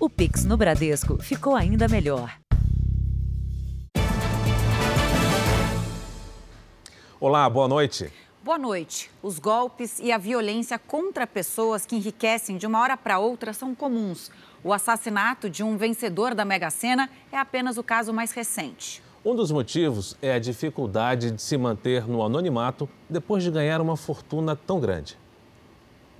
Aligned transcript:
O 0.00 0.08
Pix 0.08 0.44
no 0.44 0.56
Bradesco 0.56 1.20
ficou 1.20 1.56
ainda 1.56 1.88
melhor. 1.88 2.32
Olá, 7.18 7.50
boa 7.50 7.66
noite. 7.66 8.12
Boa 8.44 8.56
noite. 8.56 9.10
Os 9.20 9.40
golpes 9.40 9.98
e 9.98 10.12
a 10.12 10.16
violência 10.16 10.78
contra 10.78 11.26
pessoas 11.26 11.84
que 11.84 11.96
enriquecem 11.96 12.56
de 12.56 12.64
uma 12.64 12.80
hora 12.80 12.96
para 12.96 13.18
outra 13.18 13.52
são 13.52 13.74
comuns. 13.74 14.30
O 14.62 14.72
assassinato 14.72 15.50
de 15.50 15.64
um 15.64 15.76
vencedor 15.76 16.32
da 16.32 16.44
Mega 16.44 16.70
Sena 16.70 17.10
é 17.32 17.36
apenas 17.36 17.76
o 17.76 17.82
caso 17.82 18.12
mais 18.12 18.30
recente. 18.30 19.02
Um 19.24 19.34
dos 19.34 19.50
motivos 19.50 20.16
é 20.22 20.32
a 20.32 20.38
dificuldade 20.38 21.32
de 21.32 21.42
se 21.42 21.58
manter 21.58 22.06
no 22.06 22.22
anonimato 22.22 22.88
depois 23.10 23.42
de 23.42 23.50
ganhar 23.50 23.80
uma 23.80 23.96
fortuna 23.96 24.54
tão 24.54 24.78
grande. 24.78 25.18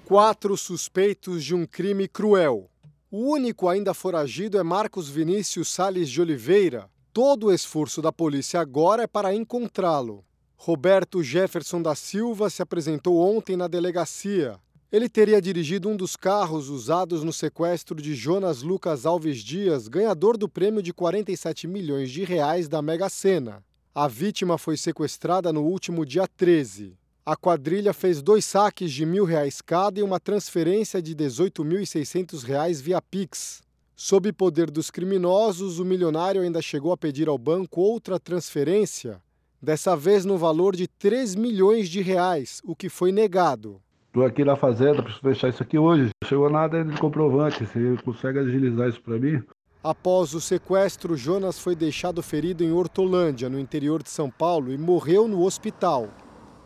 Quatro 0.04 0.56
suspeitos 0.56 1.44
de 1.44 1.54
um 1.54 1.64
crime 1.64 2.08
cruel. 2.08 2.68
O 3.10 3.32
único 3.32 3.70
ainda 3.70 3.94
foragido 3.94 4.58
é 4.58 4.62
Marcos 4.62 5.08
Vinícius 5.08 5.72
Sales 5.72 6.10
de 6.10 6.20
Oliveira. 6.20 6.90
Todo 7.10 7.46
o 7.46 7.52
esforço 7.52 8.02
da 8.02 8.12
polícia 8.12 8.60
agora 8.60 9.04
é 9.04 9.06
para 9.06 9.34
encontrá-lo. 9.34 10.22
Roberto 10.58 11.22
Jefferson 11.22 11.80
da 11.80 11.94
Silva 11.94 12.50
se 12.50 12.60
apresentou 12.60 13.18
ontem 13.18 13.56
na 13.56 13.66
delegacia. 13.66 14.60
Ele 14.92 15.08
teria 15.08 15.40
dirigido 15.40 15.88
um 15.88 15.96
dos 15.96 16.16
carros 16.16 16.68
usados 16.68 17.24
no 17.24 17.32
sequestro 17.32 17.96
de 17.96 18.14
Jonas 18.14 18.60
Lucas 18.60 19.06
Alves 19.06 19.38
Dias, 19.38 19.88
ganhador 19.88 20.36
do 20.36 20.46
prêmio 20.46 20.82
de 20.82 20.92
47 20.92 21.66
milhões 21.66 22.10
de 22.10 22.24
reais 22.24 22.68
da 22.68 22.82
Mega 22.82 23.08
Sena. 23.08 23.64
A 23.94 24.06
vítima 24.06 24.58
foi 24.58 24.76
sequestrada 24.76 25.50
no 25.50 25.62
último 25.62 26.04
dia 26.04 26.28
13. 26.28 26.94
A 27.28 27.36
quadrilha 27.36 27.92
fez 27.92 28.22
dois 28.22 28.42
saques 28.46 28.90
de 28.90 29.04
mil 29.04 29.26
reais 29.26 29.60
cada 29.60 30.00
e 30.00 30.02
uma 30.02 30.18
transferência 30.18 31.02
de 31.02 31.14
18.600 31.14 32.42
reais 32.42 32.80
via 32.80 33.02
Pix. 33.02 33.60
Sob 33.94 34.32
poder 34.32 34.70
dos 34.70 34.90
criminosos, 34.90 35.78
o 35.78 35.84
milionário 35.84 36.40
ainda 36.40 36.62
chegou 36.62 36.90
a 36.90 36.96
pedir 36.96 37.28
ao 37.28 37.36
banco 37.36 37.82
outra 37.82 38.18
transferência 38.18 39.20
dessa 39.60 39.94
vez 39.94 40.24
no 40.24 40.38
valor 40.38 40.74
de 40.74 40.88
3 40.88 41.34
milhões 41.34 41.90
de 41.90 42.00
reais, 42.00 42.62
o 42.64 42.74
que 42.74 42.88
foi 42.88 43.12
negado. 43.12 43.78
Estou 44.06 44.24
aqui 44.24 44.42
na 44.42 44.56
fazenda, 44.56 45.02
preciso 45.02 45.20
fechar 45.20 45.48
isso 45.50 45.62
aqui 45.62 45.76
hoje. 45.76 46.04
Não 46.22 46.28
chegou 46.30 46.48
nada 46.48 46.82
de 46.82 46.98
comprovante. 46.98 47.62
Você 47.62 47.98
consegue 48.02 48.38
agilizar 48.38 48.88
isso 48.88 49.02
para 49.02 49.18
mim? 49.18 49.42
Após 49.84 50.32
o 50.32 50.40
sequestro, 50.40 51.14
Jonas 51.14 51.58
foi 51.58 51.76
deixado 51.76 52.22
ferido 52.22 52.64
em 52.64 52.72
Hortolândia, 52.72 53.50
no 53.50 53.60
interior 53.60 54.02
de 54.02 54.08
São 54.08 54.30
Paulo, 54.30 54.72
e 54.72 54.78
morreu 54.78 55.28
no 55.28 55.44
hospital. 55.44 56.08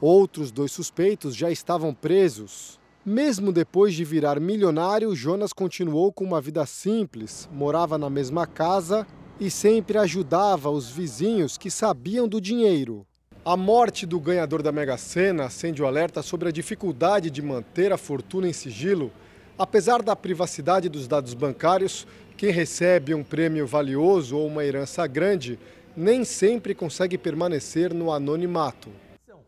Outros 0.02 0.50
dois 0.50 0.72
suspeitos 0.72 1.32
já 1.32 1.48
estavam 1.48 1.94
presos. 1.94 2.76
Mesmo 3.06 3.52
depois 3.52 3.94
de 3.94 4.04
virar 4.04 4.40
milionário, 4.40 5.14
Jonas 5.14 5.52
continuou 5.52 6.12
com 6.12 6.24
uma 6.24 6.40
vida 6.40 6.66
simples, 6.66 7.48
morava 7.52 7.96
na 7.96 8.10
mesma 8.10 8.44
casa 8.44 9.06
e 9.38 9.48
sempre 9.48 9.96
ajudava 9.98 10.68
os 10.70 10.90
vizinhos 10.90 11.56
que 11.56 11.70
sabiam 11.70 12.26
do 12.26 12.40
dinheiro. 12.40 13.06
A 13.44 13.56
morte 13.56 14.04
do 14.04 14.18
ganhador 14.18 14.60
da 14.60 14.72
Mega 14.72 14.96
Sena 14.96 15.44
acende 15.44 15.80
o 15.80 15.86
alerta 15.86 16.20
sobre 16.20 16.48
a 16.48 16.52
dificuldade 16.52 17.30
de 17.30 17.40
manter 17.40 17.92
a 17.92 17.96
fortuna 17.96 18.48
em 18.48 18.52
sigilo. 18.52 19.12
Apesar 19.56 20.02
da 20.02 20.16
privacidade 20.16 20.88
dos 20.88 21.06
dados 21.06 21.32
bancários, 21.32 22.08
quem 22.36 22.50
recebe 22.50 23.14
um 23.14 23.22
prêmio 23.22 23.68
valioso 23.68 24.36
ou 24.36 24.48
uma 24.48 24.64
herança 24.64 25.06
grande 25.06 25.60
nem 25.96 26.24
sempre 26.24 26.74
consegue 26.74 27.16
permanecer 27.16 27.94
no 27.94 28.10
anonimato. 28.10 28.90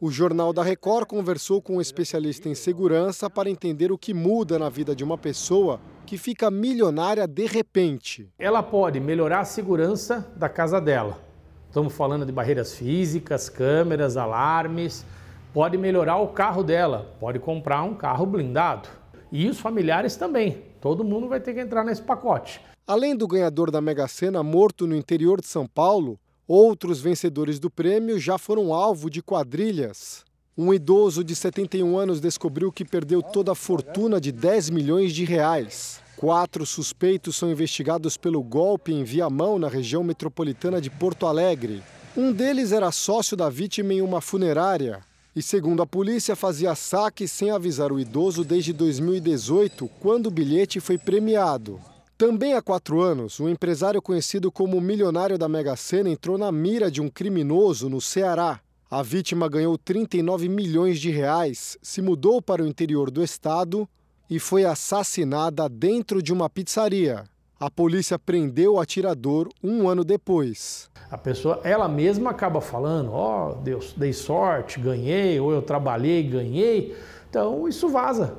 O 0.04 0.10
Jornal 0.10 0.52
da 0.52 0.62
Record 0.62 1.06
conversou 1.06 1.62
com 1.62 1.78
um 1.78 1.80
especialista 1.80 2.46
em 2.46 2.54
segurança 2.54 3.30
para 3.30 3.48
entender 3.48 3.90
o 3.90 3.96
que 3.96 4.12
muda 4.12 4.58
na 4.58 4.68
vida 4.68 4.94
de 4.94 5.02
uma 5.02 5.16
pessoa 5.16 5.80
que 6.04 6.18
fica 6.18 6.50
milionária 6.50 7.26
de 7.26 7.46
repente. 7.46 8.28
Ela 8.38 8.62
pode 8.62 9.00
melhorar 9.00 9.40
a 9.40 9.44
segurança 9.46 10.30
da 10.36 10.46
casa 10.46 10.78
dela. 10.78 11.24
Estamos 11.68 11.94
falando 11.94 12.26
de 12.26 12.32
barreiras 12.32 12.74
físicas, 12.74 13.48
câmeras, 13.48 14.18
alarmes. 14.18 15.06
Pode 15.54 15.78
melhorar 15.78 16.18
o 16.18 16.28
carro 16.28 16.62
dela, 16.62 17.16
pode 17.18 17.38
comprar 17.38 17.82
um 17.82 17.94
carro 17.94 18.26
blindado. 18.26 18.90
E 19.32 19.48
os 19.48 19.58
familiares 19.58 20.16
também. 20.16 20.64
Todo 20.82 21.02
mundo 21.02 21.30
vai 21.30 21.40
ter 21.40 21.54
que 21.54 21.60
entrar 21.60 21.82
nesse 21.82 22.02
pacote. 22.02 22.60
Além 22.86 23.16
do 23.16 23.26
ganhador 23.26 23.70
da 23.70 23.80
Mega 23.80 24.06
Sena 24.06 24.42
morto 24.42 24.86
no 24.86 24.94
interior 24.94 25.40
de 25.40 25.46
São 25.46 25.66
Paulo, 25.66 26.20
outros 26.46 27.00
vencedores 27.00 27.58
do 27.58 27.70
prêmio 27.70 28.18
já 28.18 28.38
foram 28.38 28.72
alvo 28.72 29.08
de 29.08 29.22
quadrilhas. 29.22 30.24
Um 30.56 30.72
idoso 30.72 31.24
de 31.24 31.34
71 31.34 31.98
anos 31.98 32.20
descobriu 32.20 32.70
que 32.70 32.84
perdeu 32.84 33.22
toda 33.22 33.52
a 33.52 33.56
fortuna 33.56 34.20
de 34.20 34.30
10 34.30 34.70
milhões 34.70 35.12
de 35.12 35.24
reais. 35.24 36.00
Quatro 36.16 36.64
suspeitos 36.64 37.36
são 37.36 37.50
investigados 37.50 38.16
pelo 38.16 38.42
golpe 38.42 38.92
em 38.92 39.02
Viamão, 39.02 39.58
na 39.58 39.68
região 39.68 40.04
metropolitana 40.04 40.80
de 40.80 40.88
Porto 40.88 41.26
Alegre. 41.26 41.82
Um 42.16 42.32
deles 42.32 42.70
era 42.70 42.92
sócio 42.92 43.36
da 43.36 43.50
vítima 43.50 43.92
em 43.92 44.00
uma 44.00 44.20
funerária 44.20 45.02
e, 45.34 45.42
segundo 45.42 45.82
a 45.82 45.86
polícia, 45.86 46.36
fazia 46.36 46.74
saques 46.76 47.32
sem 47.32 47.50
avisar 47.50 47.90
o 47.90 47.98
idoso 47.98 48.44
desde 48.44 48.72
2018, 48.72 49.90
quando 49.98 50.28
o 50.28 50.30
bilhete 50.30 50.78
foi 50.78 50.96
premiado. 50.96 51.80
Também 52.16 52.54
há 52.54 52.62
quatro 52.62 53.00
anos, 53.00 53.40
um 53.40 53.48
empresário 53.48 54.00
conhecido 54.00 54.52
como 54.52 54.80
milionário 54.80 55.36
da 55.36 55.48
Mega 55.48 55.74
Sena 55.74 56.08
entrou 56.08 56.38
na 56.38 56.52
mira 56.52 56.88
de 56.88 57.02
um 57.02 57.08
criminoso 57.08 57.90
no 57.90 58.00
Ceará. 58.00 58.60
A 58.88 59.02
vítima 59.02 59.48
ganhou 59.48 59.76
39 59.76 60.48
milhões 60.48 61.00
de 61.00 61.10
reais, 61.10 61.76
se 61.82 62.00
mudou 62.00 62.40
para 62.40 62.62
o 62.62 62.68
interior 62.68 63.10
do 63.10 63.20
estado 63.20 63.88
e 64.30 64.38
foi 64.38 64.64
assassinada 64.64 65.68
dentro 65.68 66.22
de 66.22 66.32
uma 66.32 66.48
pizzaria. 66.48 67.24
A 67.58 67.68
polícia 67.68 68.16
prendeu 68.16 68.74
o 68.74 68.80
atirador 68.80 69.48
um 69.60 69.88
ano 69.88 70.04
depois. 70.04 70.88
A 71.10 71.18
pessoa, 71.18 71.60
ela 71.64 71.88
mesma 71.88 72.30
acaba 72.30 72.60
falando: 72.60 73.10
Ó, 73.10 73.50
oh, 73.50 73.54
Deus, 73.56 73.92
dei 73.96 74.12
sorte, 74.12 74.78
ganhei, 74.78 75.40
ou 75.40 75.52
eu 75.52 75.62
trabalhei, 75.62 76.22
ganhei. 76.22 76.96
Então, 77.28 77.66
isso 77.68 77.88
vaza. 77.88 78.36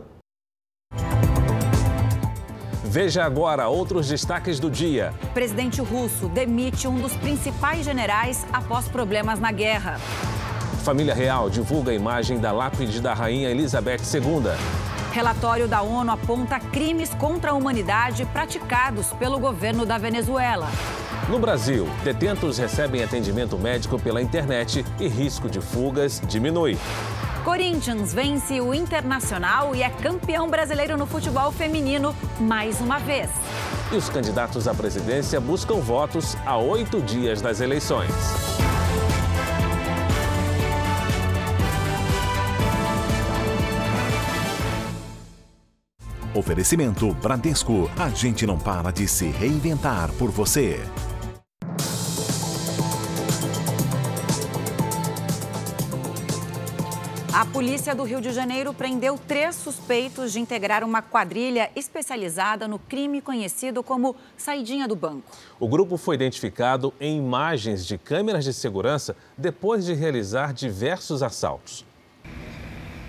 Veja 2.96 3.26
agora 3.26 3.68
outros 3.68 4.08
destaques 4.08 4.58
do 4.58 4.72
dia. 4.72 5.14
Presidente 5.34 5.82
russo 5.82 6.30
demite 6.30 6.88
um 6.88 6.98
dos 6.98 7.14
principais 7.18 7.84
generais 7.84 8.46
após 8.54 8.88
problemas 8.88 9.38
na 9.38 9.52
guerra. 9.52 10.00
Família 10.82 11.14
Real 11.14 11.50
divulga 11.50 11.92
a 11.92 11.94
imagem 11.94 12.40
da 12.40 12.54
lápide 12.54 13.02
da 13.02 13.14
rainha 13.14 13.50
Elizabeth 13.50 14.00
II. 14.14 14.95
Relatório 15.16 15.66
da 15.66 15.82
ONU 15.82 16.12
aponta 16.12 16.60
crimes 16.60 17.10
contra 17.14 17.52
a 17.52 17.54
humanidade 17.54 18.26
praticados 18.34 19.14
pelo 19.14 19.40
governo 19.40 19.86
da 19.86 19.98
Venezuela. 19.98 20.68
No 21.30 21.40
Brasil, 21.40 21.88
detentos 22.04 22.58
recebem 22.58 23.02
atendimento 23.02 23.58
médico 23.58 23.98
pela 23.98 24.22
internet 24.22 24.86
e 25.00 25.08
risco 25.08 25.50
de 25.50 25.62
fugas 25.62 26.22
diminui. 26.28 26.78
Corinthians 27.46 28.14
vence 28.14 28.60
o 28.60 28.74
Internacional 28.74 29.74
e 29.74 29.84
é 29.84 29.90
campeão 29.90 30.50
brasileiro 30.50 30.98
no 30.98 31.06
futebol 31.06 31.50
feminino 31.50 32.14
mais 32.38 32.82
uma 32.82 33.00
vez. 33.00 33.30
E 33.94 33.96
os 33.96 34.10
candidatos 34.10 34.68
à 34.68 34.74
presidência 34.74 35.40
buscam 35.40 35.76
votos 35.76 36.36
a 36.46 36.58
oito 36.58 37.00
dias 37.00 37.42
das 37.42 37.62
eleições. 37.62 38.12
Oferecimento 46.36 47.14
Bradesco. 47.14 47.90
A 47.98 48.10
gente 48.10 48.46
não 48.46 48.60
para 48.60 48.92
de 48.92 49.08
se 49.08 49.28
reinventar 49.28 50.12
por 50.20 50.30
você. 50.30 50.82
A 57.34 57.46
polícia 57.46 57.96
do 57.96 58.04
Rio 58.04 58.20
de 58.20 58.32
Janeiro 58.32 58.74
prendeu 58.74 59.18
três 59.18 59.56
suspeitos 59.56 60.34
de 60.34 60.42
integrar 60.42 60.84
uma 60.84 61.02
quadrilha 61.02 61.72
especializada 61.74 62.68
no 62.68 62.80
crime 62.80 63.22
conhecido 63.22 63.82
como 63.82 64.16
Saidinha 64.38 64.90
do 64.90 64.96
Banco. 64.96 65.32
O 65.58 65.70
grupo 65.70 65.96
foi 65.96 66.16
identificado 66.16 66.94
em 67.00 67.18
imagens 67.18 67.86
de 67.86 67.98
câmeras 67.98 68.44
de 68.44 68.52
segurança 68.52 69.16
depois 69.38 69.86
de 69.86 69.94
realizar 69.94 70.54
diversos 70.54 71.24
assaltos. 71.24 71.86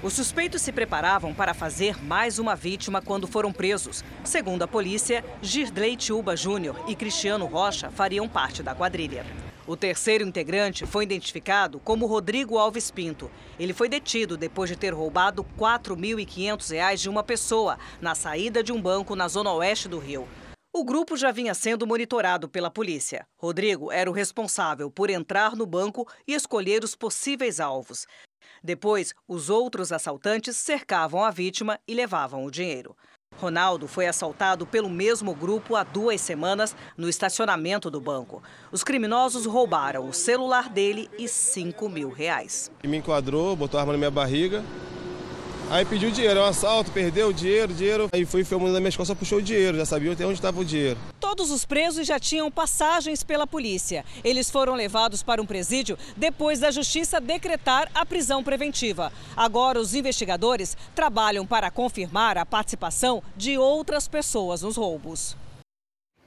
Os 0.07 0.13
suspeitos 0.13 0.63
se 0.63 0.71
preparavam 0.71 1.35
para 1.35 1.53
fazer 1.53 2.01
mais 2.01 2.39
uma 2.39 2.55
vítima 2.55 3.03
quando 3.03 3.27
foram 3.27 3.53
presos. 3.53 4.05
Segundo 4.23 4.63
a 4.63 4.69
polícia, 4.69 5.25
Girley 5.43 5.97
Tiuba 5.97 6.37
Júnior 6.37 6.77
e 6.87 6.95
Cristiano 6.95 7.45
Rocha 7.45 7.91
fariam 7.91 8.29
parte 8.29 8.63
da 8.63 8.73
quadrilha. 8.73 9.27
O 9.67 9.77
terceiro 9.77 10.23
integrante 10.23 10.87
foi 10.87 11.03
identificado 11.03 11.81
como 11.81 12.07
Rodrigo 12.07 12.57
Alves 12.57 12.89
Pinto. 12.89 13.29
Ele 13.59 13.73
foi 13.73 13.89
detido 13.89 14.37
depois 14.37 14.71
de 14.71 14.77
ter 14.77 14.95
roubado 14.95 15.43
R$ 15.43 15.49
4.500 15.59 16.97
de 16.99 17.09
uma 17.09 17.25
pessoa 17.25 17.77
na 18.01 18.15
saída 18.15 18.63
de 18.63 18.71
um 18.71 18.81
banco 18.81 19.17
na 19.17 19.27
zona 19.27 19.53
oeste 19.55 19.89
do 19.89 19.99
Rio. 19.99 20.29
O 20.79 20.85
grupo 20.85 21.17
já 21.17 21.33
vinha 21.33 21.55
sendo 21.55 21.87
monitorado 21.87 22.51
pela 22.51 22.71
polícia. 22.71 23.27
Rodrigo 23.39 23.91
era 23.91 24.11
o 24.11 24.13
responsável 24.13 24.91
por 24.91 25.09
entrar 25.09 25.57
no 25.57 25.65
banco 25.65 26.07
e 26.29 26.35
escolher 26.35 26.85
os 26.85 26.95
possíveis 26.95 27.61
alvos. 27.61 28.07
Depois, 28.63 29.15
os 29.27 29.51
outros 29.51 29.93
assaltantes 29.93 30.57
cercavam 30.57 31.25
a 31.25 31.31
vítima 31.31 31.79
e 31.87 31.95
levavam 31.95 32.45
o 32.45 32.51
dinheiro. 32.51 32.97
Ronaldo 33.37 33.87
foi 33.87 34.07
assaltado 34.07 34.67
pelo 34.67 34.89
mesmo 34.89 35.35
grupo 35.35 35.77
há 35.77 35.85
duas 35.85 36.21
semanas 36.21 36.75
no 36.97 37.09
estacionamento 37.09 37.91
do 37.91 38.01
banco. 38.01 38.43
Os 38.73 38.83
criminosos 38.83 39.45
roubaram 39.45 40.09
o 40.09 40.13
celular 40.13 40.71
dele 40.71 41.11
e 41.19 41.29
5 41.29 41.89
mil 41.89 42.09
reais. 42.09 42.71
Me 42.83 42.97
enquadrou, 42.97 43.55
botou 43.55 43.79
a 43.79 43.83
arma 43.83 43.93
na 43.93 43.99
minha 43.99 44.11
barriga, 44.11 44.65
Aí 45.69 45.85
pediu 45.85 46.13
dinheiro, 46.13 46.39
é 46.39 46.43
um 46.45 46.47
assalto, 46.47 46.93
perdeu 46.93 47.29
o 47.29 47.35
dinheiro, 47.35 47.75
dinheiro. 47.75 48.09
Aí 48.13 48.25
foi 48.25 48.45
filmando 48.45 48.73
na 48.73 48.79
minha 48.79 48.89
escola, 48.89 49.05
só 49.05 49.17
puxou 49.17 49.39
o 49.39 49.43
dinheiro, 49.43 49.77
já 49.77 49.85
sabia 49.85 50.13
até 50.13 50.25
onde 50.25 50.35
estava 50.35 50.61
o 50.61 50.65
dinheiro. 50.65 50.97
Todos 51.19 51.51
os 51.51 51.65
presos 51.65 52.07
já 52.07 52.21
tinham 52.21 52.49
passagens 52.53 53.25
pela 53.25 53.49
polícia. 53.49 54.05
Eles 54.23 54.49
foram 54.49 54.75
levados 54.75 55.25
para 55.25 55.43
um 55.43 55.47
presídio 55.47 55.99
depois 56.17 56.61
da 56.61 56.71
justiça 56.71 57.21
decretar 57.21 57.91
a 57.93 58.07
prisão 58.07 58.45
preventiva. 58.45 59.13
Agora 59.37 59.81
os 59.81 59.93
investigadores 59.93 60.77
trabalham 60.95 61.45
para 61.45 61.69
confirmar 61.69 62.39
a 62.39 62.47
participação 62.47 63.21
de 63.37 63.59
outras 63.59 64.07
pessoas 64.07 64.63
nos 64.63 64.77
roubos 64.77 65.37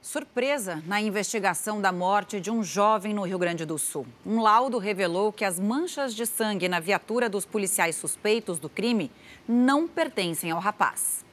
surpresa 0.02 0.82
na 0.86 1.00
investigação 1.00 1.80
da 1.80 1.92
morte 1.92 2.40
de 2.40 2.50
um 2.50 2.64
jovem 2.64 3.12
no 3.12 3.22
Rio 3.22 3.38
Grande 3.38 3.64
do 3.64 3.78
Sul. 3.78 4.06
Um 4.24 4.40
laudo 4.40 4.78
revelou 4.78 5.32
que 5.32 5.44
as 5.44 5.60
manchas 5.60 6.14
de 6.14 6.24
sangue 6.26 6.68
na 6.68 6.80
viatura 6.80 7.28
dos 7.28 7.44
policiais 7.44 7.96
suspeitos 7.96 8.58
do 8.58 8.68
crime 8.68 9.10
não 9.50 9.88
pertencem 9.88 10.50
ao 10.50 10.60
rapaz. 10.60 11.24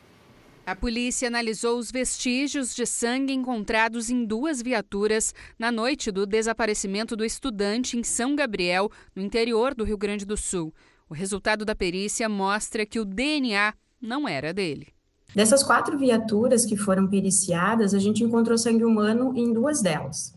A 0.65 0.75
polícia 0.75 1.29
analisou 1.29 1.77
os 1.77 1.89
vestígios 1.91 2.75
de 2.75 2.85
sangue 2.85 3.31
encontrados 3.31 4.09
em 4.09 4.25
duas 4.25 4.61
viaturas 4.61 5.33
na 5.57 5.71
noite 5.71 6.11
do 6.11 6.25
desaparecimento 6.25 7.15
do 7.15 7.23
estudante 7.23 7.97
em 7.97 8.03
São 8.03 8.35
Gabriel, 8.35 8.91
no 9.15 9.21
interior 9.21 9.73
do 9.73 9.85
Rio 9.85 9.97
Grande 9.97 10.25
do 10.25 10.35
Sul. 10.35 10.73
O 11.09 11.13
resultado 11.13 11.63
da 11.63 11.73
perícia 11.73 12.27
mostra 12.27 12.85
que 12.85 12.99
o 12.99 13.05
DNA 13.05 13.73
não 14.01 14.27
era 14.27 14.53
dele. 14.53 14.89
Dessas 15.33 15.63
quatro 15.63 15.97
viaturas 15.97 16.65
que 16.65 16.75
foram 16.75 17.07
periciadas, 17.07 17.93
a 17.93 17.99
gente 17.99 18.23
encontrou 18.23 18.57
sangue 18.57 18.83
humano 18.83 19.31
em 19.37 19.53
duas 19.53 19.81
delas. 19.81 20.36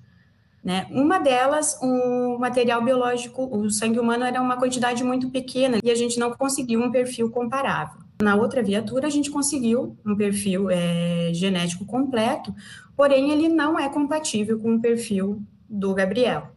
Né? 0.62 0.86
Uma 0.90 1.18
delas, 1.18 1.78
um 1.82 2.36
material 2.38 2.84
biológico, 2.84 3.48
o 3.56 3.70
sangue 3.70 3.98
humano 3.98 4.24
era 4.24 4.40
uma 4.42 4.58
quantidade 4.58 5.02
muito 5.02 5.30
pequena 5.30 5.78
e 5.82 5.90
a 5.90 5.94
gente 5.94 6.18
não 6.18 6.32
conseguiu 6.32 6.80
um 6.80 6.90
perfil 6.90 7.30
comparável. 7.30 8.00
Na 8.20 8.36
outra 8.36 8.62
viatura, 8.62 9.06
a 9.06 9.10
gente 9.10 9.30
conseguiu 9.30 9.96
um 10.04 10.14
perfil 10.14 10.68
é, 10.70 11.30
genético 11.32 11.86
completo, 11.86 12.54
porém 12.94 13.30
ele 13.30 13.48
não 13.48 13.78
é 13.78 13.88
compatível 13.88 14.58
com 14.58 14.74
o 14.74 14.80
perfil 14.80 15.42
do 15.66 15.94
Gabriel. 15.94 16.50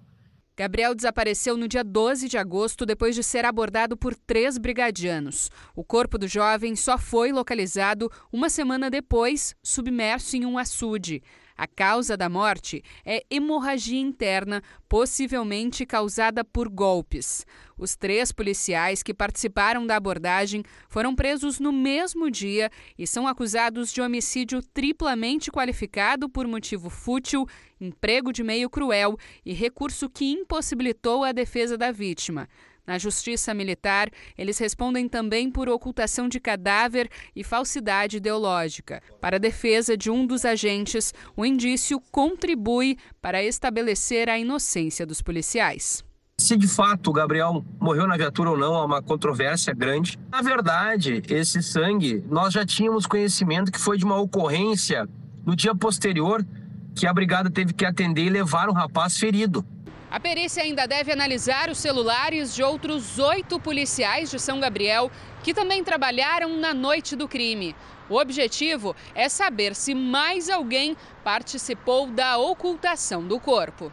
Gabriel 0.56 0.94
desapareceu 0.94 1.58
no 1.58 1.68
dia 1.68 1.84
12 1.84 2.28
de 2.28 2.38
agosto 2.38 2.86
depois 2.86 3.16
de 3.16 3.24
ser 3.24 3.44
abordado 3.44 3.98
por 3.98 4.14
três 4.14 4.58
brigadianos. 4.58 5.50
O 5.76 5.84
corpo 5.84 6.16
do 6.16 6.28
jovem 6.28 6.76
só 6.76 6.96
foi 6.96 7.32
localizado 7.32 8.12
uma 8.32 8.50
semana 8.50 8.88
depois, 8.88 9.56
submerso 9.64 10.36
em 10.36 10.46
um 10.46 10.60
açude. 10.60 11.24
A 11.56 11.68
causa 11.68 12.18
da 12.18 12.28
morte 12.28 12.84
é 13.06 13.24
hemorragia 13.30 14.00
interna, 14.00 14.62
possivelmente 14.90 15.86
causada 15.86 16.44
por 16.44 16.68
golpes. 16.68 17.46
Os 17.78 17.96
três 17.96 18.32
policiais 18.32 19.04
que 19.04 19.14
participaram 19.14 19.86
da 19.86 19.96
abordagem 19.96 20.64
foram 20.90 21.16
presos 21.16 21.60
no 21.60 21.72
mesmo 21.72 22.30
dia 22.30 22.70
e 22.98 23.06
são 23.06 23.28
acusados 23.28 23.92
de 23.92 24.02
homicídio 24.02 24.62
triplamente 24.74 25.52
qualificado 25.52 26.28
por 26.30 26.48
motivo 26.48 26.90
fútil, 26.90 27.48
emprego 27.80 28.32
de 28.32 28.44
meio 28.44 28.70
cruel 28.70 29.18
e 29.46 29.54
recurso 29.54 30.10
que 30.10 30.26
impossibilitou 30.26 31.24
a 31.24 31.32
defesa 31.32 31.78
da 31.78 31.92
vítima. 31.92 32.48
Na 32.86 32.98
Justiça 32.98 33.54
Militar, 33.54 34.10
eles 34.38 34.58
respondem 34.58 35.08
também 35.08 35.50
por 35.50 35.70
ocultação 35.70 36.28
de 36.28 36.38
cadáver 36.38 37.10
e 37.34 37.42
falsidade 37.42 38.18
ideológica. 38.18 39.02
Para 39.22 39.38
a 39.38 39.40
defesa 39.40 39.96
de 39.96 40.12
um 40.12 40.28
dos 40.28 40.44
agentes, 40.44 41.14
o 41.36 41.46
indício 41.46 42.02
contribui 42.12 42.98
para 43.22 43.42
estabelecer 43.42 44.30
a 44.30 44.38
inocência 44.38 45.06
dos 45.06 45.22
policiais. 45.22 46.04
Se 46.38 46.58
de 46.58 46.68
fato 46.68 47.10
o 47.10 47.14
Gabriel 47.14 47.64
morreu 47.80 48.06
na 48.06 48.18
viatura 48.18 48.52
ou 48.52 48.58
não, 48.58 48.76
há 48.76 48.86
uma 48.86 49.02
controvérsia 49.02 49.74
grande. 49.74 50.20
Na 50.30 50.42
verdade, 50.42 51.24
esse 51.30 51.64
sangue, 51.64 52.22
nós 52.28 52.54
já 52.54 52.66
tínhamos 52.66 53.06
conhecimento 53.06 53.72
que 53.72 53.80
foi 53.80 53.98
de 53.98 54.04
uma 54.04 54.20
ocorrência 54.20 55.08
no 55.46 55.56
dia 55.56 55.74
posterior 55.74 56.46
que 56.94 57.08
a 57.08 57.14
brigada 57.14 57.50
teve 57.50 57.74
que 57.74 57.86
atender 57.86 58.26
e 58.26 58.30
levar 58.30 58.70
um 58.70 58.74
rapaz 58.74 59.18
ferido. 59.18 59.66
A 60.14 60.20
perícia 60.20 60.62
ainda 60.62 60.86
deve 60.88 61.12
analisar 61.12 61.72
os 61.72 61.80
celulares 61.80 62.54
de 62.54 62.62
outros 62.62 63.18
oito 63.18 63.60
policiais 63.60 64.30
de 64.30 64.38
São 64.38 64.60
Gabriel 64.60 65.10
que 65.42 65.56
também 65.56 65.84
trabalharam 65.84 66.56
na 66.56 66.72
noite 66.72 67.16
do 67.16 67.28
crime. 67.28 67.76
O 68.08 68.20
objetivo 68.20 68.96
é 69.16 69.28
saber 69.28 69.74
se 69.74 69.96
mais 69.96 70.52
alguém 70.52 70.96
participou 71.24 72.06
da 72.06 72.38
ocultação 72.38 73.28
do 73.28 73.40
corpo. 73.40 73.92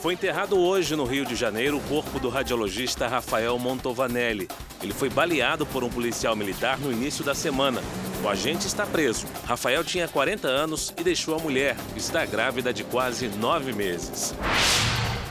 Foi 0.00 0.14
enterrado 0.14 0.58
hoje 0.58 0.94
no 0.94 1.04
Rio 1.04 1.24
de 1.24 1.34
Janeiro 1.34 1.78
o 1.78 1.80
corpo 1.80 2.20
do 2.20 2.28
radiologista 2.28 3.08
Rafael 3.08 3.58
Montovanelli. 3.58 4.48
Ele 4.82 4.92
foi 4.92 5.08
baleado 5.08 5.64
por 5.66 5.82
um 5.82 5.88
policial 5.88 6.36
militar 6.36 6.78
no 6.78 6.92
início 6.92 7.24
da 7.24 7.34
semana. 7.34 7.82
O 8.22 8.28
agente 8.28 8.66
está 8.66 8.86
preso. 8.86 9.26
Rafael 9.46 9.82
tinha 9.82 10.06
40 10.06 10.46
anos 10.46 10.92
e 10.96 11.02
deixou 11.02 11.34
a 11.34 11.38
mulher, 11.38 11.76
está 11.96 12.24
grávida 12.24 12.72
de 12.72 12.84
quase 12.84 13.28
nove 13.28 13.72
meses. 13.72 14.34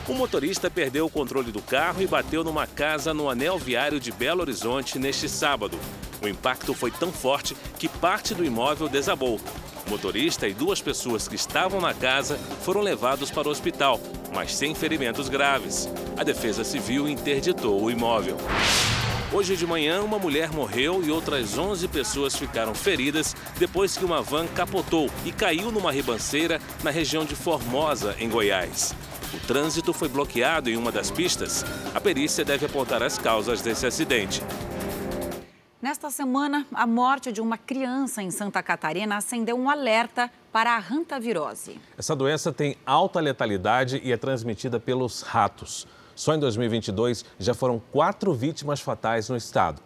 O 0.08 0.14
motorista 0.14 0.70
perdeu 0.70 1.06
o 1.06 1.10
controle 1.10 1.50
do 1.50 1.60
carro 1.60 2.00
e 2.00 2.06
bateu 2.06 2.44
numa 2.44 2.64
casa 2.64 3.12
no 3.12 3.28
anel 3.28 3.58
viário 3.58 3.98
de 3.98 4.12
Belo 4.12 4.40
Horizonte 4.40 5.00
neste 5.00 5.28
sábado. 5.28 5.76
O 6.22 6.28
impacto 6.28 6.72
foi 6.74 6.92
tão 6.92 7.10
forte 7.10 7.56
que 7.76 7.88
parte 7.88 8.32
do 8.32 8.44
imóvel 8.44 8.88
desabou. 8.88 9.40
O 9.84 9.90
motorista 9.90 10.46
e 10.46 10.54
duas 10.54 10.80
pessoas 10.80 11.26
que 11.26 11.34
estavam 11.34 11.80
na 11.80 11.92
casa 11.92 12.38
foram 12.62 12.82
levados 12.82 13.32
para 13.32 13.48
o 13.48 13.50
hospital, 13.50 14.00
mas 14.32 14.54
sem 14.54 14.76
ferimentos 14.76 15.28
graves. 15.28 15.88
A 16.16 16.22
Defesa 16.22 16.62
Civil 16.62 17.08
interditou 17.08 17.82
o 17.82 17.90
imóvel. 17.90 18.36
Hoje 19.32 19.56
de 19.56 19.66
manhã, 19.66 20.02
uma 20.02 20.20
mulher 20.20 20.52
morreu 20.52 21.02
e 21.04 21.10
outras 21.10 21.58
11 21.58 21.88
pessoas 21.88 22.36
ficaram 22.36 22.76
feridas 22.76 23.34
depois 23.58 23.96
que 23.96 24.04
uma 24.04 24.22
van 24.22 24.46
capotou 24.46 25.10
e 25.24 25.32
caiu 25.32 25.72
numa 25.72 25.90
ribanceira 25.90 26.60
na 26.84 26.90
região 26.90 27.24
de 27.24 27.34
Formosa, 27.34 28.14
em 28.20 28.28
Goiás. 28.28 28.94
O 29.36 29.46
trânsito 29.46 29.92
foi 29.92 30.08
bloqueado 30.08 30.70
em 30.70 30.76
uma 30.78 30.90
das 30.90 31.10
pistas. 31.10 31.62
A 31.94 32.00
perícia 32.00 32.42
deve 32.42 32.64
apontar 32.64 33.02
as 33.02 33.18
causas 33.18 33.60
desse 33.60 33.86
acidente. 33.86 34.42
Nesta 35.80 36.08
semana, 36.10 36.66
a 36.72 36.86
morte 36.86 37.30
de 37.30 37.42
uma 37.42 37.58
criança 37.58 38.22
em 38.22 38.30
Santa 38.30 38.62
Catarina 38.62 39.18
acendeu 39.18 39.54
um 39.56 39.68
alerta 39.68 40.30
para 40.50 40.74
a 40.74 40.78
hantavirose. 40.78 41.78
Essa 41.98 42.16
doença 42.16 42.50
tem 42.50 42.78
alta 42.86 43.20
letalidade 43.20 44.00
e 44.02 44.10
é 44.10 44.16
transmitida 44.16 44.80
pelos 44.80 45.20
ratos. 45.20 45.86
Só 46.14 46.34
em 46.34 46.40
2022 46.40 47.22
já 47.38 47.52
foram 47.52 47.80
quatro 47.92 48.32
vítimas 48.32 48.80
fatais 48.80 49.28
no 49.28 49.36
estado. 49.36 49.82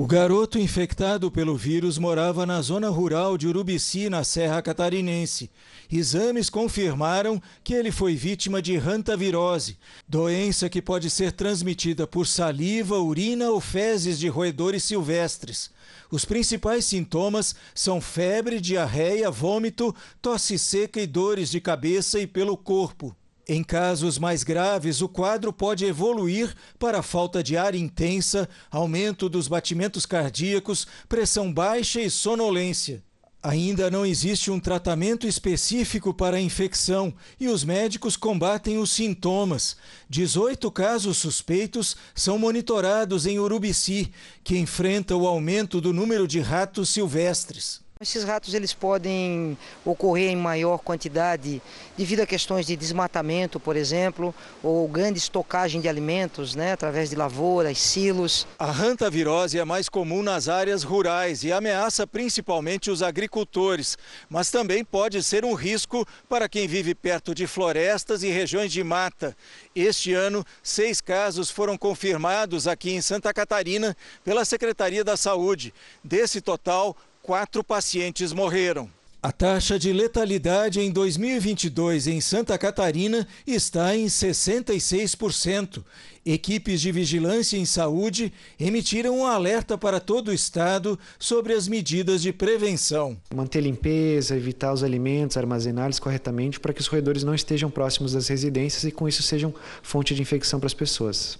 O 0.00 0.06
garoto 0.06 0.60
infectado 0.60 1.28
pelo 1.28 1.56
vírus 1.56 1.98
morava 1.98 2.46
na 2.46 2.62
zona 2.62 2.88
rural 2.88 3.36
de 3.36 3.48
Urubici, 3.48 4.08
na 4.08 4.22
Serra 4.22 4.62
Catarinense. 4.62 5.50
Exames 5.90 6.48
confirmaram 6.48 7.42
que 7.64 7.74
ele 7.74 7.90
foi 7.90 8.14
vítima 8.14 8.62
de 8.62 8.76
hantavirose, 8.76 9.76
doença 10.06 10.68
que 10.68 10.80
pode 10.80 11.10
ser 11.10 11.32
transmitida 11.32 12.06
por 12.06 12.28
saliva, 12.28 12.96
urina 13.00 13.50
ou 13.50 13.60
fezes 13.60 14.20
de 14.20 14.28
roedores 14.28 14.84
silvestres. 14.84 15.68
Os 16.12 16.24
principais 16.24 16.84
sintomas 16.84 17.56
são 17.74 18.00
febre, 18.00 18.60
diarreia, 18.60 19.32
vômito, 19.32 19.92
tosse 20.22 20.60
seca 20.60 21.00
e 21.00 21.08
dores 21.08 21.50
de 21.50 21.60
cabeça 21.60 22.20
e 22.20 22.26
pelo 22.28 22.56
corpo. 22.56 23.16
Em 23.50 23.64
casos 23.64 24.18
mais 24.18 24.44
graves, 24.44 25.00
o 25.00 25.08
quadro 25.08 25.54
pode 25.54 25.82
evoluir 25.86 26.54
para 26.78 27.02
falta 27.02 27.42
de 27.42 27.56
ar 27.56 27.74
intensa, 27.74 28.46
aumento 28.70 29.26
dos 29.26 29.48
batimentos 29.48 30.04
cardíacos, 30.04 30.86
pressão 31.08 31.50
baixa 31.50 31.98
e 31.98 32.10
sonolência. 32.10 33.02
Ainda 33.42 33.90
não 33.90 34.04
existe 34.04 34.50
um 34.50 34.60
tratamento 34.60 35.26
específico 35.26 36.12
para 36.12 36.36
a 36.36 36.40
infecção 36.40 37.14
e 37.40 37.48
os 37.48 37.64
médicos 37.64 38.18
combatem 38.18 38.76
os 38.76 38.90
sintomas. 38.90 39.78
18 40.10 40.70
casos 40.70 41.16
suspeitos 41.16 41.96
são 42.14 42.38
monitorados 42.38 43.24
em 43.24 43.38
Urubici, 43.38 44.12
que 44.44 44.58
enfrenta 44.58 45.16
o 45.16 45.26
aumento 45.26 45.80
do 45.80 45.94
número 45.94 46.28
de 46.28 46.40
ratos 46.40 46.90
silvestres. 46.90 47.80
Esses 48.00 48.22
ratos 48.22 48.54
eles 48.54 48.72
podem 48.72 49.58
ocorrer 49.84 50.30
em 50.30 50.36
maior 50.36 50.78
quantidade 50.78 51.60
devido 51.96 52.20
a 52.20 52.26
questões 52.26 52.64
de 52.64 52.76
desmatamento, 52.76 53.58
por 53.58 53.74
exemplo, 53.74 54.32
ou 54.62 54.86
grande 54.86 55.18
estocagem 55.18 55.80
de 55.80 55.88
alimentos, 55.88 56.54
né, 56.54 56.70
através 56.70 57.10
de 57.10 57.16
lavouras, 57.16 57.76
silos. 57.76 58.46
A 58.56 58.70
hantavirose 58.70 59.58
é 59.58 59.64
mais 59.64 59.88
comum 59.88 60.22
nas 60.22 60.48
áreas 60.48 60.84
rurais 60.84 61.42
e 61.42 61.50
ameaça 61.50 62.06
principalmente 62.06 62.88
os 62.88 63.02
agricultores, 63.02 63.98
mas 64.30 64.48
também 64.48 64.84
pode 64.84 65.20
ser 65.20 65.44
um 65.44 65.54
risco 65.54 66.06
para 66.28 66.48
quem 66.48 66.68
vive 66.68 66.94
perto 66.94 67.34
de 67.34 67.48
florestas 67.48 68.22
e 68.22 68.28
regiões 68.28 68.70
de 68.70 68.84
mata. 68.84 69.36
Este 69.74 70.14
ano, 70.14 70.46
seis 70.62 71.00
casos 71.00 71.50
foram 71.50 71.76
confirmados 71.76 72.68
aqui 72.68 72.92
em 72.92 73.00
Santa 73.00 73.34
Catarina 73.34 73.96
pela 74.22 74.44
Secretaria 74.44 75.02
da 75.02 75.16
Saúde. 75.16 75.74
Desse 76.04 76.40
total, 76.40 76.96
quatro 77.28 77.62
pacientes 77.62 78.32
morreram. 78.32 78.88
A 79.22 79.30
taxa 79.30 79.78
de 79.78 79.92
letalidade 79.92 80.80
em 80.80 80.90
2022 80.90 82.06
em 82.06 82.22
Santa 82.22 82.56
Catarina 82.56 83.28
está 83.46 83.94
em 83.94 84.06
66%. 84.06 85.84
Equipes 86.24 86.80
de 86.80 86.90
vigilância 86.90 87.58
em 87.58 87.66
saúde 87.66 88.32
emitiram 88.58 89.18
um 89.18 89.26
alerta 89.26 89.76
para 89.76 90.00
todo 90.00 90.28
o 90.28 90.32
estado 90.32 90.98
sobre 91.18 91.52
as 91.52 91.68
medidas 91.68 92.22
de 92.22 92.32
prevenção. 92.32 93.14
Manter 93.34 93.60
limpeza, 93.60 94.34
evitar 94.34 94.72
os 94.72 94.82
alimentos, 94.82 95.36
armazená-los 95.36 95.98
corretamente 95.98 96.58
para 96.58 96.72
que 96.72 96.80
os 96.80 96.86
roedores 96.86 97.24
não 97.24 97.34
estejam 97.34 97.70
próximos 97.70 98.14
das 98.14 98.26
residências 98.28 98.84
e 98.84 98.90
com 98.90 99.06
isso 99.06 99.22
sejam 99.22 99.52
fonte 99.82 100.14
de 100.14 100.22
infecção 100.22 100.58
para 100.58 100.68
as 100.68 100.72
pessoas. 100.72 101.36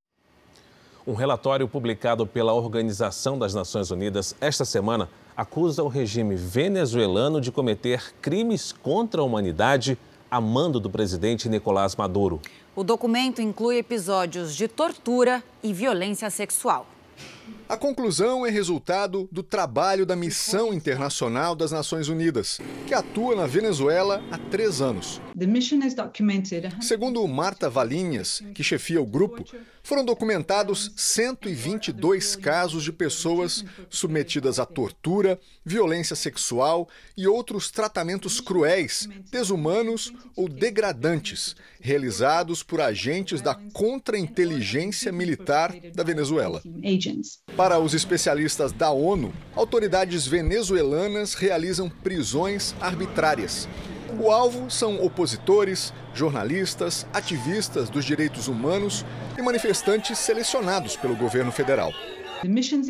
Um 1.08 1.14
relatório 1.14 1.66
publicado 1.66 2.26
pela 2.26 2.52
Organização 2.52 3.38
das 3.38 3.54
Nações 3.54 3.90
Unidas 3.90 4.36
esta 4.42 4.62
semana 4.66 5.08
acusa 5.34 5.82
o 5.82 5.88
regime 5.88 6.36
venezuelano 6.36 7.40
de 7.40 7.50
cometer 7.50 8.12
crimes 8.20 8.72
contra 8.72 9.22
a 9.22 9.24
humanidade 9.24 9.96
a 10.30 10.38
mando 10.38 10.78
do 10.78 10.90
presidente 10.90 11.48
Nicolás 11.48 11.96
Maduro. 11.96 12.42
O 12.76 12.84
documento 12.84 13.40
inclui 13.40 13.78
episódios 13.78 14.54
de 14.54 14.68
tortura 14.68 15.42
e 15.62 15.72
violência 15.72 16.28
sexual. 16.28 16.86
A 17.68 17.76
conclusão 17.76 18.46
é 18.46 18.50
resultado 18.50 19.28
do 19.30 19.42
trabalho 19.42 20.06
da 20.06 20.16
Missão 20.16 20.72
Internacional 20.72 21.54
das 21.54 21.70
Nações 21.70 22.08
Unidas, 22.08 22.58
que 22.86 22.94
atua 22.94 23.36
na 23.36 23.46
Venezuela 23.46 24.24
há 24.30 24.38
três 24.38 24.80
anos. 24.80 25.20
Segundo 26.80 27.28
Marta 27.28 27.68
Valinhas, 27.68 28.42
que 28.54 28.64
chefia 28.64 29.02
o 29.02 29.06
grupo, 29.06 29.44
foram 29.82 30.04
documentados 30.04 30.92
122 30.96 32.36
casos 32.36 32.82
de 32.84 32.92
pessoas 32.92 33.64
submetidas 33.88 34.58
a 34.58 34.66
tortura, 34.66 35.38
violência 35.64 36.16
sexual 36.16 36.88
e 37.16 37.26
outros 37.26 37.70
tratamentos 37.70 38.40
cruéis, 38.40 39.08
desumanos 39.30 40.12
ou 40.34 40.48
degradantes, 40.48 41.54
realizados 41.80 42.62
por 42.62 42.80
agentes 42.80 43.40
da 43.40 43.54
contra-inteligência 43.72 45.12
militar 45.12 45.74
da 45.94 46.02
Venezuela. 46.02 46.62
Para 47.58 47.80
os 47.80 47.92
especialistas 47.92 48.70
da 48.70 48.92
ONU, 48.92 49.34
autoridades 49.52 50.28
venezuelanas 50.28 51.34
realizam 51.34 51.90
prisões 51.90 52.72
arbitrárias. 52.80 53.68
O 54.20 54.30
alvo 54.30 54.70
são 54.70 55.04
opositores, 55.04 55.92
jornalistas, 56.14 57.04
ativistas 57.12 57.90
dos 57.90 58.04
direitos 58.04 58.46
humanos 58.46 59.04
e 59.36 59.42
manifestantes 59.42 60.18
selecionados 60.20 60.96
pelo 60.96 61.16
governo 61.16 61.50
federal. 61.50 61.92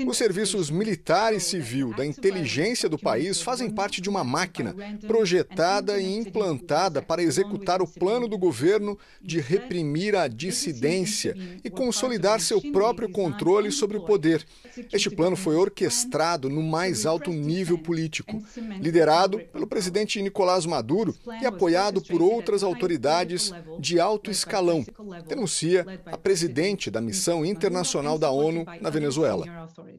Os 0.06 0.18
serviços 0.18 0.70
militar 0.70 1.34
e 1.34 1.40
civil 1.40 1.94
da 1.94 2.04
inteligência 2.04 2.88
do 2.88 2.98
país 2.98 3.40
fazem 3.40 3.70
parte 3.70 4.00
de 4.00 4.08
uma 4.08 4.22
máquina 4.22 4.74
projetada 5.06 5.98
e 5.98 6.16
implantada 6.16 7.00
para 7.00 7.22
executar 7.22 7.80
o 7.80 7.86
plano 7.86 8.28
do 8.28 8.36
governo 8.36 8.98
de 9.22 9.40
reprimir 9.40 10.14
a 10.14 10.28
dissidência 10.28 11.34
e 11.64 11.70
consolidar 11.70 12.40
seu 12.40 12.60
próprio 12.72 13.10
controle 13.10 13.70
sobre 13.70 13.96
o 13.96 14.04
poder. 14.04 14.44
Este 14.92 15.10
plano 15.10 15.36
foi 15.36 15.56
orquestrado 15.56 16.48
no 16.50 16.62
mais 16.62 17.06
alto 17.06 17.30
nível 17.30 17.78
político, 17.78 18.42
liderado 18.80 19.38
pelo 19.52 19.66
presidente 19.66 20.20
Nicolás 20.20 20.66
Maduro 20.66 21.14
e 21.40 21.46
apoiado 21.46 22.02
por 22.02 22.20
outras 22.20 22.62
autoridades 22.62 23.52
de 23.78 23.98
alto 23.98 24.30
escalão, 24.30 24.84
denuncia 25.26 25.86
a 26.06 26.18
presidente 26.18 26.90
da 26.90 27.00
Missão 27.00 27.44
Internacional 27.44 28.18
da 28.18 28.30
ONU 28.30 28.66
na 28.80 28.90
Venezuela. 28.90 29.37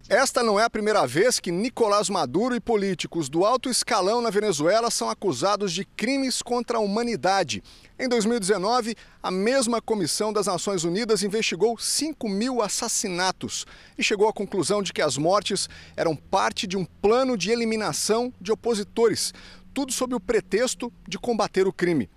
Esta 0.08 0.44
não 0.44 0.60
é 0.60 0.64
a 0.64 0.70
primeira 0.70 1.06
vez 1.06 1.40
que 1.40 1.52
Nicolás 1.52 2.10
Maduro 2.10 2.56
e 2.56 2.60
políticos 2.60 3.30
do 3.30 3.46
alto 3.46 3.70
escalão 3.70 4.22
na 4.22 4.30
Venezuela 4.30 4.90
são 4.90 5.10
acusados 5.10 5.72
de 5.72 5.86
crimes 5.86 6.42
contra 6.42 6.78
a 6.78 6.82
humanidade. 6.82 7.64
Em 7.98 8.08
2019, 8.08 8.96
a 9.22 9.30
mesma 9.30 9.82
Comissão 9.82 10.32
das 10.32 10.48
Nações 10.48 10.84
Unidas 10.84 11.24
investigou 11.24 11.78
5 11.78 12.28
mil 12.28 12.62
assassinatos 12.62 13.66
e 13.98 14.04
chegou 14.04 14.28
à 14.28 14.34
conclusão 14.34 14.82
de 14.82 14.94
que 14.94 15.02
as 15.02 15.18
mortes 15.18 15.70
eram 15.96 16.16
parte 16.16 16.66
de 16.66 16.78
um 16.78 16.86
plano 16.86 17.38
de 17.38 17.52
eliminação 17.52 18.34
de 18.40 18.52
opositores, 18.52 19.34
tudo 19.74 19.92
sob 19.92 20.16
o 20.16 20.20
pretexto 20.20 20.92
de 21.08 21.20
combater 21.20 21.68
o 21.68 21.74
crime. 21.74 22.10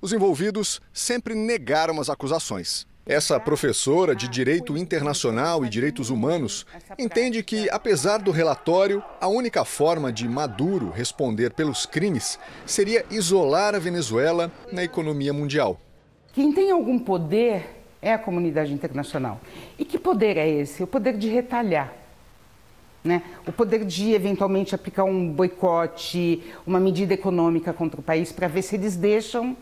Os 0.00 0.12
envolvidos 0.12 0.80
sempre 0.92 1.34
negaram 1.34 2.00
as 2.00 2.08
acusações. 2.08 2.86
Essa 3.08 3.38
professora 3.38 4.16
de 4.16 4.26
Direito 4.26 4.76
Internacional 4.76 5.64
e 5.64 5.68
Direitos 5.68 6.10
Humanos 6.10 6.66
entende 6.98 7.40
que, 7.40 7.70
apesar 7.70 8.18
do 8.18 8.32
relatório, 8.32 9.00
a 9.20 9.28
única 9.28 9.64
forma 9.64 10.12
de 10.12 10.28
Maduro 10.28 10.90
responder 10.90 11.52
pelos 11.52 11.86
crimes 11.86 12.36
seria 12.66 13.06
isolar 13.08 13.76
a 13.76 13.78
Venezuela 13.78 14.50
na 14.72 14.82
economia 14.82 15.32
mundial. 15.32 15.78
Quem 16.32 16.52
tem 16.52 16.72
algum 16.72 16.98
poder 16.98 17.80
é 18.02 18.12
a 18.12 18.18
comunidade 18.18 18.72
internacional. 18.72 19.40
E 19.78 19.84
que 19.84 20.00
poder 20.00 20.36
é 20.36 20.48
esse? 20.48 20.82
O 20.82 20.86
poder 20.88 21.16
de 21.16 21.28
retalhar. 21.28 21.92
Né? 23.04 23.22
O 23.46 23.52
poder 23.52 23.84
de 23.84 24.14
eventualmente 24.14 24.74
aplicar 24.74 25.04
um 25.04 25.32
boicote, 25.32 26.42
uma 26.66 26.80
medida 26.80 27.14
econômica 27.14 27.72
contra 27.72 28.00
o 28.00 28.02
país 28.02 28.32
para 28.32 28.48
ver 28.48 28.62
se 28.62 28.74
eles 28.74 28.96
deixam 28.96 29.56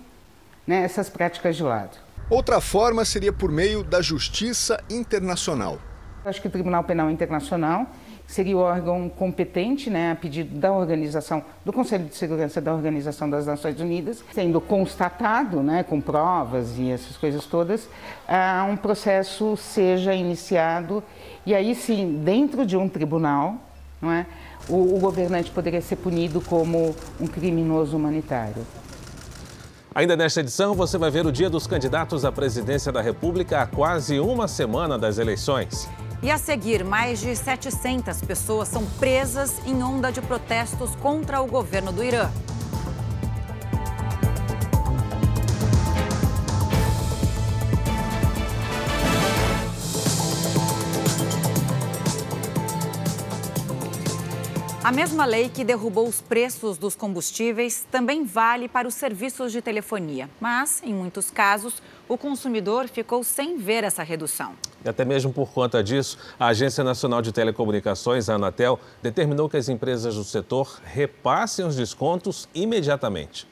né, 0.67 0.83
essas 0.83 1.11
práticas 1.11 1.55
de 1.55 1.63
lado. 1.63 2.04
Outra 2.31 2.59
forma 2.59 3.05
seria 3.05 3.33
por 3.33 3.53
meio 3.53 3.85
da 3.85 4.01
Justiça 4.01 4.83
Internacional. 4.89 5.79
Acho 6.25 6.41
que 6.41 6.49
o 6.49 6.51
Tribunal 6.51 6.83
Penal 6.83 7.11
Internacional 7.11 7.87
seria 8.27 8.57
o 8.57 8.61
órgão 8.61 9.11
competente, 9.11 9.91
né, 9.91 10.13
a 10.13 10.17
pedido 10.17 10.59
da 10.59 10.73
organização, 10.73 11.45
do 11.63 11.71
Conselho 11.71 12.07
de 12.07 12.17
Segurança 12.17 12.63
da 12.63 12.73
Organização 12.73 13.29
das 13.29 13.45
Nações 13.45 13.79
Unidas, 13.79 14.25
sendo 14.33 14.59
constatado, 14.59 15.63
né, 15.63 15.83
com 15.83 16.01
provas 16.01 16.79
e 16.79 16.91
essas 16.91 17.19
coisas 17.19 17.45
todas, 17.45 17.85
uh, 17.85 18.71
um 18.71 18.77
processo 18.77 19.55
seja 19.59 20.15
iniciado 20.15 21.05
e 21.45 21.55
aí 21.55 21.75
sim, 21.75 22.23
dentro 22.25 22.65
de 22.65 22.75
um 22.75 22.89
tribunal, 22.89 23.57
não 24.01 24.11
é, 24.11 24.25
o, 24.67 24.97
o 24.97 24.99
governante 24.99 25.51
poderia 25.51 25.83
ser 25.83 25.97
punido 25.97 26.41
como 26.41 26.97
um 27.21 27.27
criminoso 27.27 27.95
humanitário. 27.99 28.65
Ainda 29.95 30.17
nesta 30.17 30.41
edição, 30.41 30.75
você 30.75 30.99
vai 30.99 31.09
ver 31.09 31.25
o 31.25 31.31
dia 31.31 31.49
dos 31.49 31.69
candidatos 31.69 32.25
à 32.25 32.33
presidência 32.33 32.91
da 32.91 33.01
República 33.01 33.61
a 33.63 33.67
quase 33.67 34.19
uma 34.19 34.49
semana 34.49 34.99
das 34.99 35.19
eleições. 35.19 35.89
E 36.21 36.33
a 36.33 36.37
seguir, 36.37 36.83
mais 36.83 37.21
de 37.21 37.37
700 37.37 38.21
pessoas 38.23 38.67
são 38.67 38.85
presas 38.99 39.65
em 39.65 39.85
onda 39.85 40.11
de 40.11 40.21
protestos 40.21 40.97
contra 40.97 41.41
o 41.41 41.47
governo 41.47 41.93
do 41.93 42.03
Irã. 42.03 42.29
A 54.85 54.93
mesma 54.93 55.25
lei 55.25 55.49
que 55.49 55.65
derrubou 55.65 56.07
os 56.07 56.21
preços 56.21 56.77
dos 56.77 56.95
combustíveis 56.95 57.87
também 57.91 58.23
vale 58.23 58.69
para 58.69 58.87
os 58.87 58.93
serviços 58.93 59.51
de 59.51 59.63
telefonia. 59.63 60.29
Mas, 60.39 60.83
em 60.85 60.93
muitos 60.93 61.31
casos, 61.31 61.83
o 62.07 62.19
consumidor 62.19 62.87
ficou 62.87 63.25
sem 63.25 63.57
ver 63.57 63.83
essa 63.83 64.03
redução. 64.03 64.53
E 64.85 64.89
até 64.91 65.03
mesmo 65.03 65.33
por 65.33 65.51
conta 65.55 65.83
disso, 65.83 66.19
a 66.39 66.49
Agência 66.49 66.85
Nacional 66.85 67.23
de 67.23 67.33
Telecomunicações, 67.33 68.29
a 68.29 68.35
Anatel, 68.35 68.79
determinou 69.03 69.49
que 69.49 69.57
as 69.57 69.71
empresas 69.71 70.17
do 70.17 70.25
setor 70.25 70.79
repassem 70.85 71.65
os 71.65 71.77
descontos 71.77 72.47
imediatamente. 72.55 73.49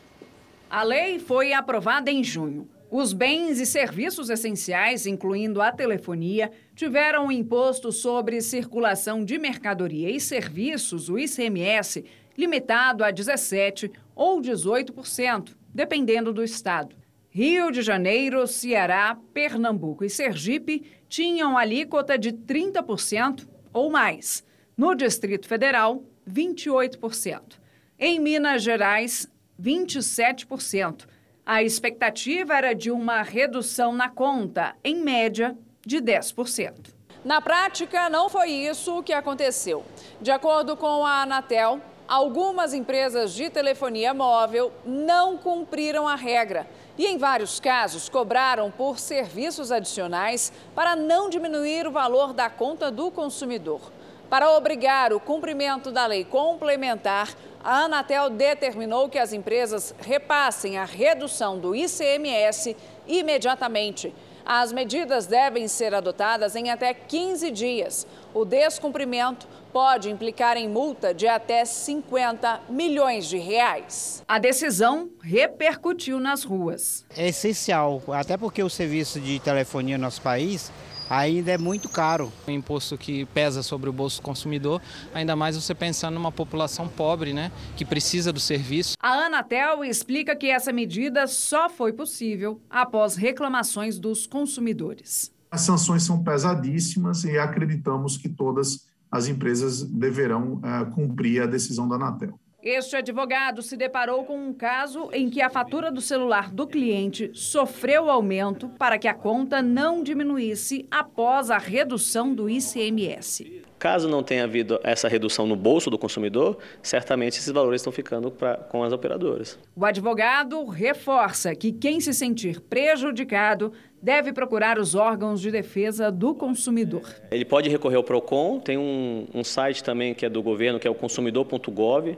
A 0.69 0.83
lei 0.83 1.19
foi 1.19 1.55
aprovada 1.55 2.11
em 2.11 2.23
junho. 2.23 2.69
Os 2.95 3.15
bens 3.15 3.59
e 3.59 3.65
serviços 3.65 4.29
essenciais, 4.29 5.07
incluindo 5.07 5.63
a 5.63 5.73
telefonia, 5.73 6.53
tiveram 6.77 7.29
um 7.29 7.33
imposto 7.33 7.91
sobre 7.91 8.43
circulação 8.43 9.25
de 9.25 9.39
mercadoria 9.39 10.11
e 10.11 10.21
serviços, 10.21 11.09
o 11.09 11.19
ICMS, 11.19 12.05
limitado 12.37 13.03
a 13.03 13.11
17% 13.11 13.91
ou 14.15 14.43
18%, 14.43 15.57
dependendo 15.75 16.35
do 16.35 16.45
estado. 16.45 16.95
Rio 17.31 17.71
de 17.71 17.81
Janeiro, 17.81 18.47
Ceará, 18.47 19.17
Pernambuco 19.33 20.05
e 20.05 20.11
Sergipe 20.11 20.85
tinham 21.09 21.57
alíquota 21.57 22.19
de 22.19 22.31
30% 22.31 23.49
ou 23.73 23.91
mais. 23.91 24.45
No 24.77 24.95
Distrito 24.95 25.49
Federal, 25.49 26.05
28%. 26.31 27.59
Em 27.99 28.21
Minas 28.21 28.63
Gerais, 28.63 29.27
27%. 29.59 31.07
A 31.53 31.63
expectativa 31.63 32.57
era 32.57 32.75
de 32.75 32.91
uma 32.91 33.21
redução 33.21 33.93
na 33.93 34.09
conta, 34.09 34.75
em 34.83 34.97
média, 34.97 35.55
de 35.85 35.99
10%. 35.99 36.95
Na 37.23 37.43
prática, 37.43 38.09
não 38.09 38.31
foi 38.31 38.49
isso 38.49 39.03
que 39.03 39.13
aconteceu. 39.13 39.85
De 40.19 40.31
acordo 40.31 40.79
com 40.79 41.05
a 41.05 41.21
Anatel, 41.21 41.79
algumas 42.09 42.73
empresas 42.73 43.35
de 43.35 43.51
telefonia 43.51 44.15
móvel 44.15 44.73
não 44.83 45.37
cumpriram 45.37 46.09
a 46.09 46.15
regra 46.15 46.67
e, 46.97 47.05
em 47.05 47.19
vários 47.19 47.61
casos, 47.61 48.09
cobraram 48.09 48.71
por 48.71 48.99
serviços 48.99 49.71
adicionais 49.71 50.51
para 50.75 50.97
não 50.97 51.29
diminuir 51.29 51.87
o 51.87 51.93
valor 51.93 52.33
da 52.33 52.49
conta 52.49 52.91
do 52.91 53.11
consumidor. 53.11 53.93
Para 54.31 54.57
obrigar 54.57 55.13
o 55.13 55.21
cumprimento 55.21 55.93
da 55.93 56.07
lei 56.07 56.25
complementar, 56.25 57.29
a 57.65 57.85
Anatel 57.85 58.31
determinou 58.31 59.09
que 59.09 59.19
as 59.19 59.33
empresas 59.33 59.95
repassem 60.01 60.79
a 60.79 60.85
redução 60.85 61.59
do 61.59 61.75
ICMS 61.75 62.77
imediatamente. 63.07 64.13
As 64.45 64.73
medidas 64.73 65.27
devem 65.27 65.69
ser 65.69 65.95
adotadas 65.95 66.57
em 66.57 66.71
até 66.71 66.93
15 66.93 67.51
dias. 67.53 68.07
O 68.35 68.45
descumprimento 68.45 69.47
pode 69.73 70.11
implicar 70.11 70.57
em 70.57 70.69
multa 70.69 71.15
de 71.15 71.29
até 71.29 71.65
50 71.65 72.63
milhões 72.69 73.27
de 73.27 73.39
reais. 73.39 74.23
A 74.27 74.39
decisão 74.39 75.11
repercutiu 75.23 76.19
nas 76.19 76.43
ruas. 76.43 77.07
É 77.17 77.29
essencial, 77.29 78.03
até 78.09 78.37
porque 78.37 78.63
o 78.63 78.69
serviço 78.69 79.21
de 79.21 79.39
telefonia 79.39 79.97
no 79.97 80.05
nosso 80.05 80.21
país 80.21 80.73
ainda 81.13 81.53
é 81.53 81.59
muito 81.59 81.89
caro. 81.89 82.33
Um 82.49 82.53
imposto 82.53 82.97
que 82.97 83.27
pesa 83.27 83.63
sobre 83.63 83.91
o 83.91 83.93
bolso 83.93 84.21
do 84.21 84.25
consumidor, 84.25 84.81
ainda 85.13 85.37
mais 85.37 85.57
você 85.57 85.75
pensando 85.75 86.15
numa 86.15 86.33
população 86.33 86.89
pobre, 86.89 87.35
né, 87.35 87.53
que 87.77 87.85
precisa 87.85 88.33
do 88.33 88.41
serviço. 88.41 88.97
A 89.01 89.27
Anatel 89.27 89.85
explica 89.85 90.35
que 90.35 90.47
essa 90.47 90.73
medida 90.73 91.27
só 91.27 91.69
foi 91.69 91.93
possível 91.93 92.61
após 92.71 93.15
reclamações 93.15 93.99
dos 93.99 94.27
consumidores. 94.27 95.31
As 95.51 95.61
sanções 95.61 96.03
são 96.03 96.23
pesadíssimas 96.25 97.25
e 97.25 97.39
acreditamos 97.39 98.17
que 98.17 98.29
todas 98.29 98.87
as 99.11 99.29
empresas 99.29 99.83
deverão 99.83 100.55
uh, 100.55 100.91
cumprir 100.95 101.43
a 101.43 101.47
decisão 101.47 101.87
da 101.87 101.97
Anatel. 101.97 102.41
Este 102.63 102.95
advogado 102.95 103.61
se 103.61 103.77
deparou 103.77 104.23
com 104.23 104.39
um 104.39 104.53
caso 104.53 105.11
em 105.13 105.29
que 105.29 105.43
a 105.43 105.51
fatura 105.51 105.91
do 105.91 106.01
celular 106.01 106.53
do 106.53 106.65
cliente 106.65 107.29
sofreu 107.35 108.09
aumento 108.09 108.69
para 108.79 108.99
que 108.99 109.09
a 109.09 109.15
conta 109.15 109.61
não 109.61 110.01
diminuísse 110.01 110.87
após 110.89 111.51
a 111.51 111.59
redução 111.59 112.33
do 112.33 112.49
ICMS. 112.49 113.65
Caso 113.81 114.09
não 114.09 114.23
tenha 114.23 114.45
havido 114.45 114.79
essa 114.85 115.09
redução 115.09 115.45
no 115.45 115.57
bolso 115.57 115.91
do 115.91 115.99
consumidor, 115.99 116.57
certamente 116.81 117.37
esses 117.37 117.51
valores 117.51 117.81
estão 117.81 117.93
ficando 117.93 118.31
pra, 118.31 118.55
com 118.55 118.85
as 118.85 118.93
operadoras. 118.93 119.59
O 119.75 119.85
advogado 119.85 120.65
reforça 120.67 121.57
que 121.57 121.73
quem 121.73 122.01
se 122.01 122.15
sentir 122.15 122.61
prejudicado 122.61 123.73
deve 124.01 124.33
procurar 124.33 124.79
os 124.79 124.95
órgãos 124.95 125.41
de 125.41 125.51
defesa 125.51 126.13
do 126.13 126.33
consumidor. 126.33 127.13
Ele 127.29 127.45
pode 127.45 127.69
recorrer 127.69 127.97
ao 127.97 128.05
PROCON, 128.05 128.61
tem 128.61 128.79
um, 128.79 129.27
um 129.35 129.43
site 129.43 129.83
também 129.83 130.15
que 130.15 130.25
é 130.25 130.29
do 130.29 130.41
governo, 130.41 130.79
que 130.79 130.87
é 130.87 130.91
o 130.91 130.95
consumidor.gov 130.95 132.17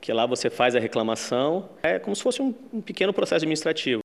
que 0.00 0.12
lá 0.12 0.26
você 0.26 0.48
faz 0.48 0.74
a 0.74 0.80
reclamação. 0.80 1.68
É 1.82 1.98
como 1.98 2.14
se 2.14 2.22
fosse 2.22 2.40
um, 2.40 2.54
um 2.72 2.80
pequeno 2.80 3.12
processo 3.12 3.44
administrativo. 3.44 4.00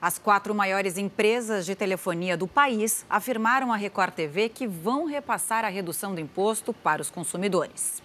As 0.00 0.18
quatro 0.18 0.54
maiores 0.54 0.98
empresas 0.98 1.64
de 1.64 1.74
telefonia 1.74 2.36
do 2.36 2.46
país 2.46 3.06
afirmaram 3.08 3.72
à 3.72 3.76
Record 3.76 4.12
TV 4.12 4.50
que 4.50 4.66
vão 4.66 5.06
repassar 5.06 5.64
a 5.64 5.68
redução 5.68 6.14
do 6.14 6.20
imposto 6.20 6.74
para 6.74 7.00
os 7.00 7.10
consumidores. 7.10 8.03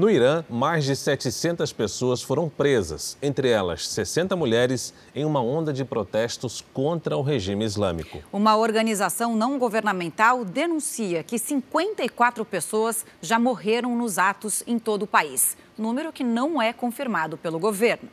No 0.00 0.08
Irã, 0.08 0.42
mais 0.48 0.86
de 0.86 0.96
700 0.96 1.74
pessoas 1.74 2.22
foram 2.22 2.48
presas, 2.48 3.18
entre 3.20 3.50
elas 3.50 3.86
60 3.86 4.34
mulheres, 4.34 4.94
em 5.14 5.26
uma 5.26 5.42
onda 5.42 5.74
de 5.74 5.84
protestos 5.84 6.64
contra 6.72 7.18
o 7.18 7.20
regime 7.20 7.66
islâmico. 7.66 8.22
Uma 8.32 8.56
organização 8.56 9.36
não 9.36 9.58
governamental 9.58 10.42
denuncia 10.42 11.22
que 11.22 11.38
54 11.38 12.46
pessoas 12.46 13.04
já 13.20 13.38
morreram 13.38 13.94
nos 13.94 14.16
atos 14.16 14.62
em 14.66 14.78
todo 14.78 15.02
o 15.02 15.06
país, 15.06 15.54
número 15.76 16.10
que 16.14 16.24
não 16.24 16.62
é 16.62 16.72
confirmado 16.72 17.36
pelo 17.36 17.58
governo. 17.58 18.08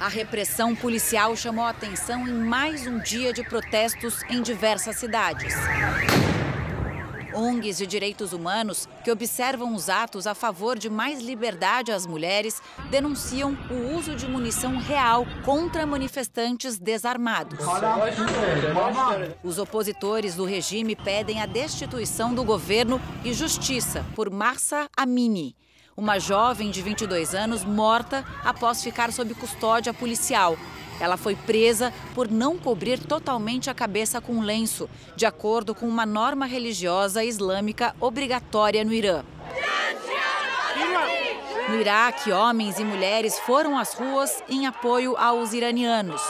A 0.00 0.08
repressão 0.08 0.74
policial 0.74 1.36
chamou 1.36 1.64
a 1.64 1.70
atenção 1.70 2.26
em 2.26 2.34
mais 2.34 2.84
um 2.84 2.98
dia 2.98 3.32
de 3.32 3.44
protestos 3.44 4.24
em 4.28 4.42
diversas 4.42 4.96
cidades. 4.96 5.54
ONGs 7.36 7.76
de 7.76 7.86
direitos 7.86 8.32
humanos 8.32 8.88
que 9.04 9.10
observam 9.10 9.74
os 9.74 9.90
atos 9.90 10.26
a 10.26 10.34
favor 10.34 10.78
de 10.78 10.88
mais 10.88 11.20
liberdade 11.20 11.92
às 11.92 12.06
mulheres 12.06 12.62
denunciam 12.90 13.56
o 13.70 13.96
uso 13.96 14.16
de 14.16 14.26
munição 14.26 14.78
real 14.78 15.26
contra 15.44 15.84
manifestantes 15.84 16.78
desarmados. 16.78 17.58
Os 19.44 19.58
opositores 19.58 20.34
do 20.34 20.44
regime 20.44 20.96
pedem 20.96 21.42
a 21.42 21.46
destituição 21.46 22.34
do 22.34 22.42
governo 22.42 23.00
e 23.22 23.32
justiça 23.34 24.04
por 24.14 24.30
Marsa 24.30 24.88
Amini, 24.96 25.54
uma 25.96 26.18
jovem 26.18 26.70
de 26.70 26.82
22 26.82 27.34
anos 27.34 27.64
morta 27.64 28.24
após 28.44 28.82
ficar 28.82 29.12
sob 29.12 29.34
custódia 29.34 29.94
policial 29.94 30.56
ela 31.00 31.16
foi 31.16 31.34
presa 31.34 31.92
por 32.14 32.30
não 32.30 32.56
cobrir 32.56 32.98
totalmente 32.98 33.68
a 33.68 33.74
cabeça 33.74 34.20
com 34.20 34.40
lenço, 34.40 34.88
de 35.14 35.26
acordo 35.26 35.74
com 35.74 35.86
uma 35.86 36.06
norma 36.06 36.46
religiosa 36.46 37.24
islâmica 37.24 37.94
obrigatória 38.00 38.84
no 38.84 38.92
Irã. 38.92 39.22
No 41.68 41.80
Iraque, 41.80 42.30
homens 42.30 42.78
e 42.78 42.84
mulheres 42.84 43.38
foram 43.40 43.76
às 43.76 43.92
ruas 43.92 44.42
em 44.48 44.66
apoio 44.66 45.16
aos 45.16 45.52
iranianos. 45.52 46.22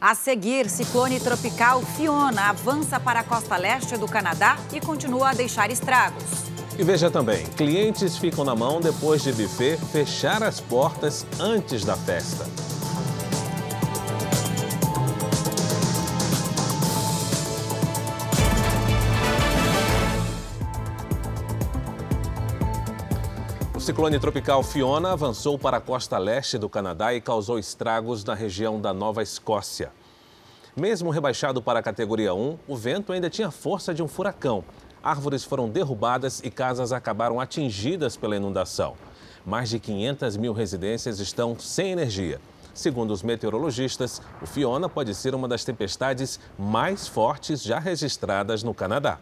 A 0.00 0.14
seguir, 0.14 0.68
ciclone 0.68 1.20
tropical 1.20 1.82
Fiona 1.82 2.48
avança 2.48 2.98
para 2.98 3.20
a 3.20 3.24
costa 3.24 3.56
leste 3.56 3.96
do 3.98 4.08
Canadá 4.08 4.56
e 4.72 4.80
continua 4.80 5.30
a 5.30 5.34
deixar 5.34 5.70
estragos. 5.70 6.49
E 6.80 6.82
veja 6.82 7.10
também, 7.10 7.44
clientes 7.58 8.16
ficam 8.16 8.42
na 8.42 8.56
mão 8.56 8.80
depois 8.80 9.22
de 9.22 9.34
buffet 9.34 9.76
fechar 9.76 10.42
as 10.42 10.62
portas 10.62 11.26
antes 11.38 11.84
da 11.84 11.94
festa. 11.94 12.46
O 23.74 23.78
ciclone 23.78 24.18
tropical 24.18 24.62
Fiona 24.62 25.12
avançou 25.12 25.58
para 25.58 25.76
a 25.76 25.80
costa 25.82 26.16
leste 26.16 26.56
do 26.56 26.70
Canadá 26.70 27.12
e 27.12 27.20
causou 27.20 27.58
estragos 27.58 28.24
na 28.24 28.32
região 28.32 28.80
da 28.80 28.94
Nova 28.94 29.22
Escócia. 29.22 29.92
Mesmo 30.74 31.10
rebaixado 31.10 31.60
para 31.60 31.80
a 31.80 31.82
categoria 31.82 32.32
1, 32.32 32.58
o 32.66 32.74
vento 32.74 33.12
ainda 33.12 33.28
tinha 33.28 33.50
força 33.50 33.92
de 33.92 34.02
um 34.02 34.08
furacão 34.08 34.64
árvores 35.02 35.44
foram 35.44 35.68
derrubadas 35.68 36.40
e 36.44 36.50
casas 36.50 36.92
acabaram 36.92 37.40
atingidas 37.40 38.16
pela 38.16 38.36
inundação. 38.36 38.96
Mais 39.44 39.70
de 39.70 39.78
500 39.78 40.36
mil 40.36 40.52
residências 40.52 41.18
estão 41.18 41.58
sem 41.58 41.92
energia. 41.92 42.40
Segundo 42.74 43.10
os 43.10 43.22
meteorologistas, 43.22 44.22
o 44.40 44.46
Fiona 44.46 44.88
pode 44.88 45.14
ser 45.14 45.34
uma 45.34 45.48
das 45.48 45.64
tempestades 45.64 46.38
mais 46.58 47.08
fortes 47.08 47.62
já 47.62 47.78
registradas 47.78 48.62
no 48.62 48.72
Canadá. 48.72 49.18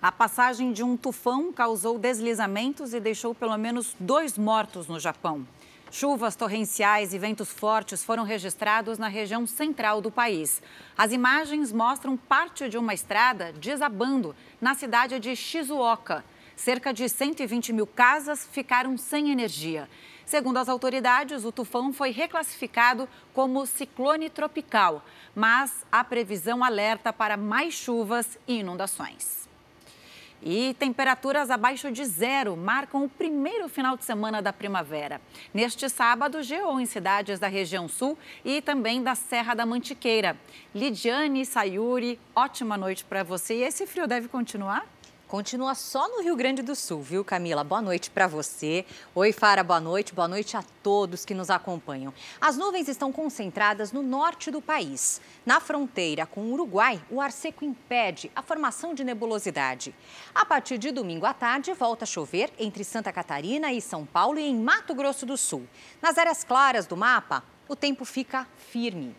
A 0.00 0.12
passagem 0.12 0.72
de 0.72 0.82
um 0.82 0.96
tufão 0.96 1.52
causou 1.52 1.98
deslizamentos 1.98 2.92
e 2.92 3.00
deixou 3.00 3.34
pelo 3.34 3.56
menos 3.56 3.96
dois 3.98 4.36
mortos 4.36 4.86
no 4.86 5.00
Japão. 5.00 5.46
Chuvas 5.96 6.34
torrenciais 6.34 7.14
e 7.14 7.18
ventos 7.20 7.52
fortes 7.52 8.02
foram 8.02 8.24
registrados 8.24 8.98
na 8.98 9.06
região 9.06 9.46
central 9.46 10.00
do 10.00 10.10
país. 10.10 10.60
As 10.98 11.12
imagens 11.12 11.70
mostram 11.70 12.16
parte 12.16 12.68
de 12.68 12.76
uma 12.76 12.92
estrada 12.92 13.52
desabando 13.52 14.34
na 14.60 14.74
cidade 14.74 15.20
de 15.20 15.36
Shizuoka. 15.36 16.24
Cerca 16.56 16.92
de 16.92 17.08
120 17.08 17.72
mil 17.72 17.86
casas 17.86 18.44
ficaram 18.50 18.98
sem 18.98 19.30
energia. 19.30 19.88
Segundo 20.26 20.56
as 20.56 20.68
autoridades, 20.68 21.44
o 21.44 21.52
tufão 21.52 21.92
foi 21.92 22.10
reclassificado 22.10 23.08
como 23.32 23.64
ciclone 23.64 24.28
tropical, 24.28 25.00
mas 25.32 25.86
a 25.92 26.02
previsão 26.02 26.64
alerta 26.64 27.12
para 27.12 27.36
mais 27.36 27.72
chuvas 27.72 28.36
e 28.48 28.58
inundações. 28.58 29.48
E 30.42 30.74
temperaturas 30.78 31.50
abaixo 31.50 31.90
de 31.90 32.04
zero 32.04 32.56
marcam 32.56 33.04
o 33.04 33.08
primeiro 33.08 33.68
final 33.68 33.96
de 33.96 34.04
semana 34.04 34.42
da 34.42 34.52
primavera. 34.52 35.20
Neste 35.52 35.88
sábado, 35.88 36.42
geou 36.42 36.78
em 36.78 36.86
cidades 36.86 37.38
da 37.38 37.48
região 37.48 37.88
sul 37.88 38.18
e 38.44 38.60
também 38.60 39.02
da 39.02 39.14
Serra 39.14 39.54
da 39.54 39.64
Mantiqueira. 39.64 40.36
Lidiane 40.74 41.46
Sayuri, 41.46 42.20
ótima 42.36 42.76
noite 42.76 43.04
para 43.04 43.22
você. 43.22 43.54
E 43.54 43.62
esse 43.62 43.86
frio 43.86 44.06
deve 44.06 44.28
continuar? 44.28 44.93
Continua 45.34 45.74
só 45.74 46.06
no 46.06 46.22
Rio 46.22 46.36
Grande 46.36 46.62
do 46.62 46.76
Sul, 46.76 47.02
viu, 47.02 47.24
Camila? 47.24 47.64
Boa 47.64 47.82
noite 47.82 48.08
para 48.08 48.28
você. 48.28 48.86
Oi, 49.16 49.32
Fara, 49.32 49.64
boa 49.64 49.80
noite. 49.80 50.14
Boa 50.14 50.28
noite 50.28 50.56
a 50.56 50.62
todos 50.80 51.24
que 51.24 51.34
nos 51.34 51.50
acompanham. 51.50 52.14
As 52.40 52.56
nuvens 52.56 52.86
estão 52.86 53.10
concentradas 53.10 53.90
no 53.90 54.00
norte 54.00 54.48
do 54.52 54.62
país. 54.62 55.20
Na 55.44 55.58
fronteira 55.58 56.24
com 56.24 56.42
o 56.42 56.52
Uruguai, 56.52 57.02
o 57.10 57.20
ar 57.20 57.32
seco 57.32 57.64
impede 57.64 58.30
a 58.36 58.42
formação 58.42 58.94
de 58.94 59.02
nebulosidade. 59.02 59.92
A 60.32 60.46
partir 60.46 60.78
de 60.78 60.92
domingo 60.92 61.26
à 61.26 61.34
tarde, 61.34 61.72
volta 61.72 62.04
a 62.04 62.06
chover 62.06 62.52
entre 62.56 62.84
Santa 62.84 63.12
Catarina 63.12 63.72
e 63.72 63.80
São 63.80 64.06
Paulo 64.06 64.38
e 64.38 64.46
em 64.46 64.54
Mato 64.54 64.94
Grosso 64.94 65.26
do 65.26 65.36
Sul. 65.36 65.66
Nas 66.00 66.16
áreas 66.16 66.44
claras 66.44 66.86
do 66.86 66.96
mapa, 66.96 67.42
o 67.68 67.74
tempo 67.74 68.04
fica 68.04 68.46
firme. 68.56 69.16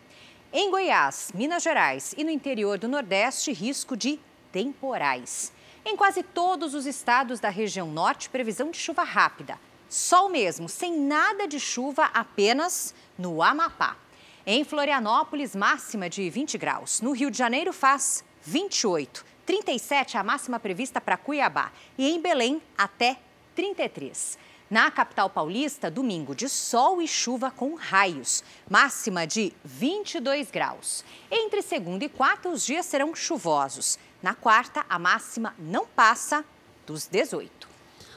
Em 0.50 0.70
Goiás, 0.70 1.30
Minas 1.34 1.62
Gerais 1.62 2.14
e 2.16 2.24
no 2.24 2.30
interior 2.30 2.78
do 2.78 2.88
Nordeste, 2.88 3.52
risco 3.52 3.94
de 3.94 4.18
temporais. 4.50 5.54
Em 5.88 5.94
quase 5.96 6.20
todos 6.20 6.74
os 6.74 6.84
estados 6.84 7.38
da 7.38 7.48
região 7.48 7.86
norte, 7.86 8.28
previsão 8.28 8.72
de 8.72 8.76
chuva 8.76 9.04
rápida. 9.04 9.56
Sol 9.88 10.28
mesmo, 10.28 10.68
sem 10.68 10.98
nada 10.98 11.46
de 11.46 11.60
chuva, 11.60 12.06
apenas 12.12 12.92
no 13.16 13.40
Amapá. 13.40 13.96
Em 14.44 14.64
Florianópolis, 14.64 15.54
máxima 15.54 16.10
de 16.10 16.28
20 16.28 16.58
graus. 16.58 17.00
No 17.00 17.12
Rio 17.12 17.30
de 17.30 17.38
Janeiro, 17.38 17.72
faz 17.72 18.24
28. 18.42 19.24
37 19.46 20.18
a 20.18 20.24
máxima 20.24 20.58
prevista 20.58 21.00
para 21.00 21.16
Cuiabá. 21.16 21.70
E 21.96 22.10
em 22.10 22.20
Belém, 22.20 22.60
até 22.76 23.20
33. 23.54 24.36
Na 24.68 24.90
capital 24.90 25.30
paulista, 25.30 25.88
domingo 25.88 26.34
de 26.34 26.48
sol 26.48 27.00
e 27.00 27.06
chuva 27.06 27.52
com 27.52 27.76
raios, 27.76 28.42
máxima 28.68 29.24
de 29.24 29.52
22 29.64 30.50
graus. 30.50 31.04
Entre 31.30 31.62
segunda 31.62 32.04
e 32.04 32.08
quarta, 32.08 32.48
os 32.48 32.66
dias 32.66 32.84
serão 32.84 33.14
chuvosos. 33.14 33.96
Na 34.22 34.34
quarta, 34.34 34.84
a 34.88 34.98
máxima 34.98 35.54
não 35.58 35.86
passa 35.86 36.44
dos 36.86 37.06
18. 37.06 37.76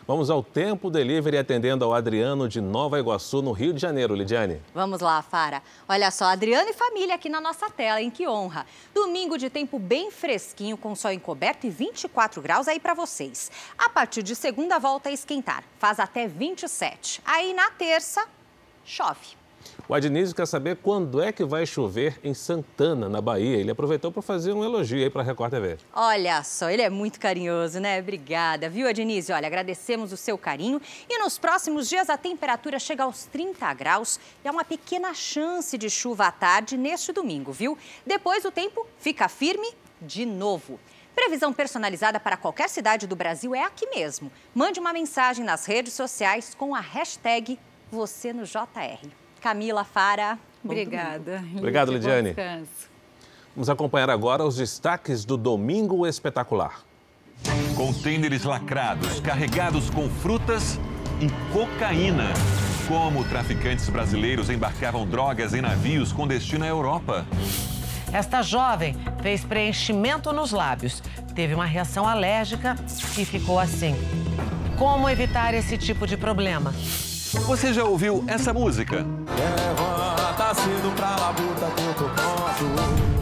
Vamos 0.10 0.32
ao 0.32 0.42
Tempo 0.42 0.90
Delivery 0.90 1.38
atendendo 1.38 1.86
ao 1.86 1.94
Adriano 1.94 2.50
de 2.50 2.60
Nova 2.60 2.98
Iguaçu, 2.98 3.44
no 3.44 3.52
Rio 3.52 3.72
de 3.72 3.80
Janeiro, 3.80 4.16
Lidiane. 4.16 4.60
Vamos 4.74 5.02
lá, 5.02 5.22
Fara. 5.22 5.62
Olha 5.88 6.10
só, 6.10 6.26
Adriano 6.26 6.68
e 6.68 6.74
família 6.74 7.14
aqui 7.14 7.30
na 7.30 7.40
nossa 7.40 7.70
tela, 7.70 8.02
em 8.02 8.10
que 8.10 8.28
honra. 8.28 8.66
Domingo 8.92 9.38
de 9.38 9.52
tempo 9.52 9.78
bem 9.78 10.10
fresquinho, 10.10 10.76
com 10.76 10.96
sol 10.96 11.12
encoberto 11.12 11.68
e 11.68 11.70
24 11.70 12.42
graus 12.42 12.68
aí 12.68 12.80
para 12.80 12.96
vocês. 12.96 13.52
A 13.78 13.88
partir 13.88 14.24
de 14.24 14.36
segunda, 14.36 14.80
volta 14.80 15.10
a 15.10 15.12
esquentar, 15.12 15.64
faz 15.78 16.00
até 16.00 16.28
27. 16.28 17.22
Aí 17.24 17.54
na 17.54 17.70
terça, 17.70 18.26
chove. 18.84 19.39
O 19.88 19.94
Adnísio 19.94 20.36
quer 20.36 20.46
saber 20.46 20.78
quando 20.78 21.22
é 21.22 21.32
que 21.32 21.44
vai 21.44 21.66
chover 21.66 22.20
em 22.24 22.34
Santana, 22.34 23.10
na 23.10 23.20
Bahia. 23.20 23.58
Ele 23.58 23.72
aproveitou 23.72 24.12
para 24.12 24.22
fazer 24.22 24.54
um 24.54 24.64
elogio 24.64 25.04
aí 25.04 25.10
para 25.10 25.22
a 25.22 25.26
Record 25.26 25.52
TV. 25.52 25.78
Olha 25.94 26.44
só, 26.44 26.70
ele 26.70 26.82
é 26.82 26.90
muito 26.90 27.20
carinhoso, 27.20 27.80
né? 27.80 28.00
Obrigada, 28.00 28.70
viu, 28.70 28.88
Adnísio? 28.88 29.34
Olha, 29.34 29.48
agradecemos 29.48 30.14
o 30.14 30.18
seu 30.18 30.38
carinho. 30.38 30.80
E 31.10 31.18
nos 31.18 31.40
próximos 31.40 31.90
dias 31.90 32.10
a 32.10 32.18
temperatura 32.18 32.78
chega 32.78 33.04
aos 33.04 33.26
30 33.26 33.74
graus 33.74 34.20
e 34.44 34.48
há 34.48 34.52
uma 34.52 34.64
pequena 34.64 35.14
chance 35.14 35.78
de 35.78 35.90
chuva 35.90 36.28
à 36.28 36.32
tarde 36.32 36.78
neste 36.78 37.12
domingo, 37.12 37.52
viu? 37.52 37.78
Depois 38.06 38.46
o 38.46 38.52
tempo 38.52 38.86
fica 39.00 39.28
firme 39.28 39.74
de 40.02 40.26
novo. 40.26 40.80
Previsão 41.16 41.52
personalizada 41.52 42.20
para 42.20 42.38
qualquer 42.38 42.70
cidade 42.70 43.06
do 43.08 43.16
Brasil 43.16 43.54
é 43.54 43.64
aqui 43.64 43.88
mesmo. 43.88 44.32
Mande 44.54 44.80
uma 44.80 44.94
mensagem 44.94 45.44
nas 45.44 45.66
redes 45.66 45.94
sociais 45.94 46.56
com 46.56 46.74
a 46.76 46.80
hashtag 46.80 47.60
você 47.92 48.32
no 48.32 48.44
JR. 48.44 49.10
Camila 49.40 49.84
Fara. 49.84 50.38
Obrigada. 50.64 51.44
Obrigado, 51.56 51.92
Lidiane. 51.92 52.36
Vamos 53.56 53.70
acompanhar 53.70 54.10
agora 54.10 54.44
os 54.46 54.58
destaques 54.58 55.26
do 55.26 55.36
Domingo 55.36 56.06
Espetacular. 56.06 56.82
Contêineres 57.76 58.44
lacrados, 58.44 59.20
carregados 59.20 59.90
com 59.90 60.10
frutas 60.10 60.80
e 61.22 61.30
cocaína. 61.54 62.28
Como 62.88 63.24
traficantes 63.24 63.88
brasileiros 63.90 64.50
embarcavam 64.50 65.06
drogas 65.08 65.54
em 65.54 65.62
navios 65.62 66.12
com 66.12 66.28
destino 66.28 66.66
à 66.66 66.68
Europa. 66.68 67.26
Esta 68.12 68.42
jovem 68.42 68.96
fez 69.22 69.44
preenchimento 69.44 70.34
nos 70.34 70.52
lábios, 70.52 71.02
teve 71.36 71.54
uma 71.54 71.66
reação 71.66 72.08
alérgica 72.08 72.76
e 73.18 73.24
ficou 73.24 73.60
assim. 73.60 73.96
Como 74.78 75.08
evitar 75.08 75.54
esse 75.54 75.78
tipo 75.78 76.08
de 76.08 76.18
problema? 76.18 76.74
Você 77.34 77.72
já 77.72 77.84
ouviu 77.84 78.24
essa 78.28 78.52
música? 78.52 79.06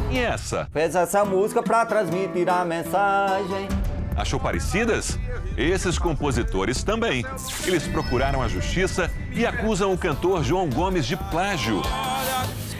E 0.09 0.17
essa? 0.17 0.67
Fez 0.71 0.95
essa 0.95 1.25
música 1.25 1.61
para 1.61 1.85
transmitir 1.85 2.47
a 2.47 2.63
mensagem. 2.63 3.67
Achou 4.15 4.39
parecidas? 4.39 5.19
Esses 5.57 5.99
compositores 5.99 6.83
também. 6.83 7.25
Eles 7.65 7.85
procuraram 7.87 8.41
a 8.41 8.47
justiça 8.47 9.11
e 9.33 9.45
acusam 9.45 9.91
o 9.91 9.97
cantor 9.97 10.41
João 10.41 10.69
Gomes 10.69 11.05
de 11.05 11.17
plágio. 11.17 11.81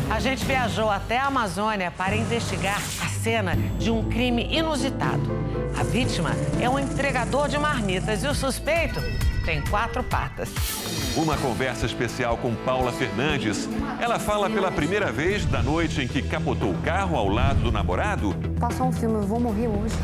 A 0.09 0.21
gente 0.21 0.45
viajou 0.45 0.89
até 0.89 1.17
a 1.17 1.25
Amazônia 1.25 1.91
para 1.91 2.15
investigar 2.15 2.81
a 3.03 3.09
cena 3.09 3.57
de 3.77 3.91
um 3.91 4.09
crime 4.09 4.47
inusitado. 4.55 5.29
A 5.77 5.83
vítima 5.83 6.31
é 6.61 6.69
um 6.69 6.79
entregador 6.79 7.49
de 7.49 7.57
marmitas 7.57 8.23
e 8.23 8.27
o 8.27 8.33
suspeito 8.33 9.01
tem 9.43 9.61
quatro 9.61 10.01
patas. 10.03 10.49
Uma 11.17 11.35
conversa 11.35 11.87
especial 11.87 12.37
com 12.37 12.53
Paula 12.53 12.91
Fernandes. 12.91 13.67
Ela 13.99 14.19
fala 14.19 14.47
pela 14.47 14.71
primeira 14.71 15.11
vez 15.11 15.43
da 15.45 15.63
noite 15.63 15.99
em 15.99 16.07
que 16.07 16.21
capotou 16.21 16.69
o 16.69 16.77
carro 16.83 17.17
ao 17.17 17.27
lado 17.27 17.59
do 17.59 17.71
namorado. 17.71 18.35
Passou 18.59 18.89
um 18.89 18.91
filme, 18.91 19.15
eu 19.15 19.23
vou 19.23 19.39
morrer 19.39 19.67
hoje. 19.67 19.95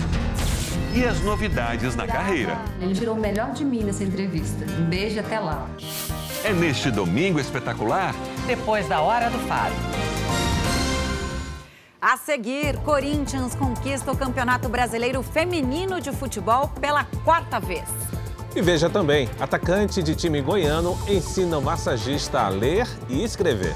E 0.96 1.06
as 1.06 1.22
novidades 1.22 1.96
na 1.96 2.08
carreira. 2.08 2.58
Ele 2.82 2.96
tirou 2.96 3.16
o 3.16 3.20
melhor 3.20 3.52
de 3.52 3.64
mim 3.64 3.84
nessa 3.84 4.04
entrevista. 4.04 4.66
Um 4.80 4.86
beijo 4.86 5.20
até 5.20 5.40
lá. 5.40 5.68
É 6.44 6.52
neste 6.52 6.90
domingo 6.90 7.40
espetacular. 7.40 8.16
Depois 8.48 8.88
da 8.88 9.00
hora 9.00 9.30
do 9.30 9.38
faro. 9.48 9.76
A 12.02 12.18
seguir, 12.18 12.76
Corinthians 12.78 13.54
conquista 13.54 14.12
o 14.12 14.18
Campeonato 14.18 14.68
Brasileiro 14.68 15.22
Feminino 15.22 16.02
de 16.02 16.12
Futebol 16.12 16.70
pela 16.70 17.06
quarta 17.24 17.60
vez. 17.60 17.88
E 18.56 18.62
veja 18.62 18.88
também, 18.88 19.28
atacante 19.40 20.04
de 20.04 20.16
time 20.16 20.40
goiano 20.40 20.96
ensina 21.10 21.58
o 21.58 21.62
massagista 21.62 22.42
a 22.42 22.50
ler 22.50 22.88
e 23.10 23.24
escrever. 23.24 23.74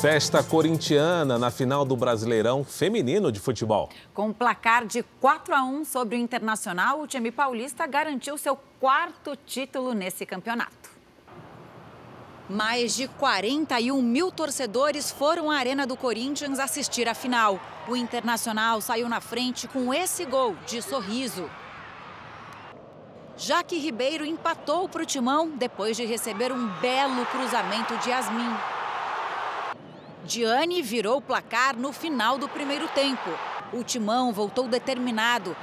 Festa 0.00 0.42
corintiana 0.42 1.38
na 1.38 1.52
final 1.52 1.84
do 1.84 1.94
Brasileirão 1.94 2.64
Feminino 2.64 3.30
de 3.30 3.38
Futebol. 3.38 3.90
Com 4.12 4.32
placar 4.32 4.86
de 4.86 5.04
4 5.20 5.54
a 5.54 5.62
1 5.62 5.84
sobre 5.84 6.16
o 6.16 6.18
Internacional, 6.18 7.00
o 7.00 7.06
time 7.06 7.30
paulista 7.30 7.86
garantiu 7.86 8.36
seu 8.36 8.58
quarto 8.80 9.36
título 9.36 9.92
nesse 9.92 10.26
campeonato. 10.26 10.89
Mais 12.50 12.96
de 12.96 13.06
41 13.06 14.02
mil 14.02 14.32
torcedores 14.32 15.08
foram 15.08 15.48
à 15.48 15.56
Arena 15.56 15.86
do 15.86 15.96
Corinthians 15.96 16.58
assistir 16.58 17.08
a 17.08 17.14
final. 17.14 17.60
O 17.86 17.94
Internacional 17.94 18.80
saiu 18.80 19.08
na 19.08 19.20
frente 19.20 19.68
com 19.68 19.94
esse 19.94 20.24
gol 20.24 20.56
de 20.66 20.82
sorriso. 20.82 21.48
Jaque 23.36 23.78
Ribeiro 23.78 24.24
empatou 24.24 24.88
para 24.88 25.04
o 25.04 25.06
Timão 25.06 25.48
depois 25.50 25.96
de 25.96 26.04
receber 26.04 26.50
um 26.50 26.66
belo 26.80 27.24
cruzamento 27.26 27.96
de 27.98 28.10
Yasmin. 28.10 28.56
Diane 30.24 30.82
virou 30.82 31.18
o 31.18 31.22
placar 31.22 31.76
no 31.76 31.92
final 31.92 32.36
do 32.36 32.48
primeiro 32.48 32.88
tempo. 32.88 33.30
O 33.72 33.84
Timão 33.84 34.32
voltou 34.32 34.66
determinado. 34.66 35.56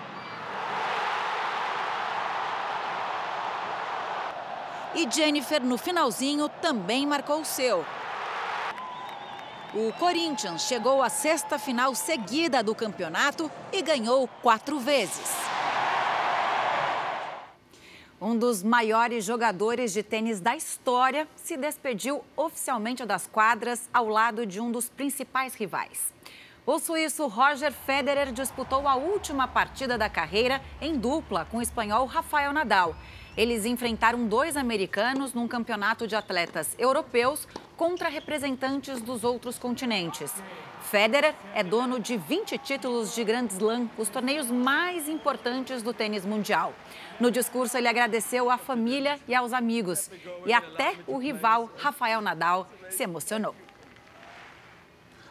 E 4.98 5.08
Jennifer, 5.12 5.62
no 5.62 5.78
finalzinho, 5.78 6.50
também 6.50 7.06
marcou 7.06 7.42
o 7.42 7.46
seu. 7.46 7.86
O 9.72 9.94
Corinthians 10.00 10.64
chegou 10.64 11.04
à 11.04 11.08
sexta 11.08 11.60
final 11.60 11.94
seguida 11.94 12.64
do 12.64 12.74
campeonato 12.74 13.52
e 13.72 13.84
ganhou 13.84 14.28
quatro 14.42 14.80
vezes. 14.80 15.36
Um 18.20 18.36
dos 18.36 18.64
maiores 18.64 19.24
jogadores 19.24 19.94
de 19.94 20.02
tênis 20.02 20.40
da 20.40 20.56
história 20.56 21.28
se 21.36 21.56
despediu 21.56 22.24
oficialmente 22.36 23.06
das 23.06 23.28
quadras 23.28 23.88
ao 23.94 24.10
lado 24.10 24.48
de 24.48 24.60
um 24.60 24.72
dos 24.72 24.90
principais 24.90 25.54
rivais. 25.54 26.12
O 26.66 26.80
suíço 26.80 27.28
Roger 27.28 27.72
Federer 27.72 28.32
disputou 28.32 28.88
a 28.88 28.96
última 28.96 29.48
partida 29.48 29.96
da 29.96 30.10
carreira 30.10 30.60
em 30.82 30.98
dupla 30.98 31.46
com 31.46 31.60
o 31.60 31.62
espanhol 31.62 32.08
Rafael 32.08 32.52
Nadal. 32.52 32.96
Eles 33.38 33.66
enfrentaram 33.66 34.26
dois 34.26 34.58
americanos 34.58 35.32
num 35.32 35.48
campeonato 35.48 36.08
de 36.08 36.16
atletas 36.16 36.76
europeus 36.80 37.48
contra 37.78 38.10
representantes 38.10 39.00
dos 39.00 39.24
outros 39.24 39.60
continentes. 39.60 40.34
Federer 40.82 41.36
é 41.54 41.64
dono 41.64 42.00
de 42.00 42.18
20 42.18 42.58
títulos 42.58 43.14
de 43.14 43.24
Grand 43.24 43.46
Slam, 43.52 43.88
os 43.96 44.10
torneios 44.10 44.50
mais 44.50 45.08
importantes 45.08 45.84
do 45.84 45.94
tênis 45.94 46.26
mundial. 46.26 46.74
No 47.20 47.30
discurso, 47.30 47.78
ele 47.78 47.88
agradeceu 47.88 48.50
à 48.50 48.58
família 48.58 49.20
e 49.28 49.36
aos 49.36 49.54
amigos. 49.54 50.10
E 50.44 50.52
até 50.52 50.96
o 51.06 51.20
rival, 51.20 51.70
Rafael 51.78 52.22
Nadal, 52.22 52.68
se 52.90 53.04
emocionou. 53.04 53.54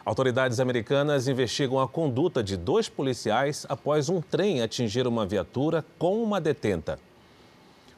Autoridades 0.05 0.61
americanas 0.61 1.27
investigam 1.27 1.77
a 1.81 1.87
conduta 1.89 2.41
de 2.41 2.55
dois 2.55 2.87
policiais 2.87 3.65
após 3.67 4.07
um 4.07 4.21
trem 4.21 4.61
atingir 4.61 5.05
uma 5.05 5.25
viatura 5.25 5.83
com 5.99 6.23
uma 6.23 6.39
detenta. 6.39 6.97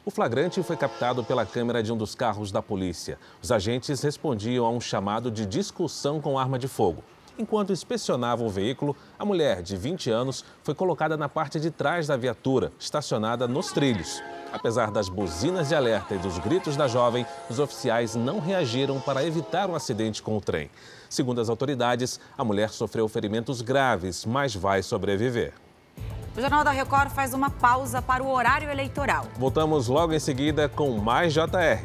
O 0.02 0.10
flagrante 0.10 0.62
foi 0.62 0.78
captado 0.78 1.22
pela 1.22 1.44
câmera 1.44 1.82
de 1.82 1.92
um 1.92 1.96
dos 1.96 2.14
carros 2.14 2.50
da 2.50 2.62
polícia. 2.62 3.18
Os 3.42 3.52
agentes 3.52 4.00
respondiam 4.00 4.64
a 4.64 4.70
um 4.70 4.80
chamado 4.80 5.30
de 5.30 5.44
discussão 5.44 6.22
com 6.22 6.38
arma 6.38 6.58
de 6.58 6.66
fogo. 6.66 7.04
Enquanto 7.38 7.72
inspecionavam 7.72 8.46
o 8.46 8.50
veículo, 8.50 8.96
a 9.18 9.26
mulher, 9.26 9.62
de 9.62 9.76
20 9.76 10.10
anos, 10.10 10.42
foi 10.62 10.74
colocada 10.74 11.18
na 11.18 11.28
parte 11.28 11.60
de 11.60 11.70
trás 11.70 12.06
da 12.06 12.16
viatura, 12.16 12.72
estacionada 12.78 13.46
nos 13.46 13.72
trilhos. 13.72 14.22
Apesar 14.50 14.90
das 14.90 15.10
buzinas 15.10 15.68
de 15.68 15.74
alerta 15.74 16.14
e 16.14 16.18
dos 16.18 16.38
gritos 16.38 16.76
da 16.76 16.88
jovem, 16.88 17.26
os 17.50 17.58
oficiais 17.58 18.14
não 18.14 18.40
reagiram 18.40 19.00
para 19.00 19.24
evitar 19.24 19.68
um 19.68 19.74
acidente 19.74 20.22
com 20.22 20.34
o 20.34 20.40
trem. 20.40 20.70
Segundo 21.10 21.42
as 21.42 21.50
autoridades, 21.50 22.18
a 22.36 22.44
mulher 22.44 22.70
sofreu 22.70 23.06
ferimentos 23.06 23.60
graves, 23.60 24.24
mas 24.24 24.54
vai 24.54 24.82
sobreviver. 24.82 25.52
O 26.40 26.42
Jornal 26.42 26.64
da 26.64 26.70
Record 26.70 27.10
faz 27.10 27.34
uma 27.34 27.50
pausa 27.50 28.00
para 28.00 28.22
o 28.22 28.30
horário 28.30 28.70
eleitoral. 28.70 29.26
Voltamos 29.36 29.88
logo 29.88 30.14
em 30.14 30.18
seguida 30.18 30.70
com 30.70 30.96
mais 30.96 31.34
JR. 31.34 31.84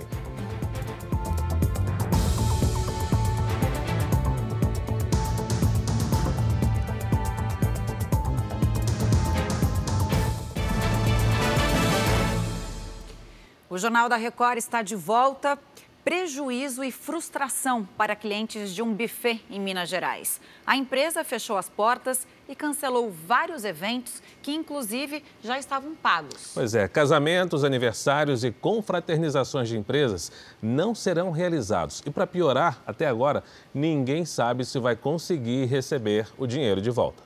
O 13.69 13.77
Jornal 13.77 14.07
da 14.07 14.15
Record 14.15 14.57
está 14.57 14.81
de 14.81 14.95
volta. 14.95 15.59
Prejuízo 16.05 16.83
e 16.83 16.91
frustração 16.91 17.83
para 17.97 18.15
clientes 18.15 18.75
de 18.75 18.83
um 18.83 18.93
buffet 18.93 19.41
em 19.49 19.59
Minas 19.59 19.89
Gerais. 19.89 20.39
A 20.63 20.77
empresa 20.77 21.23
fechou 21.23 21.57
as 21.57 21.67
portas 21.67 22.27
e 22.47 22.53
cancelou 22.53 23.11
vários 23.11 23.65
eventos 23.65 24.21
que, 24.43 24.53
inclusive, 24.53 25.23
já 25.43 25.57
estavam 25.57 25.95
pagos. 25.95 26.51
Pois 26.53 26.75
é, 26.75 26.87
casamentos, 26.87 27.63
aniversários 27.63 28.43
e 28.43 28.51
confraternizações 28.51 29.67
de 29.67 29.79
empresas 29.79 30.31
não 30.61 30.93
serão 30.93 31.31
realizados. 31.31 32.03
E 32.05 32.11
para 32.11 32.27
piorar, 32.27 32.83
até 32.85 33.07
agora, 33.07 33.43
ninguém 33.73 34.25
sabe 34.25 34.63
se 34.63 34.77
vai 34.77 34.95
conseguir 34.95 35.65
receber 35.65 36.27
o 36.37 36.45
dinheiro 36.45 36.81
de 36.81 36.91
volta. 36.91 37.23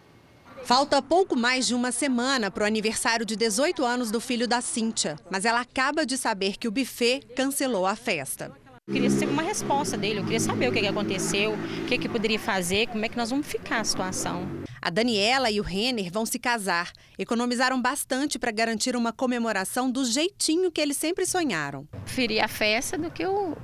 Falta 0.63 1.01
pouco 1.01 1.35
mais 1.35 1.67
de 1.67 1.75
uma 1.75 1.91
semana 1.91 2.49
para 2.49 2.63
o 2.63 2.67
aniversário 2.67 3.25
de 3.25 3.35
18 3.35 3.83
anos 3.83 4.09
do 4.09 4.21
filho 4.21 4.47
da 4.47 4.61
Cíntia, 4.61 5.17
mas 5.29 5.43
ela 5.43 5.59
acaba 5.59 6.05
de 6.05 6.17
saber 6.17 6.55
que 6.55 6.67
o 6.67 6.71
buffet 6.71 7.21
cancelou 7.35 7.85
a 7.85 7.97
festa. 7.97 8.53
Eu 8.89 8.93
queria 8.93 9.09
ser 9.11 9.27
uma 9.27 9.43
resposta 9.43 9.95
dele, 9.95 10.19
eu 10.19 10.23
queria 10.23 10.39
saber 10.39 10.67
o 10.67 10.71
que 10.71 10.79
aconteceu, 10.79 11.53
o 11.53 11.85
que, 11.85 11.95
que 11.95 12.09
poderia 12.09 12.39
fazer, 12.39 12.87
como 12.87 13.05
é 13.05 13.07
que 13.07 13.15
nós 13.15 13.29
vamos 13.29 13.45
ficar 13.45 13.81
a 13.81 13.83
situação. 13.83 14.47
A 14.81 14.89
Daniela 14.89 15.51
e 15.51 15.59
o 15.59 15.63
Renner 15.63 16.11
vão 16.11 16.25
se 16.25 16.39
casar. 16.39 16.91
Economizaram 17.15 17.79
bastante 17.79 18.39
para 18.39 18.49
garantir 18.49 18.95
uma 18.95 19.13
comemoração 19.13 19.91
do 19.91 20.03
jeitinho 20.03 20.71
que 20.71 20.81
eles 20.81 20.97
sempre 20.97 21.23
sonharam. 21.27 21.87
Preferi 22.03 22.39
a 22.39 22.47
festa 22.47 22.97
do 22.97 23.11
que, 23.11 23.23
o, 23.23 23.55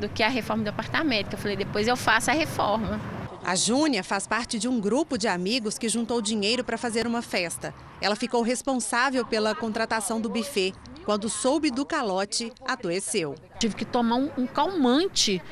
do 0.00 0.08
que 0.08 0.24
a 0.24 0.28
reforma 0.28 0.64
do 0.64 0.70
apartamento. 0.70 1.34
Eu 1.34 1.38
falei, 1.38 1.56
depois 1.56 1.86
eu 1.86 1.96
faço 1.96 2.28
a 2.32 2.34
reforma. 2.34 3.00
A 3.44 3.56
Júnia 3.56 4.04
faz 4.04 4.24
parte 4.24 4.56
de 4.56 4.68
um 4.68 4.80
grupo 4.80 5.18
de 5.18 5.26
amigos 5.26 5.76
que 5.76 5.88
juntou 5.88 6.22
dinheiro 6.22 6.62
para 6.62 6.78
fazer 6.78 7.08
uma 7.08 7.20
festa. 7.20 7.74
Ela 8.00 8.14
ficou 8.14 8.40
responsável 8.40 9.26
pela 9.26 9.52
contratação 9.52 10.20
do 10.20 10.28
buffet. 10.28 10.72
Quando 11.04 11.28
soube 11.28 11.68
do 11.68 11.84
calote, 11.84 12.52
adoeceu. 12.64 13.34
Tive 13.58 13.74
que 13.74 13.84
tomar 13.84 14.14
um, 14.14 14.30
um 14.38 14.46
calmante, 14.46 15.42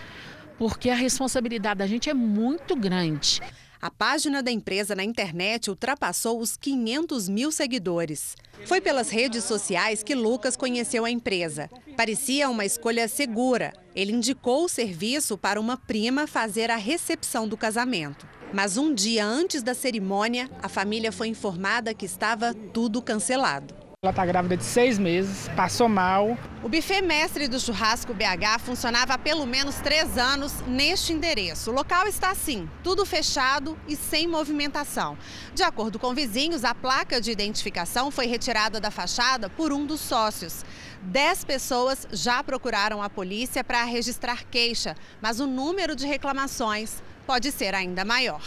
porque 0.57 0.89
a 0.89 0.95
responsabilidade 0.95 1.79
da 1.79 1.87
gente 1.89 2.09
é 2.09 2.15
muito 2.15 2.77
grande. 2.77 3.41
A 3.83 3.91
página 3.91 4.43
da 4.43 4.51
empresa 4.51 4.95
na 4.95 5.03
internet 5.03 5.71
ultrapassou 5.71 6.39
os 6.39 6.55
500 6.55 7.31
mil 7.31 7.51
seguidores. 7.51 8.37
Foi 8.67 8.79
pelas 8.79 9.09
redes 9.09 9.45
sociais 9.45 10.03
que 10.03 10.15
Lucas 10.15 10.55
conheceu 10.55 11.07
a 11.07 11.11
empresa. 11.11 11.71
Parecia 11.97 12.51
uma 12.51 12.67
escolha 12.67 13.09
segura. 13.09 13.73
Ele 13.95 14.13
indicou 14.13 14.65
o 14.65 14.69
serviço 14.69 15.39
para 15.39 15.59
uma 15.59 15.79
prima 15.79 16.27
fazer 16.27 16.71
a 16.71 16.77
recepção 16.77 17.49
do 17.49 17.57
casamento. 17.57 18.29
Mas 18.53 18.77
um 18.77 18.93
dia 18.93 19.25
antes 19.25 19.63
da 19.63 19.73
cerimônia, 19.73 20.51
a 20.63 20.69
família 20.69 21.11
foi 21.11 21.29
informada 21.29 21.95
que 21.95 22.05
estava 22.05 22.53
tudo 22.53 23.01
cancelado. 23.01 23.90
Ela 24.03 24.13
está 24.13 24.25
grávida 24.25 24.57
de 24.57 24.65
seis 24.65 24.99
meses, 24.99 25.47
passou 25.49 25.87
mal. 25.87 26.35
O 26.63 26.71
buffet 26.71 27.03
mestre 27.03 27.47
do 27.47 27.61
churrasco 27.61 28.15
BH 28.15 28.59
funcionava 28.61 29.13
há 29.13 29.19
pelo 29.19 29.45
menos 29.45 29.75
três 29.75 30.17
anos 30.17 30.63
neste 30.67 31.13
endereço. 31.13 31.71
O 31.71 31.75
local 31.75 32.07
está 32.07 32.31
assim, 32.31 32.67
tudo 32.83 33.05
fechado 33.05 33.79
e 33.87 33.95
sem 33.95 34.27
movimentação. 34.27 35.19
De 35.55 35.63
acordo 35.63 35.99
com 35.99 36.15
vizinhos, 36.15 36.65
a 36.65 36.75
placa 36.75 37.21
de 37.21 37.31
identificação 37.31 38.11
foi 38.11 38.25
retirada 38.25 38.81
da 38.81 38.91
fachada 38.91 39.51
por 39.51 39.71
um 39.71 39.85
dos 39.85 40.01
sócios. 40.01 40.65
Dez 41.03 41.45
pessoas 41.45 42.09
já 42.11 42.43
procuraram 42.43 43.03
a 43.03 43.11
polícia 43.11 43.63
para 43.63 43.85
registrar 43.85 44.45
queixa, 44.45 44.97
mas 45.21 45.41
o 45.41 45.47
número 45.47 45.95
de 45.95 46.07
reclamações 46.07 47.03
pode 47.27 47.53
ser 47.53 47.75
ainda 47.75 48.03
maior. 48.03 48.41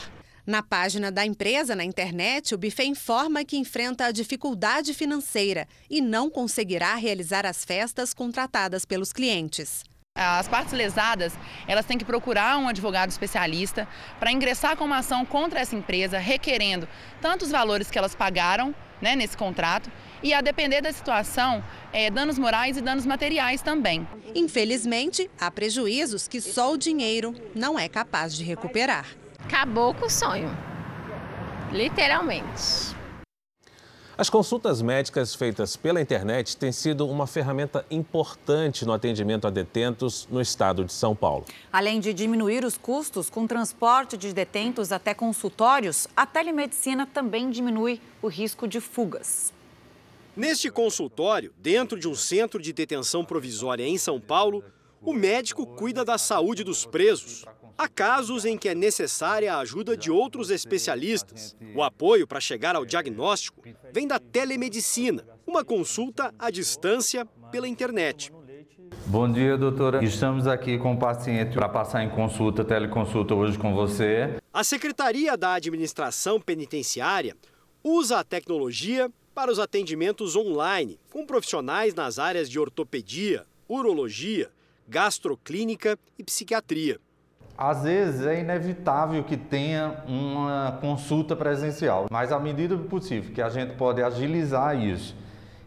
Na 0.45 0.61
página 0.61 1.09
da 1.09 1.25
empresa 1.25 1.73
na 1.73 1.85
internet, 1.85 2.53
o 2.53 2.57
buffet 2.57 2.85
informa 2.85 3.45
que 3.45 3.55
enfrenta 3.55 4.07
a 4.07 4.11
dificuldade 4.11 4.93
financeira 4.93 5.65
e 5.89 6.01
não 6.01 6.29
conseguirá 6.29 6.95
realizar 6.95 7.45
as 7.45 7.63
festas 7.63 8.13
contratadas 8.13 8.83
pelos 8.83 9.13
clientes. 9.13 9.85
As 10.15 10.49
partes 10.49 10.73
lesadas, 10.73 11.33
elas 11.65 11.85
têm 11.85 11.97
que 11.97 12.03
procurar 12.03 12.57
um 12.57 12.67
advogado 12.67 13.09
especialista 13.09 13.87
para 14.19 14.33
ingressar 14.33 14.75
com 14.75 14.83
uma 14.83 14.97
ação 14.97 15.25
contra 15.25 15.61
essa 15.61 15.77
empresa, 15.77 16.19
requerendo 16.19 16.89
tanto 17.21 17.45
os 17.45 17.51
valores 17.51 17.89
que 17.89 17.97
elas 17.97 18.13
pagaram 18.13 18.75
né, 19.01 19.15
nesse 19.15 19.37
contrato 19.37 19.89
e, 20.21 20.33
a 20.33 20.41
depender 20.41 20.81
da 20.81 20.91
situação, 20.91 21.63
é, 21.93 22.11
danos 22.11 22.37
morais 22.37 22.75
e 22.75 22.81
danos 22.81 23.05
materiais 23.05 23.61
também. 23.61 24.05
Infelizmente, 24.35 25.31
há 25.39 25.49
prejuízos 25.49 26.27
que 26.27 26.41
só 26.41 26.73
o 26.73 26.77
dinheiro 26.77 27.33
não 27.55 27.79
é 27.79 27.87
capaz 27.87 28.35
de 28.35 28.43
recuperar 28.43 29.22
acabou 29.45 29.93
com 29.93 30.05
o 30.05 30.09
sonho. 30.09 30.49
Literalmente. 31.71 32.93
As 34.15 34.29
consultas 34.29 34.79
médicas 34.79 35.33
feitas 35.33 35.75
pela 35.75 35.99
internet 35.99 36.55
têm 36.55 36.71
sido 36.71 37.07
uma 37.07 37.25
ferramenta 37.25 37.83
importante 37.89 38.85
no 38.85 38.93
atendimento 38.93 39.47
a 39.47 39.49
detentos 39.49 40.27
no 40.29 40.39
estado 40.39 40.85
de 40.85 40.93
São 40.93 41.15
Paulo. 41.15 41.45
Além 41.71 41.99
de 41.99 42.13
diminuir 42.13 42.63
os 42.63 42.77
custos 42.77 43.27
com 43.27 43.47
transporte 43.47 44.15
de 44.15 44.31
detentos 44.31 44.91
até 44.91 45.15
consultórios, 45.15 46.07
a 46.15 46.27
telemedicina 46.27 47.07
também 47.07 47.49
diminui 47.49 47.99
o 48.21 48.27
risco 48.27 48.67
de 48.67 48.79
fugas. 48.79 49.51
Neste 50.37 50.69
consultório, 50.69 51.51
dentro 51.57 51.99
de 51.99 52.07
um 52.07 52.15
centro 52.15 52.61
de 52.61 52.71
detenção 52.71 53.25
provisória 53.25 53.83
em 53.83 53.97
São 53.97 54.21
Paulo, 54.21 54.63
o 55.01 55.11
médico 55.11 55.65
cuida 55.65 56.05
da 56.05 56.19
saúde 56.19 56.63
dos 56.63 56.85
presos, 56.85 57.45
Há 57.77 57.87
casos 57.87 58.45
em 58.45 58.57
que 58.57 58.69
é 58.69 58.75
necessária 58.75 59.53
a 59.53 59.59
ajuda 59.59 59.97
de 59.97 60.11
outros 60.11 60.51
especialistas. 60.51 61.55
O 61.75 61.81
apoio 61.81 62.27
para 62.27 62.39
chegar 62.39 62.75
ao 62.75 62.85
diagnóstico 62.85 63.61
vem 63.91 64.07
da 64.07 64.19
telemedicina, 64.19 65.25
uma 65.45 65.65
consulta 65.65 66.33
à 66.37 66.51
distância 66.51 67.25
pela 67.51 67.67
internet. 67.67 68.31
Bom 69.07 69.31
dia, 69.31 69.57
doutora. 69.57 70.03
Estamos 70.03 70.45
aqui 70.45 70.77
com 70.77 70.93
o 70.93 70.99
paciente 70.99 71.55
para 71.55 71.67
passar 71.67 72.03
em 72.03 72.09
consulta, 72.09 72.63
teleconsulta 72.63 73.33
hoje 73.33 73.57
com 73.57 73.73
você. 73.73 74.37
A 74.53 74.63
Secretaria 74.63 75.35
da 75.35 75.53
Administração 75.53 76.39
Penitenciária 76.39 77.35
usa 77.83 78.19
a 78.19 78.23
tecnologia 78.23 79.11
para 79.33 79.51
os 79.51 79.57
atendimentos 79.57 80.35
online, 80.35 80.99
com 81.11 81.25
profissionais 81.25 81.95
nas 81.95 82.19
áreas 82.19 82.47
de 82.47 82.59
ortopedia, 82.59 83.45
urologia, 83.67 84.51
gastroclínica 84.87 85.97
e 86.19 86.23
psiquiatria. 86.23 86.99
Às 87.57 87.83
vezes 87.83 88.25
é 88.25 88.39
inevitável 88.39 89.23
que 89.23 89.37
tenha 89.37 90.03
uma 90.07 90.79
consulta 90.81 91.35
presencial, 91.35 92.07
mas 92.09 92.31
à 92.31 92.39
medida 92.39 92.75
do 92.75 92.85
possível 92.85 93.31
que 93.31 93.41
a 93.41 93.49
gente 93.49 93.75
pode 93.75 94.01
agilizar 94.01 94.75
isso, 94.75 95.15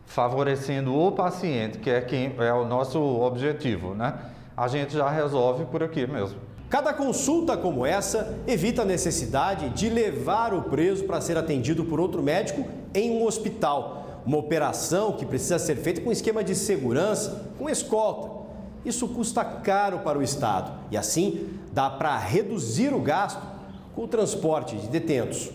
favorecendo 0.04 0.92
o 0.94 1.12
paciente, 1.12 1.78
que 1.78 1.88
é 1.88 2.00
quem 2.00 2.34
é 2.38 2.52
o 2.52 2.64
nosso 2.64 3.00
objetivo, 3.00 3.94
né? 3.94 4.14
A 4.56 4.66
gente 4.66 4.94
já 4.94 5.08
resolve 5.08 5.64
por 5.66 5.82
aqui 5.82 6.06
mesmo. 6.06 6.40
Cada 6.68 6.92
consulta 6.92 7.56
como 7.56 7.86
essa 7.86 8.36
evita 8.48 8.82
a 8.82 8.84
necessidade 8.84 9.68
de 9.68 9.88
levar 9.88 10.52
o 10.52 10.62
preso 10.62 11.04
para 11.04 11.20
ser 11.20 11.36
atendido 11.36 11.84
por 11.84 12.00
outro 12.00 12.20
médico 12.20 12.66
em 12.92 13.12
um 13.12 13.24
hospital. 13.24 14.22
Uma 14.26 14.38
operação 14.38 15.12
que 15.12 15.24
precisa 15.24 15.60
ser 15.60 15.76
feita 15.76 16.00
com 16.00 16.10
esquema 16.10 16.42
de 16.42 16.56
segurança, 16.56 17.46
com 17.56 17.70
escolta 17.70 18.35
isso 18.86 19.08
custa 19.08 19.44
caro 19.44 19.98
para 19.98 20.18
o 20.18 20.22
Estado 20.22 20.88
e, 20.90 20.96
assim, 20.96 21.48
dá 21.72 21.90
para 21.90 22.16
reduzir 22.16 22.94
o 22.94 23.00
gasto 23.00 23.42
com 23.94 24.04
o 24.04 24.08
transporte 24.08 24.76
de 24.76 24.86
detentos. 24.86 25.50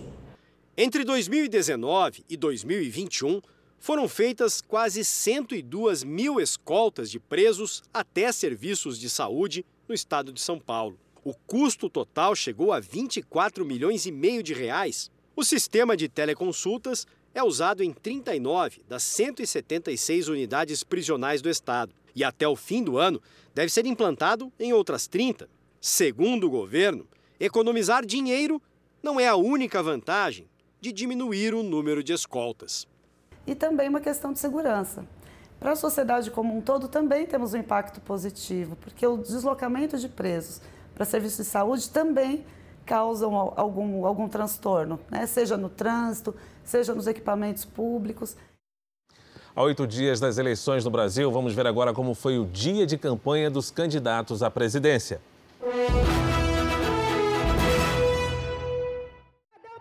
Entre 0.77 1.05
2019 1.05 2.25
e 2.29 2.35
2021, 2.35 3.41
foram 3.79 4.07
feitas 4.07 4.61
quase 4.61 5.03
102 5.05 6.03
mil 6.03 6.39
escoltas 6.39 7.09
de 7.09 7.19
presos 7.19 7.81
até 7.93 8.31
serviços 8.31 8.99
de 8.99 9.09
saúde 9.09 9.65
no 9.87 9.95
estado 9.95 10.33
de 10.33 10.41
São 10.41 10.59
Paulo. 10.59 10.99
O 11.23 11.33
custo 11.33 11.89
total 11.89 12.35
chegou 12.35 12.73
a 12.73 12.79
24 12.79 13.65
milhões 13.65 14.05
e 14.05 14.11
meio 14.11 14.43
de 14.43 14.53
reais. 14.53 15.09
O 15.35 15.43
sistema 15.43 15.95
de 15.95 16.09
teleconsultas 16.09 17.07
é 17.33 17.41
usado 17.41 17.81
em 17.81 17.93
39 17.93 18.81
das 18.87 19.03
176 19.03 20.27
unidades 20.27 20.83
prisionais 20.83 21.41
do 21.41 21.49
estado 21.49 21.93
e 22.15 22.23
até 22.23 22.47
o 22.47 22.55
fim 22.55 22.83
do 22.83 22.97
ano 22.97 23.21
deve 23.53 23.71
ser 23.71 23.85
implantado 23.85 24.51
em 24.59 24.73
outras 24.73 25.07
30. 25.07 25.49
Segundo 25.79 26.47
o 26.47 26.49
governo, 26.49 27.07
economizar 27.39 28.05
dinheiro 28.05 28.61
não 29.01 29.19
é 29.19 29.27
a 29.27 29.35
única 29.35 29.81
vantagem 29.81 30.47
de 30.79 30.91
diminuir 30.91 31.53
o 31.53 31.63
número 31.63 32.03
de 32.03 32.13
escoltas. 32.13 32.87
E 33.45 33.55
também 33.55 33.89
uma 33.89 33.99
questão 33.99 34.33
de 34.33 34.39
segurança. 34.39 35.05
Para 35.59 35.73
a 35.73 35.75
sociedade 35.75 36.31
como 36.31 36.57
um 36.57 36.61
todo, 36.61 36.87
também 36.87 37.25
temos 37.25 37.53
um 37.53 37.57
impacto 37.57 38.01
positivo, 38.01 38.75
porque 38.77 39.05
o 39.05 39.17
deslocamento 39.17 39.97
de 39.97 40.09
presos 40.09 40.61
para 40.95 41.05
serviços 41.05 41.45
de 41.45 41.51
saúde 41.51 41.89
também 41.89 42.43
causam 42.85 43.35
algum, 43.55 44.05
algum 44.05 44.27
transtorno, 44.27 44.99
né? 45.09 45.25
seja 45.27 45.55
no 45.57 45.69
trânsito, 45.69 46.35
seja 46.63 46.93
nos 46.93 47.07
equipamentos 47.07 47.63
públicos. 47.63 48.35
Há 49.53 49.63
oito 49.63 49.85
dias 49.85 50.17
das 50.17 50.37
eleições 50.37 50.85
no 50.85 50.89
Brasil, 50.89 51.29
vamos 51.29 51.53
ver 51.53 51.67
agora 51.67 51.93
como 51.93 52.15
foi 52.15 52.39
o 52.39 52.45
dia 52.45 52.85
de 52.85 52.97
campanha 52.97 53.49
dos 53.49 53.69
candidatos 53.69 54.41
à 54.41 54.49
presidência. 54.49 55.19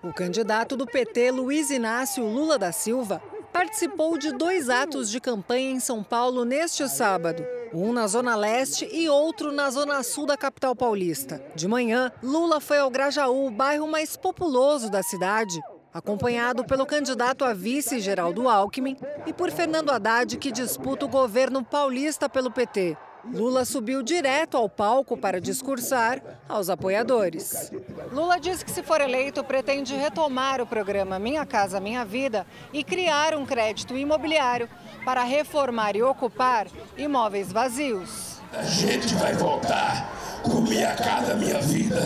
O 0.02 0.12
candidato 0.12 0.76
do 0.76 0.86
PT, 0.86 1.30
Luiz 1.30 1.70
Inácio 1.70 2.24
Lula 2.24 2.58
da 2.58 2.72
Silva, 2.72 3.22
participou 3.52 4.18
de 4.18 4.32
dois 4.32 4.68
atos 4.68 5.08
de 5.08 5.20
campanha 5.20 5.70
em 5.70 5.78
São 5.78 6.02
Paulo 6.02 6.44
neste 6.44 6.88
sábado. 6.88 7.44
Um 7.72 7.92
na 7.92 8.08
Zona 8.08 8.34
Leste 8.34 8.88
e 8.90 9.08
outro 9.08 9.52
na 9.52 9.70
Zona 9.70 10.02
Sul 10.02 10.26
da 10.26 10.36
capital 10.36 10.74
paulista. 10.74 11.40
De 11.54 11.68
manhã, 11.68 12.10
Lula 12.20 12.60
foi 12.60 12.78
ao 12.78 12.90
Grajaú, 12.90 13.46
o 13.46 13.50
bairro 13.50 13.86
mais 13.86 14.16
populoso 14.16 14.90
da 14.90 15.04
cidade, 15.04 15.60
acompanhado 15.92 16.64
pelo 16.64 16.86
candidato 16.86 17.44
a 17.44 17.52
vice 17.52 18.00
Geraldo 18.00 18.48
Alckmin 18.48 18.96
e 19.26 19.32
por 19.32 19.50
Fernando 19.50 19.90
Haddad, 19.90 20.36
que 20.36 20.52
disputa 20.52 21.04
o 21.04 21.08
governo 21.08 21.64
paulista 21.64 22.28
pelo 22.28 22.50
PT. 22.50 22.96
Lula 23.24 23.64
subiu 23.64 24.02
direto 24.02 24.56
ao 24.56 24.68
palco 24.68 25.16
para 25.16 25.40
discursar 25.40 26.22
aos 26.48 26.70
apoiadores. 26.70 27.70
Lula 28.12 28.40
disse 28.40 28.64
que, 28.64 28.70
se 28.70 28.82
for 28.82 29.00
eleito, 29.00 29.44
pretende 29.44 29.94
retomar 29.94 30.60
o 30.60 30.66
programa 30.66 31.18
Minha 31.18 31.44
Casa 31.44 31.80
Minha 31.80 32.04
Vida 32.04 32.46
e 32.72 32.82
criar 32.82 33.34
um 33.34 33.44
crédito 33.44 33.96
imobiliário 33.96 34.68
para 35.04 35.22
reformar 35.22 35.96
e 35.96 36.02
ocupar 36.02 36.66
imóveis 36.96 37.52
vazios. 37.52 38.40
A 38.52 38.62
gente 38.62 39.14
vai 39.14 39.34
voltar 39.34 40.10
com 40.42 40.62
Minha 40.62 40.94
Casa 40.94 41.34
Minha 41.34 41.60
Vida, 41.60 42.00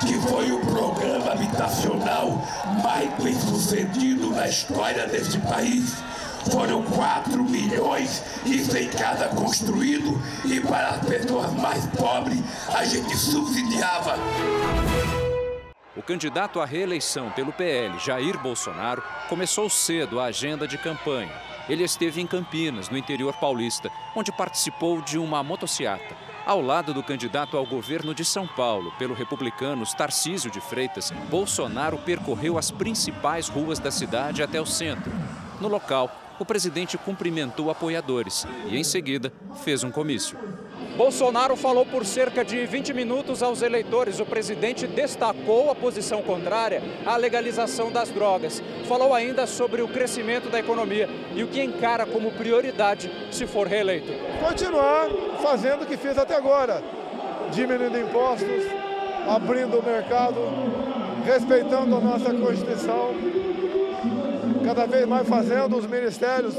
que 0.00 0.14
foi 0.28 0.50
o 0.52 0.60
programa 0.60 1.32
habitacional 1.32 2.42
mais 2.82 3.10
bem 3.22 3.38
sucedido 3.38 4.30
na 4.30 4.48
história 4.48 5.06
desse 5.06 5.38
país 5.38 5.94
foram 6.50 6.82
4 6.82 7.44
milhões 7.44 8.22
e 8.46 8.58
sem 8.64 8.88
casa 8.88 9.28
construído 9.28 10.20
e 10.44 10.60
para 10.60 10.88
as 10.88 11.06
pessoas 11.06 11.52
mais 11.54 11.84
pobres 11.86 12.40
a 12.74 12.84
gente 12.84 13.14
subsidiava. 13.16 14.16
O 15.96 16.02
candidato 16.02 16.60
à 16.60 16.64
reeleição 16.64 17.30
pelo 17.30 17.52
PL, 17.52 17.98
Jair 17.98 18.38
Bolsonaro, 18.38 19.02
começou 19.28 19.68
cedo 19.68 20.18
a 20.18 20.26
agenda 20.26 20.66
de 20.66 20.78
campanha. 20.78 21.32
Ele 21.68 21.84
esteve 21.84 22.20
em 22.20 22.26
Campinas, 22.26 22.88
no 22.88 22.96
interior 22.96 23.34
paulista, 23.34 23.90
onde 24.16 24.32
participou 24.32 25.02
de 25.02 25.18
uma 25.18 25.42
motociata. 25.42 26.29
Ao 26.50 26.60
lado 26.60 26.92
do 26.92 27.00
candidato 27.00 27.56
ao 27.56 27.64
governo 27.64 28.12
de 28.12 28.24
São 28.24 28.44
Paulo, 28.44 28.92
pelo 28.98 29.14
republicano 29.14 29.86
Tarcísio 29.96 30.50
de 30.50 30.60
Freitas, 30.60 31.12
Bolsonaro 31.30 31.96
percorreu 31.98 32.58
as 32.58 32.72
principais 32.72 33.48
ruas 33.48 33.78
da 33.78 33.92
cidade 33.92 34.42
até 34.42 34.60
o 34.60 34.66
centro. 34.66 35.12
No 35.60 35.68
local, 35.68 36.10
o 36.40 36.44
presidente 36.44 36.98
cumprimentou 36.98 37.70
apoiadores 37.70 38.48
e, 38.66 38.76
em 38.76 38.82
seguida, 38.82 39.32
fez 39.62 39.84
um 39.84 39.92
comício. 39.92 40.36
Bolsonaro 41.00 41.56
falou 41.56 41.86
por 41.86 42.04
cerca 42.04 42.44
de 42.44 42.66
20 42.66 42.92
minutos 42.92 43.42
aos 43.42 43.62
eleitores. 43.62 44.20
O 44.20 44.26
presidente 44.26 44.86
destacou 44.86 45.70
a 45.70 45.74
posição 45.74 46.20
contrária 46.20 46.82
à 47.06 47.16
legalização 47.16 47.90
das 47.90 48.10
drogas. 48.10 48.62
Falou 48.86 49.14
ainda 49.14 49.46
sobre 49.46 49.80
o 49.80 49.88
crescimento 49.88 50.50
da 50.50 50.60
economia 50.60 51.08
e 51.34 51.42
o 51.42 51.48
que 51.48 51.62
encara 51.62 52.04
como 52.04 52.30
prioridade 52.32 53.10
se 53.30 53.46
for 53.46 53.66
reeleito. 53.66 54.12
Continuar 54.46 55.08
fazendo 55.42 55.84
o 55.84 55.86
que 55.86 55.96
fez 55.96 56.18
até 56.18 56.36
agora, 56.36 56.82
diminuindo 57.50 57.98
impostos, 57.98 58.62
abrindo 59.26 59.78
o 59.78 59.82
mercado, 59.82 60.38
respeitando 61.24 61.96
a 61.96 62.00
nossa 62.00 62.34
Constituição 62.34 63.14
cada 64.62 64.84
vez 64.84 65.06
mais 65.06 65.26
fazendo 65.26 65.78
os 65.78 65.86
ministérios 65.86 66.54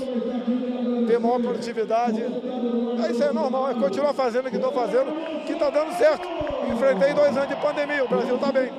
ter 1.06 1.20
maior 1.20 1.42
produtividade. 1.42 2.22
É 2.22 3.12
isso 3.12 3.24
é 3.24 3.32
normal, 3.32 3.72
é 3.72 3.74
continuar 3.74 4.14
fazendo 4.14 4.48
o 4.48 4.50
que 4.50 4.56
estou 4.56 4.72
fazendo, 4.72 5.46
que 5.46 5.54
está 5.54 5.70
dando 5.70 5.98
certo. 5.98 6.28
Enfrentei 6.72 7.14
dois 7.14 7.36
anos 7.36 7.50
de 7.50 7.56
pandemia, 7.56 8.04
o 8.04 8.08
Brasil 8.08 8.36
está 8.36 8.52
bem. 8.52 8.72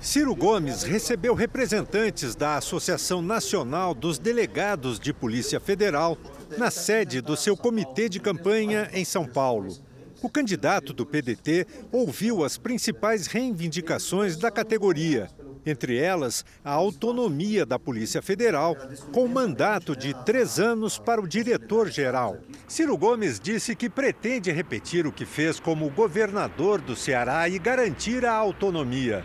Ciro 0.00 0.34
Gomes 0.36 0.82
recebeu 0.82 1.34
representantes 1.34 2.36
da 2.36 2.58
Associação 2.58 3.22
Nacional 3.22 3.94
dos 3.94 4.18
Delegados 4.18 5.00
de 5.00 5.14
Polícia 5.14 5.58
Federal 5.58 6.18
na 6.58 6.70
sede 6.70 7.22
do 7.22 7.36
seu 7.36 7.56
comitê 7.56 8.08
de 8.08 8.20
campanha 8.20 8.90
em 8.92 9.04
São 9.04 9.26
Paulo. 9.26 9.74
O 10.22 10.28
candidato 10.28 10.92
do 10.92 11.06
PDT 11.06 11.66
ouviu 11.90 12.44
as 12.44 12.58
principais 12.58 13.26
reivindicações 13.26 14.36
da 14.36 14.50
categoria 14.50 15.30
entre 15.66 15.98
elas 15.98 16.44
a 16.64 16.72
autonomia 16.72 17.64
da 17.64 17.78
Polícia 17.78 18.20
Federal, 18.20 18.76
com 19.12 19.26
mandato 19.26 19.96
de 19.96 20.14
três 20.24 20.58
anos 20.58 20.98
para 20.98 21.20
o 21.20 21.28
diretor-geral. 21.28 22.38
Ciro 22.68 22.96
Gomes 22.96 23.38
disse 23.40 23.74
que 23.74 23.88
pretende 23.88 24.50
repetir 24.50 25.06
o 25.06 25.12
que 25.12 25.24
fez 25.24 25.58
como 25.60 25.90
governador 25.90 26.80
do 26.80 26.96
Ceará 26.96 27.48
e 27.48 27.58
garantir 27.58 28.24
a 28.24 28.32
autonomia 28.32 29.24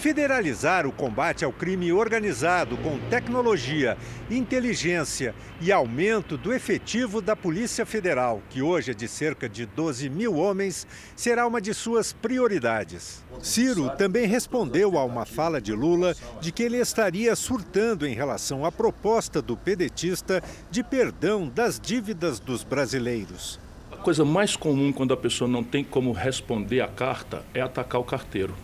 federalizar 0.00 0.86
o 0.86 0.92
combate 0.92 1.44
ao 1.44 1.52
crime 1.52 1.92
organizado 1.92 2.74
com 2.78 2.98
tecnologia, 3.10 3.98
inteligência 4.30 5.34
e 5.60 5.70
aumento 5.70 6.38
do 6.38 6.54
efetivo 6.54 7.20
da 7.20 7.36
Polícia 7.36 7.84
Federal, 7.84 8.40
que 8.48 8.62
hoje 8.62 8.92
é 8.92 8.94
de 8.94 9.06
cerca 9.06 9.46
de 9.46 9.66
12 9.66 10.08
mil 10.08 10.36
homens, 10.36 10.86
será 11.14 11.46
uma 11.46 11.60
de 11.60 11.74
suas 11.74 12.14
prioridades. 12.14 13.22
Ciro 13.42 13.90
também 13.90 14.26
respondeu 14.26 14.96
a 14.96 15.04
uma 15.04 15.26
fala 15.26 15.60
de 15.60 15.74
Lula 15.74 16.16
de 16.40 16.50
que 16.50 16.62
ele 16.62 16.78
estaria 16.78 17.36
surtando 17.36 18.06
em 18.06 18.14
relação 18.14 18.64
à 18.64 18.72
proposta 18.72 19.42
do 19.42 19.54
pedetista 19.54 20.42
de 20.70 20.82
perdão 20.82 21.46
das 21.46 21.78
dívidas 21.78 22.40
dos 22.40 22.64
brasileiros. 22.64 23.60
A 23.92 23.96
coisa 23.98 24.24
mais 24.24 24.56
comum 24.56 24.92
quando 24.92 25.12
a 25.12 25.16
pessoa 25.16 25.46
não 25.46 25.62
tem 25.62 25.84
como 25.84 26.12
responder 26.12 26.80
a 26.80 26.88
carta 26.88 27.44
é 27.52 27.60
atacar 27.60 28.00
o 28.00 28.04
carteiro. 28.04 28.54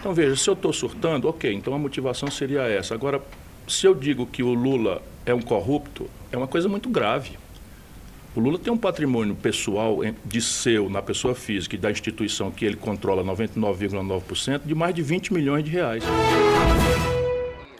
Então 0.00 0.12
veja, 0.12 0.36
se 0.36 0.48
eu 0.48 0.54
estou 0.54 0.72
surtando, 0.72 1.28
ok, 1.28 1.52
então 1.52 1.74
a 1.74 1.78
motivação 1.78 2.30
seria 2.30 2.62
essa. 2.62 2.94
Agora, 2.94 3.22
se 3.68 3.86
eu 3.86 3.94
digo 3.94 4.26
que 4.26 4.42
o 4.42 4.52
Lula 4.52 5.02
é 5.24 5.32
um 5.32 5.40
corrupto, 5.40 6.08
é 6.30 6.36
uma 6.36 6.48
coisa 6.48 6.68
muito 6.68 6.88
grave. 6.88 7.38
O 8.34 8.40
Lula 8.40 8.58
tem 8.58 8.72
um 8.72 8.78
patrimônio 8.78 9.34
pessoal 9.34 9.98
de 10.24 10.40
seu, 10.40 10.88
na 10.88 11.02
pessoa 11.02 11.34
física 11.34 11.76
e 11.76 11.78
da 11.78 11.90
instituição 11.90 12.50
que 12.50 12.64
ele 12.64 12.76
controla 12.76 13.22
99,9%, 13.22 14.62
de 14.64 14.74
mais 14.74 14.94
de 14.94 15.02
20 15.02 15.34
milhões 15.34 15.64
de 15.64 15.70
reais. 15.70 16.02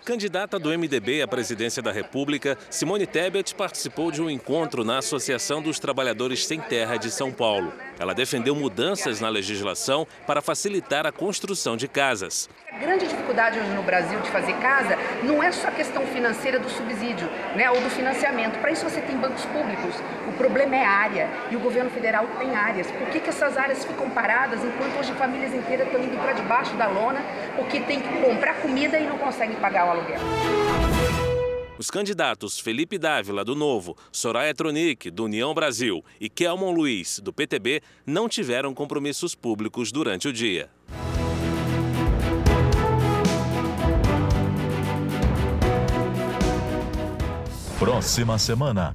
Candidata 0.05 0.59
do 0.59 0.77
MDB 0.77 1.23
à 1.23 1.29
presidência 1.29 1.81
da 1.81 1.93
República, 1.93 2.59
Simone 2.69 3.07
Tebet 3.07 3.55
participou 3.55 4.11
de 4.11 4.21
um 4.21 4.29
encontro 4.29 4.83
na 4.83 4.99
Associação 4.99 5.62
dos 5.62 5.79
Trabalhadores 5.79 6.45
Sem 6.45 6.61
Terra 6.61 6.97
de 6.97 7.09
São 7.09 7.31
Paulo. 7.31 7.73
Ela 8.01 8.12
defendeu 8.12 8.53
mudanças 8.53 9.21
na 9.21 9.29
legislação 9.29 10.05
para 10.27 10.43
facilitar 10.43 11.07
a 11.07 11.12
construção 11.12 11.77
de 11.77 11.87
casas. 11.87 12.51
A 12.73 12.79
grande 12.79 13.07
dificuldade 13.07 13.61
hoje 13.61 13.69
no 13.69 13.83
Brasil 13.85 14.19
de 14.21 14.29
fazer 14.31 14.55
casa 14.55 14.99
não 15.23 15.41
é 15.41 15.53
só 15.53 15.69
a 15.69 15.71
questão 15.71 16.05
financeira 16.07 16.59
do 16.59 16.69
subsídio 16.69 17.29
né, 17.55 17.71
ou 17.71 17.81
do 17.81 17.88
financiamento. 17.91 18.59
Para 18.59 18.73
isso 18.73 18.83
você 18.83 19.01
tem 19.03 19.17
bancos 19.17 19.45
públicos. 19.45 19.95
O 20.27 20.33
problema 20.33 20.75
é 20.75 20.85
área 20.85 21.31
e 21.49 21.55
o 21.55 21.61
governo 21.61 21.91
federal 21.91 22.27
tem 22.41 22.57
áreas. 22.57 22.91
Por 22.91 23.07
que, 23.11 23.21
que 23.21 23.29
essas 23.29 23.57
áreas 23.57 23.85
ficam 23.85 24.11
paradas 24.11 24.65
enquanto 24.65 24.99
hoje 24.99 25.12
famílias 25.12 25.55
inteiras 25.55 25.87
estão 25.87 26.03
indo 26.03 26.17
para 26.21 26.33
debaixo 26.33 26.75
da 26.75 26.88
lona 26.88 27.23
porque 27.55 27.79
tem 27.79 28.01
que 28.01 28.09
comprar 28.21 28.55
comida 28.55 28.99
e 28.99 29.07
não 29.07 29.19
conseguem 29.19 29.55
pagar 29.57 29.87
o 29.87 29.91
aluguel? 29.92 30.20
Os 31.78 31.90
candidatos 31.90 32.61
Felipe 32.61 32.96
Dávila, 32.96 33.44
do 33.44 33.57
Novo, 33.57 33.96
Soraya 34.12 34.55
Tronic, 34.55 35.11
do 35.11 35.24
União 35.24 35.52
Brasil 35.52 36.05
e 36.20 36.28
Kelmon 36.28 36.70
Luiz, 36.70 37.18
do 37.18 37.33
PTB, 37.33 37.83
não 38.07 38.28
tiveram 38.28 38.72
compromissos 38.72 39.35
públicos 39.35 39.90
durante 39.90 40.28
o 40.28 40.33
dia. 40.33 40.70
Próxima 47.79 48.38
semana, 48.38 48.94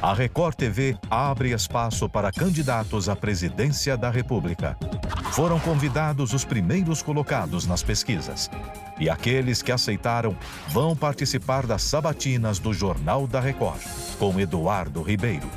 a 0.00 0.14
Record 0.14 0.54
TV 0.54 0.96
abre 1.10 1.50
espaço 1.50 2.08
para 2.08 2.30
candidatos 2.30 3.08
à 3.08 3.16
presidência 3.16 3.96
da 3.96 4.08
República. 4.08 4.78
Foram 5.32 5.58
convidados 5.58 6.32
os 6.32 6.44
primeiros 6.44 7.02
colocados 7.02 7.66
nas 7.66 7.82
pesquisas. 7.82 8.48
E 9.00 9.08
aqueles 9.08 9.62
que 9.62 9.72
aceitaram 9.72 10.36
vão 10.68 10.94
participar 10.94 11.66
das 11.66 11.82
sabatinas 11.82 12.58
do 12.58 12.74
Jornal 12.74 13.26
da 13.26 13.40
Record, 13.40 13.80
com 14.18 14.38
Eduardo 14.38 15.02
Ribeiro. 15.02 15.48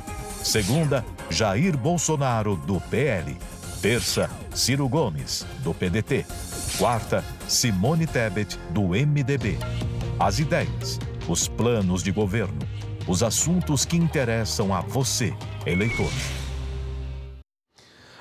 Segunda, 0.42 1.04
Jair 1.30 1.76
Bolsonaro, 1.76 2.56
do 2.56 2.80
PL. 2.80 3.36
Terça, 3.82 4.30
Ciro 4.54 4.88
Gomes, 4.88 5.46
do 5.62 5.74
PDT. 5.74 6.24
Quarta, 6.78 7.22
Simone 7.46 8.06
Tebet, 8.06 8.58
do 8.70 8.88
MDB. 8.88 9.58
As 10.18 10.38
ideias, 10.38 10.98
os 11.28 11.46
planos 11.46 12.02
de 12.02 12.10
governo, 12.10 12.58
os 13.06 13.22
assuntos 13.22 13.84
que 13.84 13.96
interessam 13.96 14.74
a 14.74 14.80
você, 14.80 15.34
eleitor. 15.66 16.10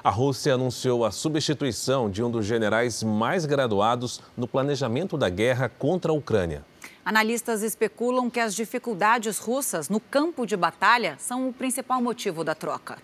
A 0.03 0.09
Rússia 0.09 0.55
anunciou 0.55 1.05
a 1.05 1.11
substituição 1.11 2.09
de 2.09 2.21
um 2.21 2.29
dos 2.29 2.45
generais 2.45 3.01
mais 3.01 3.45
graduados 3.45 4.19
no 4.35 4.45
planejamento 4.45 5.17
da 5.17 5.29
guerra 5.29 5.69
contra 5.69 6.11
a 6.11 6.13
Ucrânia. 6.13 6.65
Analistas 7.05 7.63
especulam 7.63 8.29
que 8.29 8.41
as 8.41 8.53
dificuldades 8.53 9.37
russas 9.37 9.87
no 9.87 10.01
campo 10.01 10.45
de 10.45 10.57
batalha 10.57 11.15
são 11.17 11.47
o 11.47 11.53
principal 11.53 12.01
motivo 12.01 12.43
da 12.43 12.53
troca. 12.53 12.97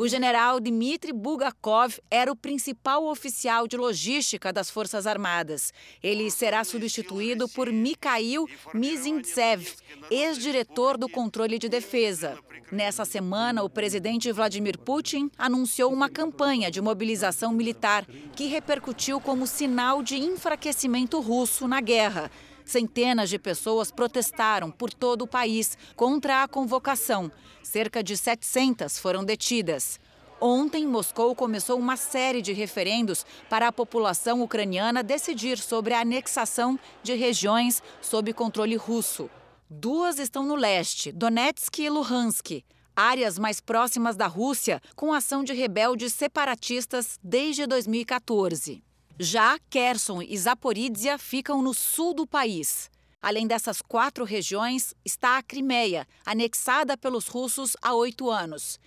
O 0.00 0.08
general 0.08 0.60
Dmitry 0.60 1.12
Bulgakov 1.12 2.00
era 2.10 2.32
o 2.32 2.34
principal 2.34 3.04
oficial 3.04 3.68
de 3.68 3.76
logística 3.76 4.50
das 4.50 4.70
Forças 4.70 5.06
Armadas. 5.06 5.74
Ele 6.02 6.30
será 6.30 6.64
substituído 6.64 7.46
por 7.50 7.70
Mikhail 7.70 8.46
Mizintsev, 8.72 9.74
ex-diretor 10.10 10.96
do 10.96 11.06
controle 11.06 11.58
de 11.58 11.68
defesa. 11.68 12.38
Nessa 12.72 13.04
semana, 13.04 13.62
o 13.62 13.68
presidente 13.68 14.32
Vladimir 14.32 14.78
Putin 14.78 15.30
anunciou 15.36 15.92
uma 15.92 16.08
campanha 16.08 16.70
de 16.70 16.80
mobilização 16.80 17.52
militar 17.52 18.06
que 18.34 18.46
repercutiu 18.46 19.20
como 19.20 19.46
sinal 19.46 20.02
de 20.02 20.16
enfraquecimento 20.16 21.20
russo 21.20 21.68
na 21.68 21.82
guerra. 21.82 22.30
Centenas 22.70 23.28
de 23.28 23.36
pessoas 23.36 23.90
protestaram 23.90 24.70
por 24.70 24.94
todo 24.94 25.22
o 25.22 25.26
país 25.26 25.76
contra 25.96 26.44
a 26.44 26.46
convocação. 26.46 27.28
Cerca 27.64 28.00
de 28.00 28.16
700 28.16 28.96
foram 28.96 29.24
detidas. 29.24 29.98
Ontem, 30.40 30.86
Moscou 30.86 31.34
começou 31.34 31.76
uma 31.76 31.96
série 31.96 32.40
de 32.40 32.52
referendos 32.52 33.26
para 33.48 33.66
a 33.66 33.72
população 33.72 34.40
ucraniana 34.40 35.02
decidir 35.02 35.58
sobre 35.58 35.94
a 35.94 36.02
anexação 36.02 36.78
de 37.02 37.14
regiões 37.14 37.82
sob 38.00 38.32
controle 38.32 38.76
russo. 38.76 39.28
Duas 39.68 40.20
estão 40.20 40.46
no 40.46 40.54
leste, 40.54 41.10
Donetsk 41.10 41.76
e 41.80 41.90
Luhansk, 41.90 42.64
áreas 42.94 43.36
mais 43.36 43.60
próximas 43.60 44.14
da 44.14 44.28
Rússia, 44.28 44.80
com 44.94 45.12
ação 45.12 45.42
de 45.42 45.52
rebeldes 45.52 46.12
separatistas 46.12 47.18
desde 47.20 47.66
2014. 47.66 48.80
Já 49.22 49.58
Kherson 49.68 50.22
e 50.22 50.34
Zaporizhia 50.38 51.18
ficam 51.18 51.60
no 51.60 51.74
sul 51.74 52.14
do 52.14 52.26
país. 52.26 52.90
Além 53.20 53.46
dessas 53.46 53.82
quatro 53.82 54.24
regiões, 54.24 54.94
está 55.04 55.36
a 55.36 55.42
Crimeia, 55.42 56.08
anexada 56.24 56.96
pelos 56.96 57.28
russos 57.28 57.76
há 57.82 57.92
oito 57.92 58.30
anos. 58.30 58.80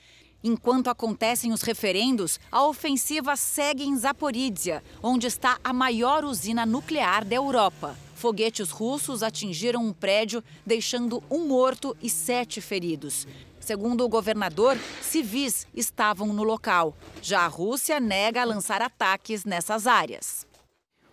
Enquanto 0.44 0.88
acontecem 0.88 1.54
os 1.54 1.62
referendos, 1.62 2.40
a 2.52 2.66
ofensiva 2.66 3.36
segue 3.36 3.84
em 3.84 3.96
Zaporizhia, 3.96 4.84
onde 5.04 5.28
está 5.28 5.60
a 5.64 5.72
maior 5.72 6.26
usina 6.26 6.66
nuclear 6.66 7.24
da 7.24 7.36
Europa. 7.36 7.96
Foguetes 8.16 8.72
russos 8.72 9.22
atingiram 9.22 9.86
um 9.86 9.94
prédio, 9.94 10.44
deixando 10.66 11.24
um 11.30 11.46
morto 11.46 11.96
e 12.02 12.10
sete 12.10 12.60
feridos. 12.60 13.28
Segundo 13.64 14.04
o 14.04 14.10
governador, 14.10 14.78
civis 15.02 15.66
estavam 15.74 16.34
no 16.34 16.44
local. 16.44 16.94
Já 17.22 17.46
a 17.46 17.48
Rússia 17.48 17.98
nega 17.98 18.44
lançar 18.44 18.82
ataques 18.82 19.46
nessas 19.46 19.88
áreas. 19.88 20.46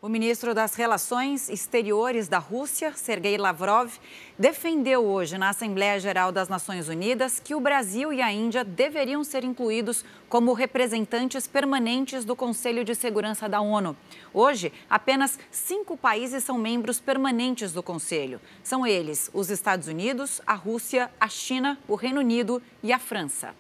O 0.02 0.08
ministro 0.08 0.54
das 0.54 0.74
Relações 0.76 1.50
Exteriores 1.50 2.26
da 2.26 2.38
Rússia, 2.38 2.94
Sergei 2.96 3.36
Lavrov, 3.36 3.90
defendeu 4.38 5.04
hoje 5.04 5.36
na 5.36 5.50
Assembleia 5.50 6.00
Geral 6.00 6.32
das 6.32 6.48
Nações 6.48 6.88
Unidas 6.88 7.38
que 7.38 7.54
o 7.54 7.60
Brasil 7.60 8.10
e 8.10 8.22
a 8.22 8.32
Índia 8.32 8.64
deveriam 8.64 9.22
ser 9.22 9.44
incluídos 9.44 10.02
como 10.26 10.54
representantes 10.54 11.46
permanentes 11.46 12.24
do 12.24 12.34
Conselho 12.34 12.82
de 12.82 12.94
Segurança 12.94 13.46
da 13.46 13.60
ONU. 13.60 13.94
Hoje, 14.32 14.72
apenas 14.88 15.38
cinco 15.50 15.98
países 15.98 16.44
são 16.44 16.56
membros 16.56 16.98
permanentes 16.98 17.70
do 17.70 17.82
Conselho. 17.82 18.40
São 18.62 18.86
eles 18.86 19.30
os 19.34 19.50
Estados 19.50 19.86
Unidos, 19.86 20.40
a 20.46 20.54
Rússia, 20.54 21.10
a 21.20 21.28
China, 21.28 21.78
o 21.86 21.94
Reino 21.94 22.20
Unido 22.20 22.62
e 22.82 22.90
a 22.90 22.98
França. 22.98 23.50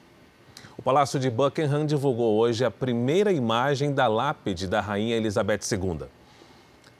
O 0.78 0.80
Palácio 0.80 1.20
de 1.20 1.28
Buckingham 1.28 1.84
divulgou 1.84 2.38
hoje 2.38 2.64
a 2.64 2.70
primeira 2.70 3.30
imagem 3.30 3.92
da 3.92 4.08
lápide 4.08 4.66
da 4.66 4.80
Rainha 4.80 5.18
Elizabeth 5.18 5.60
II. 5.70 6.08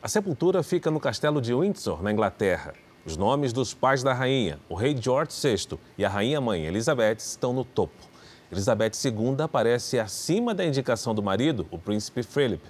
A 0.02 0.08
sepultura 0.08 0.62
fica 0.62 0.90
no 0.90 0.98
castelo 0.98 1.42
de 1.42 1.52
Windsor, 1.52 2.02
na 2.02 2.10
Inglaterra. 2.10 2.72
Os 3.04 3.18
nomes 3.18 3.52
dos 3.52 3.74
pais 3.74 4.02
da 4.02 4.14
rainha, 4.14 4.58
o 4.66 4.74
rei 4.74 4.96
George 4.98 5.30
VI 5.30 5.78
e 5.98 6.06
a 6.06 6.08
rainha-mãe 6.08 6.64
Elizabeth, 6.64 7.18
estão 7.18 7.52
no 7.52 7.66
topo. 7.66 8.08
Elizabeth 8.50 8.92
II 9.04 9.36
aparece 9.42 9.98
acima 9.98 10.54
da 10.54 10.64
indicação 10.64 11.14
do 11.14 11.22
marido, 11.22 11.66
o 11.70 11.78
príncipe 11.78 12.22
Philip. 12.22 12.62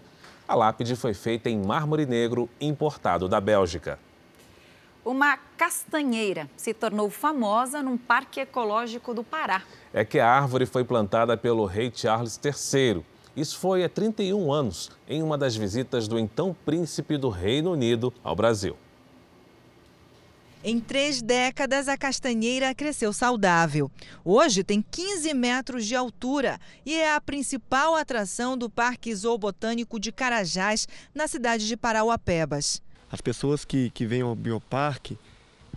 A 0.48 0.56
lápide 0.56 0.96
foi 0.96 1.14
feita 1.14 1.48
em 1.48 1.64
mármore 1.64 2.04
negro 2.04 2.48
importado 2.60 3.28
da 3.28 3.40
Bélgica. 3.40 3.96
Uma 5.04 5.38
castanheira 5.56 6.50
se 6.56 6.74
tornou 6.74 7.08
famosa 7.08 7.80
num 7.80 7.96
parque 7.96 8.40
ecológico 8.40 9.14
do 9.14 9.22
Pará. 9.22 9.62
É 9.94 10.04
que 10.04 10.18
a 10.18 10.28
árvore 10.28 10.66
foi 10.66 10.82
plantada 10.82 11.36
pelo 11.36 11.64
rei 11.64 11.92
Charles 11.94 12.40
III 12.44 13.04
isso 13.40 13.58
foi 13.58 13.82
há 13.82 13.88
31 13.88 14.52
anos, 14.52 14.90
em 15.08 15.22
uma 15.22 15.38
das 15.38 15.56
visitas 15.56 16.06
do 16.06 16.18
então 16.18 16.54
príncipe 16.64 17.16
do 17.16 17.30
Reino 17.30 17.72
Unido 17.72 18.12
ao 18.22 18.36
Brasil. 18.36 18.76
Em 20.62 20.78
três 20.78 21.22
décadas, 21.22 21.88
a 21.88 21.96
castanheira 21.96 22.74
cresceu 22.74 23.14
saudável. 23.14 23.90
Hoje 24.22 24.62
tem 24.62 24.84
15 24.90 25.32
metros 25.32 25.86
de 25.86 25.96
altura 25.96 26.60
e 26.84 26.94
é 26.94 27.14
a 27.14 27.20
principal 27.20 27.94
atração 27.96 28.58
do 28.58 28.68
Parque 28.68 29.14
Zoobotânico 29.14 29.98
de 29.98 30.12
Carajás, 30.12 30.86
na 31.14 31.26
cidade 31.26 31.66
de 31.66 31.78
Parauapebas. 31.78 32.82
As 33.10 33.22
pessoas 33.22 33.64
que, 33.64 33.88
que 33.88 34.04
vêm 34.04 34.20
ao 34.20 34.36
bioparque, 34.36 35.18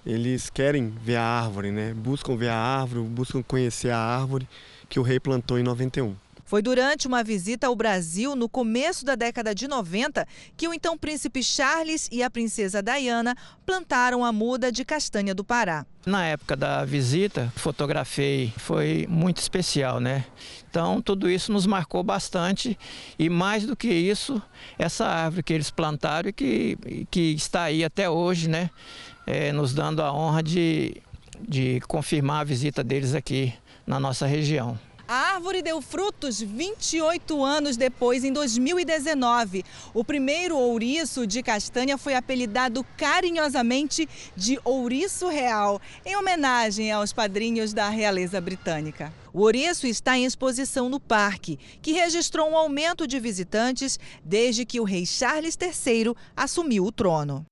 eles 0.06 0.50
querem 0.50 0.90
ver 0.90 1.16
a 1.16 1.24
árvore, 1.24 1.72
né? 1.72 1.94
Buscam 1.94 2.36
ver 2.36 2.50
a 2.50 2.58
árvore, 2.58 3.08
buscam 3.08 3.42
conhecer 3.42 3.90
a 3.90 3.98
árvore 3.98 4.46
que 4.90 5.00
o 5.00 5.04
rei 5.04 5.18
plantou 5.18 5.58
em 5.58 5.64
91. 5.64 6.14
Foi 6.54 6.62
durante 6.62 7.08
uma 7.08 7.24
visita 7.24 7.66
ao 7.66 7.76
Brasil 7.76 8.36
no 8.36 8.48
começo 8.48 9.04
da 9.04 9.16
década 9.16 9.56
de 9.56 9.68
90 9.68 10.28
que 10.56 10.68
o 10.68 10.74
então 10.76 10.96
príncipe 10.96 11.42
Charles 11.42 12.08
e 12.12 12.22
a 12.22 12.30
princesa 12.30 12.80
Diana 12.80 13.36
plantaram 13.66 14.24
a 14.24 14.32
muda 14.32 14.72
de 14.72 14.86
castanha 14.86 15.34
do 15.34 15.44
Pará. 15.44 15.84
Na 16.06 16.28
época 16.28 16.56
da 16.56 16.86
visita, 16.86 17.52
fotografei, 17.56 18.54
foi 18.56 19.08
muito 19.10 19.40
especial, 19.40 20.00
né? 20.00 20.26
Então, 20.70 21.02
tudo 21.02 21.28
isso 21.28 21.52
nos 21.52 21.66
marcou 21.66 22.04
bastante 22.04 22.78
e 23.18 23.30
mais 23.32 23.66
do 23.66 23.76
que 23.76 23.88
isso, 23.88 24.40
essa 24.78 25.08
árvore 25.08 25.42
que 25.42 25.54
eles 25.54 25.72
plantaram 25.72 26.30
e 26.30 26.34
que, 26.34 26.78
que 27.10 27.34
está 27.34 27.64
aí 27.64 27.84
até 27.84 28.08
hoje, 28.08 28.48
né? 28.48 28.70
É, 29.26 29.52
nos 29.52 29.74
dando 29.74 30.04
a 30.04 30.14
honra 30.14 30.44
de, 30.44 31.02
de 31.42 31.82
confirmar 31.88 32.42
a 32.42 32.44
visita 32.44 32.84
deles 32.84 33.16
aqui 33.16 33.52
na 33.88 34.00
nossa 34.00 34.28
região. 34.28 34.78
A 35.14 35.36
árvore 35.36 35.62
deu 35.62 35.80
frutos 35.80 36.42
28 36.42 37.46
anos 37.46 37.78
depois, 37.78 38.24
em 38.24 38.34
2019. 38.34 39.64
O 39.94 40.04
primeiro 40.04 40.58
ouriço 40.58 41.28
de 41.28 41.44
castanha 41.44 42.00
foi 42.00 42.16
apelidado 42.16 42.84
carinhosamente 42.98 44.10
de 44.36 44.60
ouriço 44.64 45.28
real, 45.28 45.80
em 46.04 46.16
homenagem 46.18 46.92
aos 46.92 47.14
padrinhos 47.14 47.74
da 47.76 47.90
realeza 47.90 48.42
britânica. 48.42 49.14
O 49.32 49.42
ouriço 49.42 49.86
está 49.86 50.18
em 50.18 50.26
exposição 50.26 50.90
no 50.90 51.00
parque, 51.00 51.60
que 51.80 51.92
registrou 51.92 52.50
um 52.50 52.58
aumento 52.58 53.06
de 53.06 53.20
visitantes 53.20 54.00
desde 54.26 54.66
que 54.66 54.80
o 54.80 54.84
rei 54.84 55.06
Charles 55.06 55.56
III 55.62 56.16
assumiu 56.36 56.86
o 56.86 56.92
trono. 56.92 57.46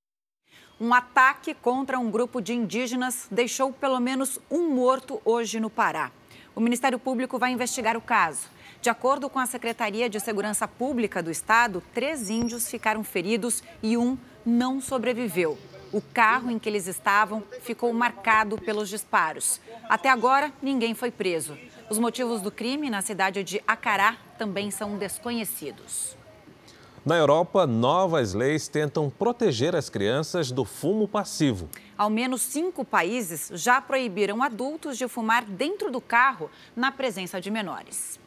Um 0.80 0.92
ataque 0.92 1.54
contra 1.54 1.96
um 1.96 2.10
grupo 2.10 2.40
de 2.40 2.54
indígenas 2.54 3.28
deixou 3.30 3.72
pelo 3.72 4.00
menos 4.00 4.40
um 4.50 4.68
morto 4.68 5.22
hoje 5.24 5.60
no 5.60 5.70
Pará. 5.70 6.10
O 6.54 6.60
Ministério 6.60 6.98
Público 6.98 7.38
vai 7.38 7.52
investigar 7.52 7.96
o 7.96 8.00
caso. 8.00 8.46
De 8.82 8.90
acordo 8.90 9.30
com 9.30 9.38
a 9.38 9.46
Secretaria 9.46 10.08
de 10.08 10.20
Segurança 10.20 10.68
Pública 10.68 11.22
do 11.22 11.30
Estado, 11.30 11.82
três 11.94 12.28
índios 12.28 12.68
ficaram 12.68 13.02
feridos 13.02 13.62
e 13.82 13.96
um 13.96 14.18
não 14.44 14.80
sobreviveu. 14.80 15.56
O 15.92 16.00
carro 16.00 16.50
em 16.50 16.58
que 16.58 16.68
eles 16.68 16.86
estavam 16.86 17.42
ficou 17.62 17.92
marcado 17.92 18.58
pelos 18.58 18.90
disparos. 18.90 19.60
Até 19.88 20.10
agora, 20.10 20.52
ninguém 20.62 20.94
foi 20.94 21.10
preso. 21.10 21.56
Os 21.88 21.98
motivos 21.98 22.42
do 22.42 22.50
crime 22.50 22.90
na 22.90 23.00
cidade 23.00 23.42
de 23.42 23.62
Acará 23.66 24.16
também 24.36 24.70
são 24.70 24.98
desconhecidos. 24.98 26.16
Na 27.04 27.16
Europa, 27.16 27.66
novas 27.66 28.32
leis 28.32 28.68
tentam 28.68 29.10
proteger 29.10 29.74
as 29.74 29.88
crianças 29.88 30.52
do 30.52 30.64
fumo 30.64 31.08
passivo. 31.08 31.68
Ao 32.02 32.10
menos 32.10 32.42
cinco 32.42 32.84
países 32.84 33.48
já 33.54 33.80
proibiram 33.80 34.42
adultos 34.42 34.98
de 34.98 35.06
fumar 35.06 35.44
dentro 35.44 35.88
do 35.88 36.00
carro 36.00 36.50
na 36.74 36.90
presença 36.90 37.40
de 37.40 37.48
menores. 37.48 38.18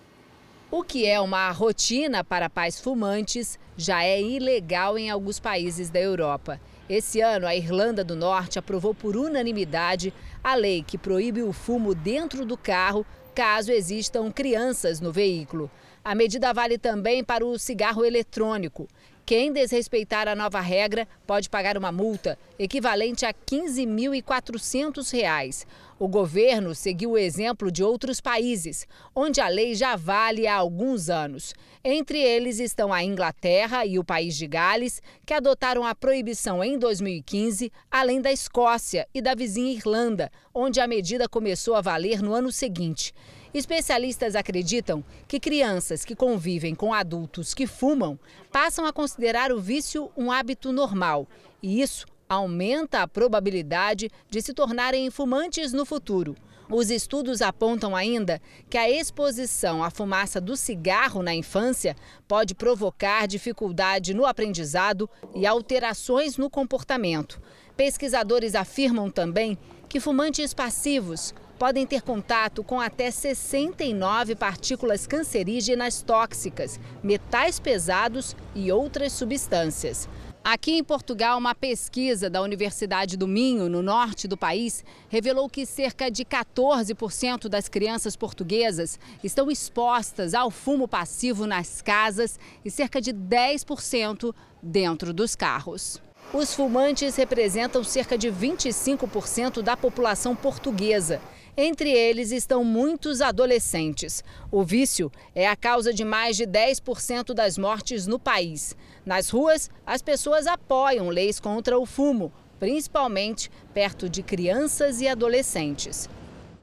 O 0.71 0.82
que 0.82 1.05
é 1.05 1.19
uma 1.19 1.51
rotina 1.51 2.23
para 2.23 2.49
pais 2.49 2.80
fumantes 2.80 3.59
já 3.76 4.01
é 4.01 4.21
ilegal 4.21 4.97
em 4.97 5.09
alguns 5.09 5.41
países 5.41 5.89
da 5.89 5.99
Europa. 5.99 6.57
Esse 6.89 7.19
ano, 7.19 7.45
a 7.45 7.53
Irlanda 7.53 8.01
do 8.01 8.15
Norte 8.15 8.57
aprovou 8.57 8.95
por 8.95 9.17
unanimidade 9.17 10.13
a 10.41 10.55
lei 10.55 10.82
que 10.82 10.97
proíbe 10.97 11.43
o 11.43 11.51
fumo 11.51 11.93
dentro 11.93 12.45
do 12.45 12.55
carro 12.55 13.05
caso 13.36 13.73
existam 13.73 14.32
crianças 14.32 15.01
no 15.01 15.11
veículo. 15.11 15.69
A 16.01 16.15
medida 16.15 16.53
vale 16.53 16.78
também 16.78 17.26
para 17.26 17.45
o 17.45 17.59
cigarro 17.59 18.05
eletrônico. 18.05 18.88
Quem 19.26 19.51
desrespeitar 19.51 20.28
a 20.28 20.36
nova 20.36 20.59
regra 20.59 21.07
pode 21.26 21.49
pagar 21.49 21.80
uma 21.80 21.91
multa 21.91 22.38
equivalente 22.59 23.26
a 23.26 23.30
R$ 23.30 23.36
15.400. 23.47 25.65
O 25.97 26.09
governo 26.09 26.75
seguiu 26.75 27.11
o 27.11 27.17
exemplo 27.17 27.71
de 27.71 27.81
outros 27.81 28.19
países, 28.19 28.85
onde 29.15 29.39
a 29.39 29.47
lei 29.47 29.73
já 29.73 29.95
vale 29.95 30.45
há 30.45 30.55
alguns 30.55 31.09
anos. 31.09 31.53
Entre 31.81 32.19
eles 32.19 32.59
estão 32.59 32.91
a 32.91 33.01
Inglaterra 33.01 33.85
e 33.85 33.97
o 33.97 34.03
país 34.03 34.35
de 34.35 34.45
Gales, 34.45 35.01
que 35.25 35.33
adotaram 35.33 35.85
a 35.85 35.95
proibição 35.95 36.61
em 36.61 36.77
2015, 36.77 37.71
além 37.89 38.19
da 38.19 38.29
Escócia 38.29 39.07
e 39.13 39.21
da 39.21 39.33
vizinha 39.33 39.71
Irlanda, 39.71 40.29
onde 40.53 40.81
a 40.81 40.87
medida 40.87 41.29
começou 41.29 41.75
a 41.75 41.81
valer 41.81 42.21
no 42.21 42.33
ano 42.33 42.51
seguinte. 42.51 43.13
Especialistas 43.53 44.35
acreditam 44.35 45.01
que 45.29 45.39
crianças 45.39 46.03
que 46.03 46.13
convivem 46.13 46.75
com 46.75 46.93
adultos 46.93 47.53
que 47.53 47.65
fumam 47.65 48.19
passam 48.51 48.85
a 48.85 48.91
considerar 48.91 49.49
o 49.49 49.61
vício 49.61 50.11
um 50.17 50.29
hábito 50.29 50.73
normal. 50.73 51.25
E 51.63 51.81
isso 51.81 52.05
aumenta 52.28 53.01
a 53.01 53.07
probabilidade 53.07 54.09
de 54.30 54.41
se 54.41 54.53
tornarem 54.53 55.09
fumantes 55.09 55.73
no 55.73 55.86
futuro. 55.86 56.36
Os 56.69 56.89
estudos 56.89 57.43
apontam 57.43 57.95
ainda 57.95 58.41
que 58.69 58.78
a 58.78 58.89
exposição 58.89 59.84
à 59.84 59.91
fumaça 59.91 60.41
do 60.41 60.57
cigarro 60.57 61.21
na 61.21 61.34
infância 61.34 61.95
pode 62.28 62.55
provocar 62.55 63.28
dificuldade 63.28 64.15
no 64.15 64.26
aprendizado 64.26 65.07
e 65.36 65.45
alterações 65.45 66.38
no 66.38 66.49
comportamento. 66.49 67.39
Pesquisadores 67.78 68.55
afirmam 68.55 69.11
também 69.11 69.57
que 69.88 69.99
fumantes 69.99 70.53
passivos 70.53 71.36
podem 71.59 71.86
ter 71.86 72.01
contato 72.01 72.63
com 72.63 72.82
até 72.82 73.11
69 73.11 74.36
partículas 74.36 75.07
cancerígenas 75.07 76.01
tóxicas, 76.01 76.80
metais 77.03 77.59
pesados 77.59 78.36
e 78.53 78.71
outras 78.71 79.13
substâncias. 79.13 80.09
Aqui 80.47 80.73
em 80.73 80.83
Portugal, 80.83 81.39
uma 81.39 81.55
pesquisa 81.55 82.29
da 82.29 82.39
Universidade 82.39 83.17
do 83.17 83.27
Minho, 83.27 83.67
no 83.67 83.81
norte 83.81 84.27
do 84.27 84.37
país, 84.37 84.85
revelou 85.09 85.49
que 85.49 85.65
cerca 85.65 86.11
de 86.11 86.23
14% 86.23 87.49
das 87.49 87.67
crianças 87.67 88.15
portuguesas 88.15 88.99
estão 89.23 89.49
expostas 89.49 90.35
ao 90.35 90.51
fumo 90.51 90.87
passivo 90.87 91.47
nas 91.47 91.81
casas 91.81 92.39
e 92.63 92.69
cerca 92.69 93.01
de 93.01 93.11
10% 93.11 94.35
dentro 94.61 95.11
dos 95.11 95.35
carros. 95.35 95.99
Os 96.31 96.53
fumantes 96.53 97.15
representam 97.15 97.83
cerca 97.83 98.15
de 98.15 98.27
25% 98.27 99.63
da 99.63 99.75
população 99.75 100.35
portuguesa 100.35 101.19
entre 101.57 101.89
eles 101.89 102.31
estão 102.31 102.65
muitos 102.65 103.21
adolescentes. 103.21 104.21
O 104.51 104.61
vício 104.61 105.09
é 105.33 105.47
a 105.47 105.55
causa 105.55 105.93
de 105.93 106.03
mais 106.03 106.35
de 106.35 106.45
10% 106.45 107.33
das 107.33 107.57
mortes 107.57 108.05
no 108.05 108.19
país. 108.19 108.75
Nas 109.05 109.29
ruas, 109.29 109.69
as 109.85 110.01
pessoas 110.01 110.47
apoiam 110.47 111.09
leis 111.09 111.39
contra 111.39 111.77
o 111.77 111.85
fumo, 111.85 112.33
principalmente 112.59 113.51
perto 113.71 114.09
de 114.09 114.23
crianças 114.23 114.99
e 114.99 115.07
adolescentes. 115.07 116.09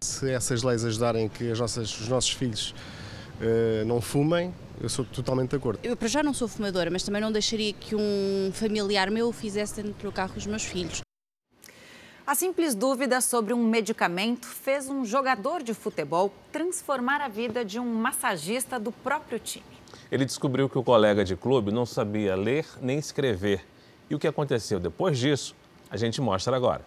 Se 0.00 0.28
essas 0.28 0.64
leis 0.64 0.84
ajudarem 0.84 1.28
que 1.28 1.44
nossas, 1.52 2.00
os 2.00 2.08
nossos 2.08 2.30
filhos 2.30 2.74
uh, 3.40 3.84
não 3.86 4.00
fumem, 4.00 4.52
eu 4.80 4.88
sou 4.88 5.04
totalmente 5.04 5.50
de 5.50 5.56
acordo. 5.56 5.78
Eu 5.84 5.96
para 5.96 6.08
já 6.08 6.20
não 6.20 6.34
sou 6.34 6.48
fumadora, 6.48 6.90
mas 6.90 7.04
também 7.04 7.20
não 7.20 7.30
deixaria 7.30 7.72
que 7.72 7.94
um 7.94 8.50
familiar 8.52 9.08
meu 9.08 9.30
fizesse 9.32 9.80
dentro 9.80 10.10
do 10.10 10.12
carro 10.12 10.32
os 10.36 10.44
meus 10.44 10.64
filhos. 10.64 11.00
A 12.26 12.34
simples 12.34 12.74
dúvida 12.74 13.20
sobre 13.20 13.54
um 13.54 13.62
medicamento 13.64 14.46
fez 14.46 14.88
um 14.88 15.04
jogador 15.04 15.62
de 15.62 15.74
futebol 15.74 16.32
transformar 16.50 17.20
a 17.20 17.28
vida 17.28 17.64
de 17.64 17.78
um 17.78 17.94
massagista 17.94 18.80
do 18.80 18.90
próprio 18.90 19.38
time. 19.38 19.71
Ele 20.12 20.26
descobriu 20.26 20.68
que 20.68 20.76
o 20.76 20.82
colega 20.82 21.24
de 21.24 21.34
clube 21.34 21.72
não 21.72 21.86
sabia 21.86 22.36
ler 22.36 22.66
nem 22.82 22.98
escrever. 22.98 23.64
E 24.10 24.14
o 24.14 24.18
que 24.18 24.28
aconteceu 24.28 24.78
depois 24.78 25.18
disso, 25.18 25.56
a 25.88 25.96
gente 25.96 26.20
mostra 26.20 26.54
agora. 26.54 26.84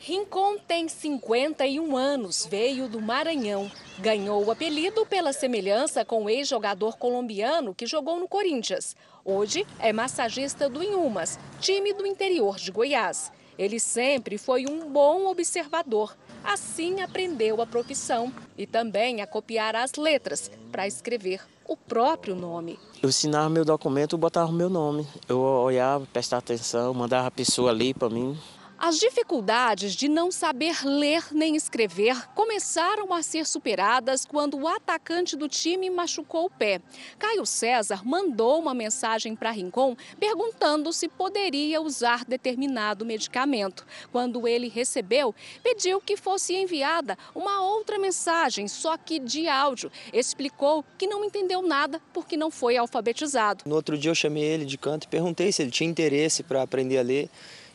Rincon 0.00 0.58
tem 0.58 0.88
51 0.88 1.96
anos, 1.96 2.44
veio 2.44 2.88
do 2.88 3.00
Maranhão. 3.00 3.70
Ganhou 4.00 4.44
o 4.44 4.50
apelido 4.50 5.06
pela 5.06 5.32
semelhança 5.32 6.04
com 6.04 6.24
o 6.24 6.28
ex-jogador 6.28 6.96
colombiano 6.98 7.72
que 7.72 7.86
jogou 7.86 8.18
no 8.18 8.26
Corinthians. 8.26 8.96
Hoje 9.24 9.64
é 9.78 9.92
massagista 9.92 10.68
do 10.68 10.82
Inhumas, 10.82 11.38
time 11.60 11.92
do 11.92 12.04
interior 12.04 12.56
de 12.56 12.72
Goiás. 12.72 13.30
Ele 13.56 13.78
sempre 13.78 14.38
foi 14.38 14.66
um 14.66 14.90
bom 14.90 15.26
observador. 15.28 16.16
Assim 16.48 17.02
aprendeu 17.02 17.60
a 17.60 17.66
profissão 17.66 18.32
e 18.56 18.66
também 18.66 19.20
a 19.20 19.26
copiar 19.26 19.76
as 19.76 19.96
letras 19.96 20.50
para 20.72 20.86
escrever 20.86 21.42
o 21.66 21.76
próprio 21.76 22.34
nome. 22.34 22.78
Eu 23.02 23.10
assinava 23.10 23.50
meu 23.50 23.66
documento, 23.66 24.16
botava 24.16 24.50
o 24.50 24.54
meu 24.54 24.70
nome. 24.70 25.06
Eu 25.28 25.38
olhava, 25.40 26.06
prestava 26.10 26.38
atenção, 26.38 26.94
mandava 26.94 27.26
a 27.26 27.30
pessoa 27.30 27.70
ali 27.70 27.92
para 27.92 28.08
mim. 28.08 28.34
As 28.80 28.96
dificuldades 28.96 29.92
de 29.96 30.08
não 30.08 30.30
saber 30.30 30.86
ler 30.86 31.24
nem 31.32 31.56
escrever 31.56 32.28
começaram 32.28 33.12
a 33.12 33.20
ser 33.24 33.44
superadas 33.44 34.24
quando 34.24 34.56
o 34.56 34.68
atacante 34.68 35.36
do 35.36 35.48
time 35.48 35.90
machucou 35.90 36.46
o 36.46 36.50
pé. 36.50 36.80
Caio 37.18 37.44
César 37.44 38.04
mandou 38.04 38.56
uma 38.60 38.72
mensagem 38.72 39.34
para 39.34 39.50
Rincon 39.50 39.96
perguntando 40.20 40.92
se 40.92 41.08
poderia 41.08 41.82
usar 41.82 42.24
determinado 42.24 43.04
medicamento. 43.04 43.84
Quando 44.12 44.46
ele 44.46 44.68
recebeu, 44.68 45.34
pediu 45.60 46.00
que 46.00 46.16
fosse 46.16 46.54
enviada 46.54 47.18
uma 47.34 47.60
outra 47.60 47.98
mensagem, 47.98 48.68
só 48.68 48.96
que 48.96 49.18
de 49.18 49.48
áudio. 49.48 49.90
Explicou 50.12 50.84
que 50.96 51.08
não 51.08 51.24
entendeu 51.24 51.62
nada 51.62 52.00
porque 52.12 52.36
não 52.36 52.48
foi 52.48 52.76
alfabetizado. 52.76 53.64
No 53.66 53.74
outro 53.74 53.98
dia 53.98 54.12
eu 54.12 54.14
chamei 54.14 54.44
ele 54.44 54.64
de 54.64 54.78
canto 54.78 55.04
e 55.04 55.08
perguntei 55.08 55.50
se 55.50 55.62
ele 55.62 55.72
tinha 55.72 55.90
interesse 55.90 56.44
para 56.44 56.62
aprender 56.62 56.98
a 56.98 57.02
ler. 57.02 57.28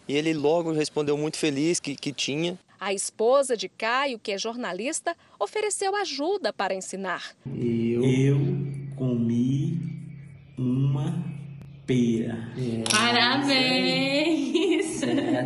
E 0.07 0.15
ele 0.15 0.33
logo 0.33 0.71
respondeu 0.71 1.17
muito 1.17 1.37
feliz 1.37 1.79
que, 1.79 1.95
que 1.95 2.11
tinha. 2.11 2.57
A 2.79 2.93
esposa 2.93 3.55
de 3.55 3.69
Caio, 3.69 4.19
que 4.19 4.31
é 4.31 4.37
jornalista, 4.37 5.15
ofereceu 5.39 5.95
ajuda 5.95 6.51
para 6.51 6.73
ensinar. 6.75 7.33
Eu, 7.45 8.03
eu 8.03 8.37
comi 8.97 9.79
uma 10.57 11.23
pera. 11.85 12.51
Parabéns! 12.91 14.63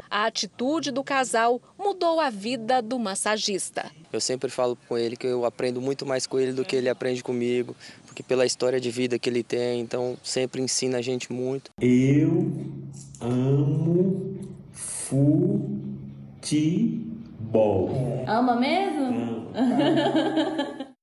A 0.10 0.26
atitude 0.26 0.92
do 0.92 1.04
casal 1.04 1.62
mudou 1.78 2.20
a 2.20 2.30
vida 2.30 2.82
do 2.82 2.98
massagista. 2.98 3.92
Eu 4.12 4.20
sempre 4.20 4.50
falo 4.50 4.76
com 4.88 4.98
ele 4.98 5.16
que 5.16 5.28
eu 5.28 5.46
aprendo 5.46 5.80
muito 5.82 6.06
mais 6.06 6.26
com 6.26 6.40
ele 6.40 6.54
do 6.54 6.66
que 6.66 6.76
ele 6.76 6.90
aprende 6.90 7.24
comigo, 7.24 7.76
porque 8.18 8.24
pela 8.24 8.48
história 8.48 8.80
de 8.80 8.90
vida 8.90 9.20
que 9.20 9.30
ele 9.30 9.44
tem, 9.44 9.80
então 9.80 10.18
sempre 10.24 10.60
ensina 10.60 10.98
a 10.98 11.02
gente 11.04 11.32
muito. 11.32 11.70
Eu 11.80 12.52
amo 13.22 14.40
futebol. 14.74 15.86
Ama 18.26 18.56
mesmo? 18.56 19.52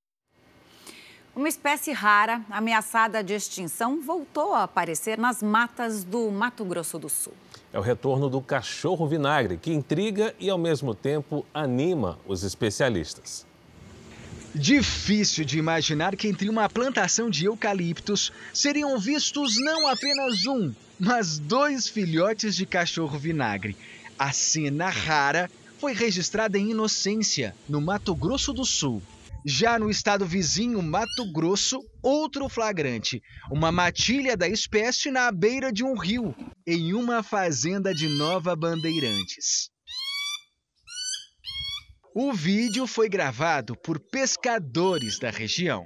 Uma 1.36 1.48
espécie 1.48 1.92
rara, 1.92 2.42
ameaçada 2.50 3.22
de 3.22 3.34
extinção, 3.34 4.00
voltou 4.00 4.52
a 4.52 4.64
aparecer 4.64 5.16
nas 5.16 5.40
matas 5.40 6.02
do 6.02 6.32
Mato 6.32 6.64
Grosso 6.64 6.98
do 6.98 7.08
Sul. 7.08 7.34
É 7.72 7.78
o 7.78 7.82
retorno 7.82 8.28
do 8.28 8.40
cachorro 8.40 9.06
vinagre, 9.06 9.56
que 9.56 9.72
intriga 9.72 10.34
e, 10.40 10.50
ao 10.50 10.58
mesmo 10.58 10.96
tempo, 10.96 11.46
anima 11.54 12.18
os 12.26 12.42
especialistas. 12.42 13.46
Difícil 14.54 15.44
de 15.44 15.58
imaginar 15.58 16.14
que 16.14 16.28
entre 16.28 16.48
uma 16.48 16.68
plantação 16.68 17.28
de 17.28 17.46
eucaliptos 17.46 18.32
seriam 18.52 18.96
vistos 19.00 19.56
não 19.58 19.88
apenas 19.88 20.46
um, 20.46 20.72
mas 20.98 21.40
dois 21.40 21.88
filhotes 21.88 22.54
de 22.54 22.64
cachorro 22.64 23.18
vinagre. 23.18 23.76
A 24.16 24.30
cena 24.30 24.88
rara 24.88 25.50
foi 25.80 25.92
registrada 25.92 26.56
em 26.56 26.70
Inocência, 26.70 27.52
no 27.68 27.80
Mato 27.80 28.14
Grosso 28.14 28.52
do 28.52 28.64
Sul. 28.64 29.02
Já 29.44 29.76
no 29.76 29.90
estado 29.90 30.24
vizinho, 30.24 30.80
Mato 30.80 31.32
Grosso, 31.32 31.80
outro 32.00 32.48
flagrante. 32.48 33.20
Uma 33.50 33.72
matilha 33.72 34.36
da 34.36 34.48
espécie 34.48 35.10
na 35.10 35.32
beira 35.32 35.72
de 35.72 35.82
um 35.82 35.98
rio, 35.98 36.32
em 36.64 36.94
uma 36.94 37.24
fazenda 37.24 37.92
de 37.92 38.08
Nova 38.08 38.54
Bandeirantes. 38.54 39.73
O 42.16 42.32
vídeo 42.32 42.86
foi 42.86 43.08
gravado 43.08 43.76
por 43.76 43.98
pescadores 43.98 45.18
da 45.18 45.30
região. 45.30 45.84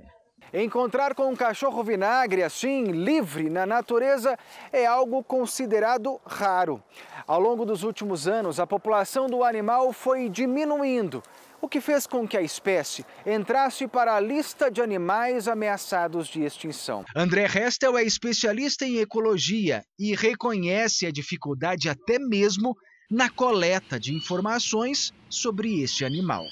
Encontrar 0.53 1.15
com 1.15 1.33
um 1.33 1.35
cachorro 1.35 1.83
vinagre 1.83 2.43
assim, 2.43 2.85
livre 2.85 3.49
na 3.49 3.65
natureza, 3.65 4.37
é 4.71 4.85
algo 4.85 5.25
considerado 5.25 6.21
raro. 6.27 6.83
Ao 7.27 7.41
longo 7.41 7.65
dos 7.65 7.83
últimos 7.83 8.29
anos, 8.29 8.61
a 8.61 8.67
população 8.67 9.27
do 9.27 9.43
animal 9.43 9.91
foi 9.91 10.29
diminuindo, 10.29 11.23
o 11.63 11.69
que 11.69 11.81
fez 11.81 12.07
com 12.07 12.29
que 12.29 12.37
a 12.37 12.43
espécie 12.43 13.07
entrasse 13.25 13.89
para 13.89 14.15
a 14.15 14.21
lista 14.21 14.71
de 14.71 14.83
animais 14.83 15.49
ameaçados 15.49 16.29
de 16.29 16.45
extinção. 16.45 17.07
André 17.17 17.47
Restel 17.47 17.97
é 17.97 18.03
especialista 18.03 18.85
em 18.85 18.99
ecologia 18.99 19.83
e 19.99 20.15
reconhece 20.15 21.07
a 21.07 21.11
dificuldade 21.11 21.89
até 21.89 22.19
mesmo 22.19 22.75
na 23.11 23.31
coleta 23.31 23.99
de 23.99 24.15
informações 24.15 25.15
sobre 25.31 25.81
este 25.83 26.05
animal. 26.05 26.45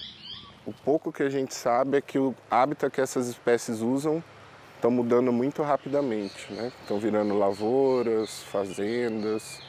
O 0.65 0.73
pouco 0.73 1.13
que 1.13 1.23
a 1.23 1.29
gente 1.29 1.55
sabe 1.55 1.99
é 1.99 2.01
que 2.01 2.19
o 2.19 2.35
hábitat 2.51 2.95
que 2.95 3.01
essas 3.01 3.29
espécies 3.29 3.81
usam 3.81 4.25
estão 4.75 4.91
mudando 4.91 5.31
muito 5.33 5.63
rapidamente, 5.63 6.51
né? 6.51 6.73
Estão 6.81 6.99
virando 6.99 7.37
lavouras, 7.37 8.43
fazendas. 8.51 9.61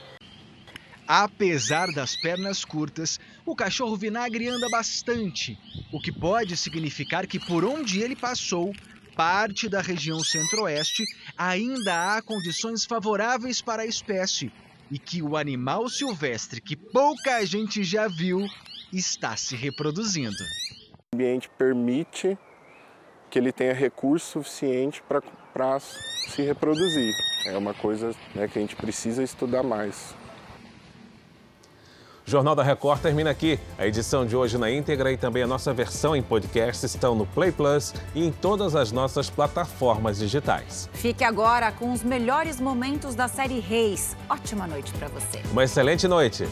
Apesar 1.05 1.87
das 1.93 2.15
pernas 2.15 2.65
curtas, 2.65 3.19
o 3.45 3.55
cachorro 3.55 3.95
vinagre 3.95 4.47
anda 4.47 4.67
bastante, 4.69 5.57
o 5.91 5.99
que 5.99 6.11
pode 6.11 6.57
significar 6.57 7.27
que 7.27 7.39
por 7.39 7.63
onde 7.63 8.01
ele 8.01 8.15
passou, 8.15 8.73
parte 9.15 9.69
da 9.69 9.81
região 9.81 10.19
centro-oeste, 10.19 11.03
ainda 11.37 12.17
há 12.17 12.21
condições 12.21 12.85
favoráveis 12.85 13.61
para 13.61 13.83
a 13.83 13.85
espécie 13.85 14.51
e 14.91 14.97
que 14.97 15.21
o 15.21 15.35
animal 15.35 15.89
silvestre 15.89 16.61
que 16.61 16.75
pouca 16.75 17.45
gente 17.45 17.83
já 17.83 18.07
viu 18.07 18.45
está 18.91 19.35
se 19.35 19.55
reproduzindo. 19.55 20.35
O 21.13 21.15
ambiente 21.15 21.49
permite 21.57 22.37
que 23.29 23.37
ele 23.37 23.51
tenha 23.51 23.73
recurso 23.73 24.43
suficiente 24.43 25.01
para 25.53 25.79
se 25.79 26.41
reproduzir. 26.41 27.13
É 27.47 27.57
uma 27.57 27.73
coisa 27.73 28.15
né, 28.33 28.47
que 28.47 28.57
a 28.57 28.61
gente 28.61 28.75
precisa 28.75 29.23
estudar 29.23 29.63
mais. 29.63 30.15
Jornal 32.27 32.53
da 32.53 32.61
Record 32.61 32.99
termina 33.01 33.29
aqui. 33.29 33.57
A 33.77 33.87
edição 33.87 34.25
de 34.25 34.35
hoje 34.35 34.57
na 34.57 34.69
íntegra 34.69 35.09
e 35.13 35.15
também 35.15 35.43
a 35.43 35.47
nossa 35.47 35.73
versão 35.73 36.13
em 36.13 36.21
podcast 36.21 36.85
estão 36.85 37.15
no 37.15 37.25
Play 37.25 37.53
Plus 37.53 37.93
e 38.13 38.27
em 38.27 38.33
todas 38.33 38.75
as 38.75 38.91
nossas 38.91 39.29
plataformas 39.29 40.19
digitais. 40.19 40.89
Fique 40.91 41.23
agora 41.23 41.71
com 41.71 41.93
os 41.93 42.03
melhores 42.03 42.59
momentos 42.59 43.15
da 43.15 43.29
série 43.29 43.61
Reis. 43.61 44.17
Ótima 44.29 44.67
noite 44.67 44.91
para 44.91 45.07
você. 45.07 45.41
Uma 45.53 45.63
excelente 45.63 46.05
noite. 46.05 46.45